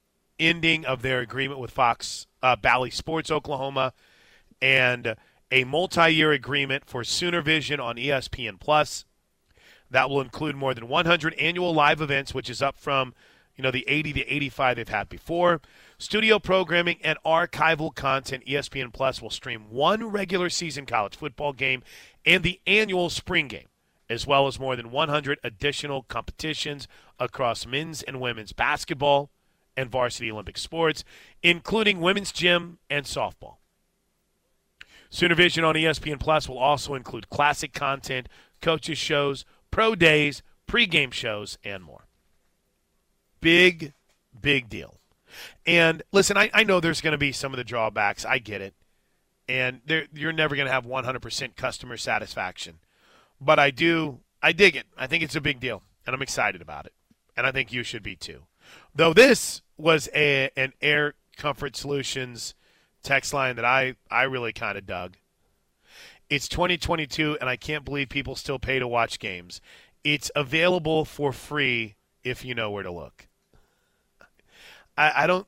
ending 0.47 0.85
of 0.85 1.01
their 1.01 1.19
agreement 1.19 1.59
with 1.59 1.71
Fox 1.71 2.27
uh, 2.41 2.55
Bally 2.55 2.89
Sports 2.89 3.31
Oklahoma, 3.31 3.93
and 4.61 5.15
a 5.51 5.63
multi-year 5.63 6.31
agreement 6.31 6.85
for 6.85 7.03
Sooner 7.03 7.41
Vision 7.41 7.79
on 7.79 7.95
ESPN 7.95 8.59
Plus. 8.59 9.05
That 9.91 10.09
will 10.09 10.21
include 10.21 10.55
more 10.55 10.73
than 10.73 10.87
100 10.87 11.35
annual 11.35 11.73
live 11.73 12.01
events, 12.01 12.33
which 12.33 12.49
is 12.49 12.61
up 12.61 12.77
from 12.77 13.13
you 13.55 13.63
know 13.63 13.71
the 13.71 13.85
80 13.87 14.13
to 14.13 14.33
85 14.33 14.75
they've 14.77 14.87
had 14.89 15.09
before. 15.09 15.61
Studio 15.97 16.39
programming 16.39 16.97
and 17.03 17.17
archival 17.25 17.93
content. 17.93 18.45
ESPN 18.45 18.91
Plus 18.91 19.21
will 19.21 19.29
stream 19.29 19.69
one 19.69 20.05
regular 20.05 20.49
season 20.49 20.85
college 20.85 21.15
football 21.15 21.53
game 21.53 21.83
and 22.25 22.43
the 22.43 22.59
annual 22.65 23.09
spring 23.09 23.47
game, 23.47 23.67
as 24.09 24.25
well 24.25 24.47
as 24.47 24.59
more 24.59 24.75
than 24.75 24.91
100 24.91 25.39
additional 25.43 26.03
competitions 26.03 26.87
across 27.19 27.67
men's 27.67 28.01
and 28.01 28.19
women's 28.19 28.53
basketball 28.53 29.29
and 29.75 29.89
varsity 29.89 30.31
Olympic 30.31 30.57
sports, 30.57 31.03
including 31.41 31.99
women's 31.99 32.31
gym 32.31 32.79
and 32.89 33.05
softball. 33.05 33.57
Sooner 35.09 35.35
Vision 35.35 35.63
on 35.63 35.75
ESPN 35.75 36.19
Plus 36.19 36.49
will 36.49 36.57
also 36.57 36.95
include 36.95 37.29
classic 37.29 37.73
content, 37.73 38.27
coaches 38.61 38.97
shows, 38.97 39.45
pro 39.69 39.93
days, 39.93 40.41
pregame 40.67 41.13
shows, 41.13 41.57
and 41.63 41.83
more. 41.83 42.07
Big, 43.39 43.93
big 44.39 44.69
deal. 44.69 44.99
And 45.65 46.01
listen, 46.11 46.37
I, 46.37 46.49
I 46.53 46.63
know 46.63 46.79
there's 46.79 47.01
going 47.01 47.11
to 47.13 47.17
be 47.17 47.31
some 47.31 47.53
of 47.53 47.57
the 47.57 47.63
drawbacks. 47.63 48.25
I 48.25 48.39
get 48.39 48.61
it. 48.61 48.73
And 49.47 49.81
you're 50.13 50.31
never 50.31 50.55
going 50.55 50.67
to 50.67 50.71
have 50.71 50.85
100% 50.85 51.55
customer 51.55 51.97
satisfaction. 51.97 52.79
But 53.41 53.59
I 53.59 53.71
do, 53.71 54.19
I 54.41 54.53
dig 54.53 54.75
it. 54.75 54.85
I 54.97 55.07
think 55.07 55.21
it's 55.21 55.35
a 55.35 55.41
big 55.41 55.59
deal. 55.59 55.83
And 56.07 56.15
I'm 56.15 56.21
excited 56.21 56.61
about 56.61 56.85
it. 56.85 56.93
And 57.35 57.45
I 57.45 57.51
think 57.51 57.73
you 57.73 57.83
should 57.83 58.03
be 58.03 58.15
too. 58.15 58.43
Though 58.95 59.13
this 59.13 59.61
was 59.77 60.09
a, 60.13 60.49
an 60.55 60.73
Air 60.81 61.13
Comfort 61.37 61.75
Solutions 61.75 62.53
text 63.01 63.33
line 63.33 63.55
that 63.57 63.65
I, 63.65 63.95
I 64.09 64.23
really 64.23 64.53
kind 64.53 64.77
of 64.77 64.85
dug. 64.85 65.17
It's 66.29 66.47
2022, 66.47 67.37
and 67.39 67.49
I 67.49 67.57
can't 67.57 67.85
believe 67.85 68.09
people 68.09 68.35
still 68.35 68.59
pay 68.59 68.79
to 68.79 68.87
watch 68.87 69.19
games. 69.19 69.61
It's 70.03 70.31
available 70.35 71.05
for 71.05 71.31
free 71.31 71.95
if 72.23 72.43
you 72.43 72.55
know 72.55 72.71
where 72.71 72.83
to 72.83 72.91
look. 72.91 73.27
I, 74.97 75.23
I 75.23 75.27
don't. 75.27 75.47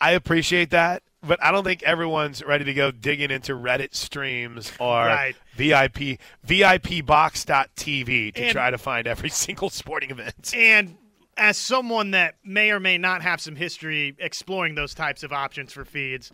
I 0.00 0.12
appreciate 0.12 0.70
that, 0.70 1.02
but 1.22 1.42
I 1.42 1.52
don't 1.52 1.62
think 1.62 1.82
everyone's 1.84 2.42
ready 2.42 2.64
to 2.64 2.74
go 2.74 2.90
digging 2.90 3.30
into 3.30 3.52
Reddit 3.52 3.94
streams 3.94 4.72
or 4.80 5.06
right. 5.06 5.36
VIP 5.54 6.18
VIPbox.tv 6.46 8.34
to 8.34 8.42
and, 8.42 8.52
try 8.52 8.70
to 8.70 8.78
find 8.78 9.06
every 9.06 9.30
single 9.30 9.70
sporting 9.70 10.10
event. 10.10 10.52
And 10.56 10.96
as 11.36 11.56
someone 11.56 12.10
that 12.12 12.36
may 12.44 12.70
or 12.70 12.80
may 12.80 12.98
not 12.98 13.22
have 13.22 13.40
some 13.40 13.56
history 13.56 14.14
exploring 14.18 14.74
those 14.74 14.94
types 14.94 15.22
of 15.22 15.32
options 15.32 15.72
for 15.72 15.84
feeds, 15.84 16.30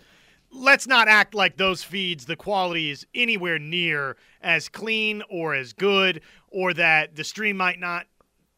let's 0.50 0.86
not 0.86 1.08
act 1.08 1.34
like 1.34 1.56
those 1.56 1.82
feeds, 1.82 2.26
the 2.26 2.36
quality 2.36 2.90
is 2.90 3.06
anywhere 3.14 3.58
near 3.58 4.16
as 4.40 4.68
clean 4.68 5.22
or 5.30 5.54
as 5.54 5.72
good, 5.72 6.20
or 6.48 6.74
that 6.74 7.14
the 7.16 7.24
stream 7.24 7.56
might 7.56 7.78
not 7.78 8.06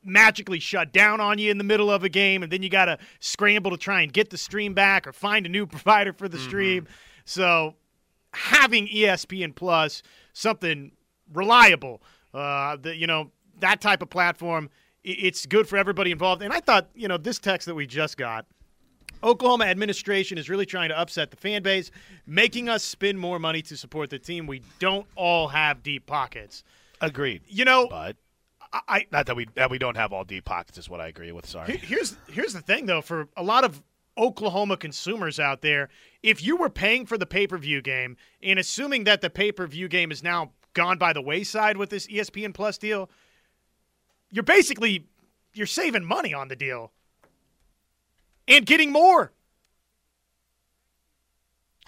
magically 0.03 0.59
shut 0.59 0.93
down 0.93 1.21
on 1.21 1.39
you 1.39 1.51
in 1.51 1.59
the 1.59 1.65
middle 1.65 1.91
of 1.91 2.05
a 2.05 2.09
game, 2.09 2.43
and 2.43 2.51
then 2.51 2.63
you 2.63 2.69
got 2.69 2.87
to 2.87 2.99
scramble 3.19 3.71
to 3.71 3.77
try 3.77 4.01
and 4.01 4.13
get 4.13 4.31
the 4.31 4.39
stream 4.39 4.73
back 4.73 5.07
or 5.07 5.13
find 5.13 5.47
a 5.47 5.49
new 5.49 5.67
provider 5.67 6.13
for 6.13 6.29
the 6.29 6.39
mm-hmm. 6.39 6.49
stream. 6.49 6.89
So 7.25 7.75
having 8.33 8.89
ESPN 8.89 9.55
Plus, 9.55 10.03
something 10.33 10.93
reliable, 11.33 12.03
uh, 12.33 12.77
the, 12.77 12.97
you 12.97 13.07
know, 13.07 13.31
that 13.59 13.81
type 13.81 14.01
of 14.01 14.09
platform 14.09 14.71
it's 15.05 15.47
good 15.47 15.69
for 15.69 15.77
everybody 15.77 16.11
involved. 16.11 16.43
And 16.43 16.53
I 16.53 16.61
thought, 16.61 16.89
you 16.95 17.09
know, 17.09 17.17
this 17.17 17.39
text 17.39 17.67
that 17.67 17.75
we 17.75 17.87
just 17.87 18.17
got. 18.17 18.47
Oklahoma 19.23 19.67
administration 19.67 20.39
is 20.39 20.49
really 20.49 20.65
trying 20.65 20.89
to 20.89 20.99
upset 20.99 21.31
the 21.31 21.37
fan 21.37 21.63
base, 21.63 21.91
making 22.27 22.69
us 22.69 22.83
spend 22.83 23.19
more 23.19 23.39
money 23.39 23.61
to 23.63 23.77
support 23.77 24.09
the 24.09 24.19
team. 24.19 24.47
We 24.47 24.63
don't 24.79 25.07
all 25.15 25.49
have 25.49 25.83
deep 25.83 26.07
pockets. 26.07 26.65
Agreed. 27.03 27.43
You 27.47 27.65
know, 27.67 27.87
but 27.89 28.17
I 28.73 29.07
not 29.11 29.27
that 29.27 29.37
we 29.37 29.47
that 29.57 29.71
we 29.71 29.79
don't 29.79 29.97
have 29.97 30.13
all 30.13 30.25
deep 30.25 30.45
pockets 30.45 30.79
is 30.79 30.89
what 30.89 31.01
I 31.01 31.09
agree 31.09 31.33
with. 31.33 31.47
Sorry. 31.47 31.77
Here's 31.77 32.17
here's 32.29 32.53
the 32.53 32.61
thing 32.63 32.87
though, 32.87 33.03
for 33.03 33.29
a 33.37 33.43
lot 33.43 33.65
of 33.65 33.83
Oklahoma 34.17 34.77
consumers 34.77 35.41
out 35.41 35.63
there, 35.63 35.89
if 36.23 36.43
you 36.43 36.57
were 36.57 36.71
paying 36.71 37.07
for 37.07 37.19
the 37.19 37.27
pay 37.27 37.47
per 37.47 37.59
view 37.59 37.83
game 37.83 38.17
and 38.43 38.59
assuming 38.59 39.05
that 39.05 39.21
the 39.21 39.31
pay 39.31 39.53
per 39.53 39.67
view 39.67 39.89
game 39.89 40.13
is 40.13 40.23
now 40.23 40.53
gone 40.75 40.99
by 40.99 41.13
the 41.13 41.23
wayside 41.23 41.77
with 41.77 41.91
this 41.91 42.07
ESPN 42.07 42.55
Plus 42.55 42.79
deal, 42.79 43.11
you're 44.31 44.43
basically 44.43 45.07
you're 45.55 45.67
saving 45.67 46.05
money 46.05 46.33
on 46.33 46.49
the 46.49 46.57
deal 46.57 46.93
and 48.47 48.67
getting 48.67 48.93
more. 48.93 49.33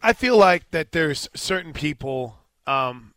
I 0.02 0.12
feel 0.12 0.36
like 0.36 0.70
that 0.72 0.92
there's 0.92 1.28
certain 1.34 1.72
people, 1.72 2.36
um, 2.66 3.14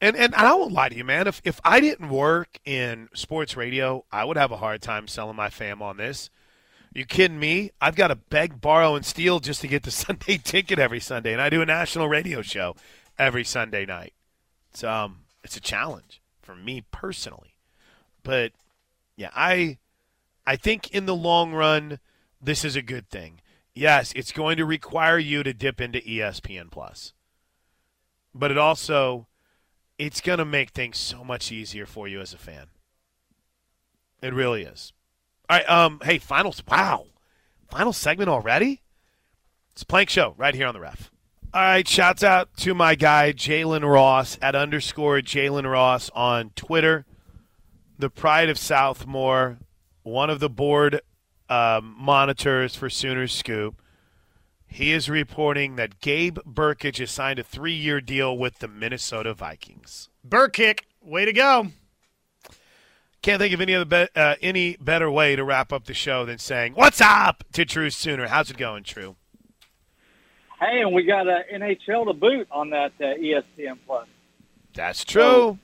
and, 0.00 0.16
and, 0.16 0.34
I 0.34 0.54
won't 0.54 0.72
lie 0.72 0.88
to 0.88 0.96
you, 0.96 1.04
man. 1.04 1.26
If 1.26 1.42
if 1.44 1.60
I 1.62 1.78
didn't 1.80 2.08
work 2.08 2.58
in 2.64 3.10
sports 3.14 3.54
radio, 3.54 4.04
I 4.10 4.24
would 4.24 4.38
have 4.38 4.50
a 4.50 4.56
hard 4.56 4.80
time 4.80 5.08
selling 5.08 5.36
my 5.36 5.50
fam 5.50 5.82
on 5.82 5.98
this. 5.98 6.30
You 6.94 7.04
kidding 7.04 7.38
me? 7.38 7.70
I've 7.80 7.96
got 7.96 8.08
to 8.08 8.16
beg, 8.16 8.62
borrow, 8.62 8.96
and 8.96 9.04
steal 9.04 9.40
just 9.40 9.60
to 9.60 9.68
get 9.68 9.82
the 9.82 9.90
Sunday 9.90 10.38
ticket 10.38 10.78
every 10.78 11.00
Sunday, 11.00 11.32
and 11.32 11.42
I 11.42 11.50
do 11.50 11.60
a 11.60 11.66
national 11.66 12.08
radio 12.08 12.40
show 12.40 12.76
every 13.18 13.44
Sunday 13.44 13.84
night. 13.84 14.14
It's 14.70 14.82
um, 14.82 15.24
it's 15.44 15.58
a 15.58 15.60
challenge 15.60 16.22
for 16.40 16.56
me 16.56 16.82
personally. 16.90 17.49
But 18.22 18.52
yeah, 19.16 19.30
I 19.34 19.78
I 20.46 20.56
think 20.56 20.90
in 20.90 21.06
the 21.06 21.14
long 21.14 21.52
run 21.52 21.98
this 22.40 22.64
is 22.64 22.76
a 22.76 22.82
good 22.82 23.08
thing. 23.10 23.40
Yes, 23.74 24.12
it's 24.16 24.32
going 24.32 24.56
to 24.56 24.64
require 24.64 25.18
you 25.18 25.42
to 25.42 25.52
dip 25.52 25.80
into 25.80 26.00
ESPN 26.00 26.70
Plus. 26.70 27.12
But 28.34 28.50
it 28.50 28.58
also 28.58 29.26
it's 29.98 30.20
going 30.20 30.38
to 30.38 30.44
make 30.44 30.70
things 30.70 30.98
so 30.98 31.22
much 31.22 31.52
easier 31.52 31.86
for 31.86 32.08
you 32.08 32.20
as 32.20 32.32
a 32.32 32.38
fan. 32.38 32.66
It 34.22 34.32
really 34.32 34.62
is. 34.62 34.92
All 35.48 35.58
right, 35.58 35.68
um 35.68 36.00
hey, 36.04 36.18
final 36.18 36.54
wow. 36.68 37.06
Final 37.70 37.92
segment 37.92 38.28
already? 38.28 38.82
It's 39.72 39.84
plank 39.84 40.10
show 40.10 40.34
right 40.36 40.54
here 40.54 40.66
on 40.66 40.74
the 40.74 40.80
ref. 40.80 41.10
All 41.52 41.62
right, 41.62 41.86
shouts 41.86 42.22
out 42.22 42.56
to 42.58 42.74
my 42.74 42.94
guy 42.94 43.32
Jalen 43.32 43.88
Ross 43.88 44.38
at 44.40 44.54
underscore 44.54 45.20
Jalen 45.20 45.70
Ross 45.70 46.10
on 46.14 46.50
Twitter 46.54 47.06
the 48.00 48.10
pride 48.10 48.48
of 48.48 48.56
Southmoore, 48.56 49.58
one 50.02 50.30
of 50.30 50.40
the 50.40 50.50
board 50.50 51.00
um, 51.48 51.94
monitors 51.98 52.74
for 52.74 52.88
Sooners 52.88 53.32
Scoop. 53.32 53.82
He 54.66 54.92
is 54.92 55.08
reporting 55.08 55.76
that 55.76 56.00
Gabe 56.00 56.38
Brkic 56.46 56.98
has 56.98 57.10
signed 57.10 57.38
a 57.38 57.42
three-year 57.42 58.00
deal 58.00 58.36
with 58.38 58.60
the 58.60 58.68
Minnesota 58.68 59.34
Vikings. 59.34 60.08
Brkic, 60.26 60.82
way 61.02 61.24
to 61.24 61.32
go! 61.32 61.68
Can't 63.22 63.40
think 63.40 63.52
of 63.52 63.60
any 63.60 63.74
other 63.74 63.84
be- 63.84 64.08
uh, 64.18 64.36
any 64.40 64.76
better 64.80 65.10
way 65.10 65.36
to 65.36 65.44
wrap 65.44 65.72
up 65.72 65.84
the 65.84 65.92
show 65.92 66.24
than 66.24 66.38
saying 66.38 66.72
"What's 66.72 67.00
up" 67.02 67.44
to 67.52 67.66
True 67.66 67.90
Sooner. 67.90 68.28
How's 68.28 68.50
it 68.50 68.56
going, 68.56 68.84
True? 68.84 69.16
Hey, 70.58 70.80
and 70.80 70.94
we 70.94 71.02
got 71.02 71.26
a 71.26 71.42
NHL 71.52 72.06
to 72.06 72.12
boot 72.14 72.46
on 72.50 72.70
that 72.70 72.92
uh, 73.00 73.16
ESPN 73.20 73.78
Plus. 73.86 74.06
That's 74.72 75.04
true. 75.04 75.22
So, 75.22 75.58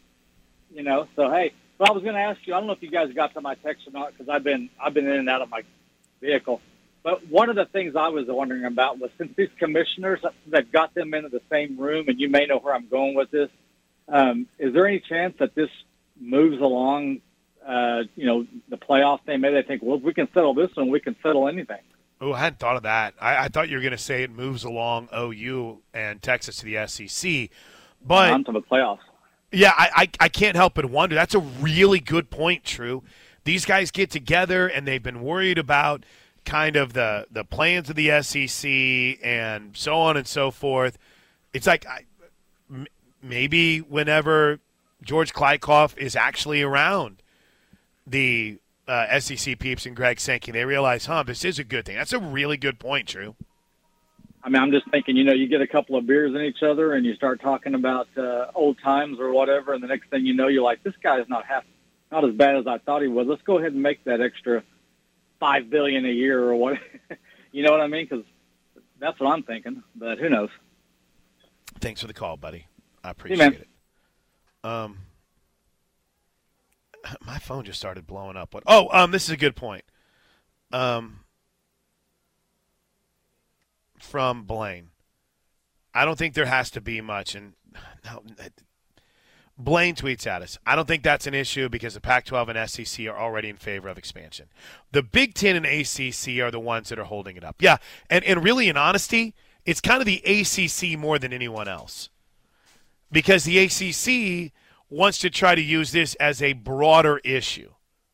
you 0.75 0.83
know, 0.83 1.07
so 1.17 1.31
hey, 1.31 1.53
but 1.79 1.91
I 1.91 1.93
was 1.93 2.03
going 2.03 2.15
to 2.15 2.21
ask 2.21 2.41
you. 2.47 2.55
I 2.55 2.59
don't 2.59 2.67
know 2.67 2.73
if 2.73 2.83
you 2.83 2.91
guys 2.91 3.13
got 3.13 3.35
to 3.35 3.41
my 3.41 3.55
text 3.57 3.87
or 3.87 3.91
not 3.91 4.13
because 4.13 4.29
I've 4.29 4.45
been 4.45 4.71
I've 4.83 4.95
been 4.95 5.07
in 5.07 5.19
and 5.19 5.29
out 5.29 5.43
of 5.43 5.51
my 5.51 5.63
vehicle. 6.21 6.61
But 7.03 7.29
one 7.29 7.49
of 7.49 7.57
the 7.57 7.67
things 7.67 7.95
I 7.95 8.09
was 8.09 8.27
wondering 8.27 8.65
about 8.65 8.99
was 8.99 9.11
since 9.17 9.31
these 9.37 9.51
commissioners 9.59 10.21
that 10.49 10.73
got 10.73 10.93
them 10.95 11.15
into 11.15 11.29
the 11.29 11.43
same 11.51 11.79
room, 11.79 12.09
and 12.09 12.19
you 12.19 12.29
may 12.29 12.47
know 12.47 12.59
where 12.59 12.75
I'm 12.75 12.89
going 12.89 13.15
with 13.15 13.31
this. 13.31 13.49
Um, 14.09 14.49
is 14.59 14.75
there 14.75 14.87
any 14.87 15.01
chance 15.01 15.35
that 15.39 15.55
this 15.55 15.71
moves 16.21 16.61
along? 16.61 17.21
Uh, 17.65 18.05
you 18.15 18.27
know, 18.27 18.47
the 18.69 18.77
playoff 18.77 19.23
thing. 19.25 19.41
Maybe 19.41 19.55
they 19.55 19.63
think, 19.63 19.83
well, 19.83 19.97
if 19.97 20.03
we 20.03 20.15
can 20.15 20.29
settle 20.33 20.55
this 20.55 20.75
one, 20.75 20.89
we 20.89 21.01
can 21.01 21.17
settle 21.23 21.49
anything. 21.49 21.81
Oh, 22.21 22.33
I 22.33 22.41
hadn't 22.41 22.59
thought 22.59 22.77
of 22.77 22.85
that. 22.85 23.15
I, 23.21 23.45
I 23.45 23.49
thought 23.49 23.69
you 23.69 23.77
were 23.77 23.83
going 23.83 23.91
to 23.93 23.99
say 23.99 24.23
it 24.23 24.31
moves 24.31 24.65
along 24.65 25.09
OU 25.17 25.83
and 25.93 26.23
Texas 26.23 26.57
to 26.59 26.65
the 26.65 26.87
SEC, 26.87 27.51
but 28.05 28.45
to 28.47 28.53
the 28.53 28.63
playoffs. 28.63 29.01
Yeah, 29.53 29.73
I, 29.77 29.91
I, 29.95 30.09
I 30.21 30.29
can't 30.29 30.57
help 30.57 30.75
but 30.75 30.87
wonder. 30.87 31.15
That's 31.15 31.35
a 31.35 31.39
really 31.41 32.01
good 32.01 32.31
point, 32.31 32.65
True, 32.65 33.03
these 33.45 33.65
guys 33.65 33.91
get 33.91 34.11
together 34.11 34.67
and 34.67 34.87
they've 34.87 35.03
been 35.03 35.23
worried 35.23 35.57
about 35.57 36.05
kind 36.45 36.77
of 36.77 36.93
the 36.93 37.27
the 37.31 37.45
plans 37.45 37.91
of 37.91 37.97
the 37.97 38.23
SEC 38.23 38.71
and 39.25 39.77
so 39.77 39.95
on 39.97 40.17
and 40.17 40.27
so 40.27 40.51
forth. 40.51 40.99
It's 41.53 41.67
like 41.67 41.87
I, 41.87 42.05
m- 42.71 42.87
maybe 43.23 43.79
whenever 43.81 44.61
George 45.03 45.33
Kliavkoff 45.33 45.97
is 45.97 46.17
actually 46.17 46.63
around 46.63 47.23
the 48.07 48.59
uh, 48.89 49.19
SEC 49.21 49.59
peeps 49.59 49.87
and 49.87 49.97
Greg 49.97 50.21
Sankey, 50.21 50.53
they 50.53 50.65
realize, 50.65 51.07
huh, 51.07 51.23
this 51.23 51.45
is 51.45 51.59
a 51.59 51.65
good 51.65 51.85
thing. 51.85 51.97
That's 51.97 52.13
a 52.13 52.19
really 52.19 52.57
good 52.57 52.79
point, 52.79 53.07
Drew. 53.07 53.35
I 54.47 54.49
mean, 54.49 54.63
I'm 54.63 54.71
just 54.71 54.89
thinking, 54.93 55.17
you 55.17 55.25
know, 55.25 55.33
you 55.33 55.49
get 55.49 55.61
a 55.61 55.67
couple 55.67 55.97
of 55.97 56.07
beers 56.07 56.33
in 56.33 56.41
each 56.43 56.63
other 56.63 56.93
and 56.93 57.05
you 57.05 57.17
start 57.17 57.41
talking 57.41 57.75
about 57.75 58.07
uh, 58.17 58.47
old 58.55 58.79
times 58.81 59.19
or 59.19 59.33
whatever, 59.33 59.75
and 59.75 59.83
the 59.83 59.89
next 59.89 60.09
thing 60.09 60.25
you 60.25 60.35
know, 60.35 60.47
you're 60.47 60.63
like, 60.63 60.85
this 60.85 60.95
guy's 61.03 61.29
not 61.29 61.45
half, 61.45 61.65
not 62.13 62.25
as 62.25 62.33
bad 62.33 62.55
as 62.55 62.65
I 62.65 62.79
thought 62.79 63.03
he 63.03 63.09
was. 63.09 63.27
Let's 63.27 63.43
go 63.43 63.59
ahead 63.59 63.73
and 63.73 63.83
make 63.83 64.05
that 64.05 64.21
extra 64.21 64.63
five 65.41 65.69
billion 65.69 66.07
a 66.07 66.11
year 66.13 66.41
or 66.45 66.55
what. 66.55 66.79
you 67.51 67.65
know 67.65 67.73
what 67.73 67.81
I 67.81 67.89
mean? 67.89 68.07
Because 68.09 68.25
that's 69.01 69.19
what 69.19 69.33
I'm 69.33 69.43
thinking. 69.43 69.83
But 69.97 70.19
who 70.19 70.29
knows? 70.29 70.51
Thanks 71.81 72.01
for 72.01 72.07
the 72.07 72.15
call, 72.15 72.37
buddy. 72.37 72.69
I 73.03 73.11
appreciate 73.11 73.53
Hey, 73.53 73.59
it. 73.59 73.69
Um, 74.63 74.99
my 77.21 77.41
phone 77.41 77.65
just 77.65 77.81
started 77.81 78.07
blowing 78.07 78.37
up. 78.37 78.55
What? 78.55 78.63
Oh, 78.69 78.89
um, 78.93 79.11
this 79.11 79.25
is 79.25 79.31
a 79.31 79.37
good 79.37 79.57
point. 79.57 79.83
Um, 80.71 81.19
from 84.07 84.45
Blaine, 84.45 84.89
I 85.95 86.05
don't 86.05 86.19
think 86.19 86.35
there 86.35 86.47
has 86.47 86.71
to 86.71 86.81
be 86.81 87.01
much, 87.01 87.35
and 87.35 87.55
no, 88.05 88.23
Blaine 89.59 89.95
tweets 89.95 90.27
at 90.27 90.43
us. 90.43 90.59
I 90.67 90.77
don't 90.77 90.87
think 90.87 91.03
that's 91.03 91.27
an 91.27 91.35
issue 91.35 91.69
because 91.69 91.95
the 91.95 92.01
Pac-12 92.01 92.55
and 92.55 92.71
SEC 92.71 93.07
are 93.07 93.19
already 93.19 93.49
in 93.49 93.57
favor 93.57 93.89
of 93.89 93.97
expansion. 93.97 94.49
The 94.93 95.03
Big 95.03 95.35
Ten 95.35 95.57
and 95.57 95.65
ACC 95.65 96.41
are 96.41 96.51
the 96.51 96.61
ones 96.61 96.91
that 96.91 96.99
are 96.99 97.05
holding 97.05 97.37
it 97.37 97.45
up. 97.45 97.57
Yeah, 97.61 97.79
and 98.11 98.25
and 98.25 98.45
really, 98.45 98.69
in 98.69 98.77
honesty, 98.77 99.35
it's 99.65 99.81
kind 99.81 100.01
of 100.01 100.07
the 100.07 100.23
ACC 100.25 100.99
more 100.99 101.19
than 101.19 101.33
anyone 101.33 101.69
else 101.69 102.11
because 103.11 103.45
the 103.45 103.59
ACC 103.59 104.53
wants 104.91 105.19
to 105.19 105.31
try 105.31 105.55
to 105.55 105.63
use 105.63 105.93
this 105.93 106.15
as 106.17 106.43
a 106.43 106.53
broader 106.53 107.19
issue. 107.25 107.73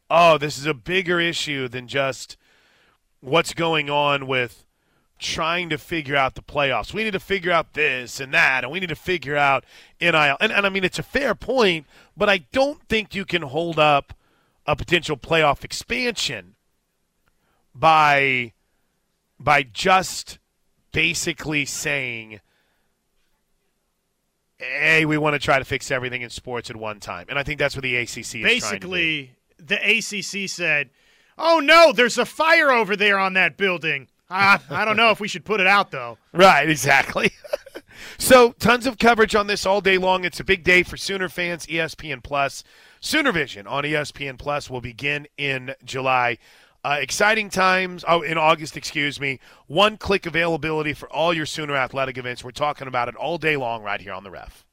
Oh, 0.09 0.39
this 0.39 0.59
is 0.59 0.67
a 0.67 0.75
bigger 0.75 1.21
issue 1.21 1.69
than 1.69 1.89
just 1.89 2.37
what's 3.21 3.55
going 3.55 3.91
on 3.91 4.27
with 4.27 4.65
trying 5.23 5.71
to 5.71 5.79
figure 5.79 6.17
out 6.17 6.35
the 6.35 6.43
playoffs. 6.43 6.93
We 6.93 7.05
need 7.05 7.13
to 7.13 7.21
figure 7.21 7.53
out 7.53 7.75
this 7.75 8.21
and 8.21 8.35
that, 8.35 8.65
and 8.65 8.73
we 8.73 8.81
need 8.81 8.89
to 8.89 8.97
figure 8.97 9.37
out 9.37 9.65
NIL. 10.01 10.37
And, 10.41 10.53
and 10.53 10.67
I 10.67 10.69
mean, 10.69 10.85
it's 10.85 10.99
a 10.99 11.03
fair 11.03 11.35
point, 11.35 11.87
but 12.17 12.29
I 12.29 12.39
don't 12.53 12.83
think 12.89 13.15
you 13.15 13.25
can 13.25 13.43
hold 13.43 13.79
up 13.79 14.13
a 14.67 14.77
potential 14.77 15.17
playoff 15.17 15.65
expansion 15.65 16.55
by 17.75 18.53
by 19.39 19.63
just 19.63 20.39
basically 20.93 21.65
saying 21.65 22.41
hey, 24.59 25.05
we 25.05 25.19
want 25.19 25.35
to 25.35 25.39
try 25.39 25.59
to 25.59 25.65
fix 25.65 25.91
everything 25.91 26.23
in 26.23 26.31
sports 26.31 26.71
at 26.71 26.77
one 26.77 27.01
time. 27.01 27.27
And 27.29 27.39
I 27.39 27.43
think 27.43 27.59
that's 27.59 27.75
what 27.75 27.83
the 27.83 27.97
ACC. 27.97 28.43
Basically, 28.43 29.33
the 29.59 29.77
ACC 29.77 30.49
said, 30.49 30.91
"Oh 31.37 31.61
no, 31.61 31.93
there's 31.93 32.19
a 32.19 32.27
fire 32.27 32.71
over 32.71 32.97
there 32.97 33.19
on 33.19 33.35
that 33.35 33.57
building." 33.57 34.09
Ah, 34.35 34.63
I 34.71 34.87
don't 34.87 34.97
know 34.97 35.11
if 35.11 35.21
we 35.21 35.29
should 35.29 35.45
put 35.45 35.61
it 35.61 35.67
out 35.67 35.91
though. 35.91 36.17
Right, 36.33 36.69
exactly. 36.69 37.33
so, 38.19 38.53
tons 38.53 38.87
of 38.87 38.99
coverage 38.99 39.35
on 39.35 39.47
this 39.47 39.67
all 39.67 39.83
day 39.83 39.99
long. 39.99 40.25
It's 40.25 40.41
a 40.41 40.45
big 40.45 40.65
day 40.65 40.83
for 40.83 40.97
Sooner 40.97 41.29
fans. 41.29 41.67
ESPN 41.67 42.23
Plus, 42.23 42.65
Sooner 42.99 43.31
Vision 43.31 43.67
on 43.67 43.85
ESPN 43.85 44.39
Plus 44.39 44.71
will 44.71 44.81
begin 44.81 45.29
in 45.37 45.75
July. 45.85 46.39
Uh, 46.83 46.97
exciting 46.99 47.51
times. 47.51 48.07
Oh, 48.09 48.23
in 48.23 48.39
August, 48.39 48.75
excuse 48.75 49.21
me. 49.21 49.39
One 49.67 49.99
click 49.99 50.25
availability 50.25 50.95
for 50.95 51.13
all 51.13 51.35
your 51.35 51.47
Sooner 51.47 51.77
athletic 51.77 52.17
events. 52.17 52.43
We're 52.43 52.53
talking 52.53 52.89
about 52.89 53.09
it 53.09 53.17
all 53.17 53.37
day 53.37 53.59
long 53.59 53.83
right 53.83 54.01
here 54.01 54.15
on 54.15 54.25
the 54.25 54.31
Ref. 54.31 54.65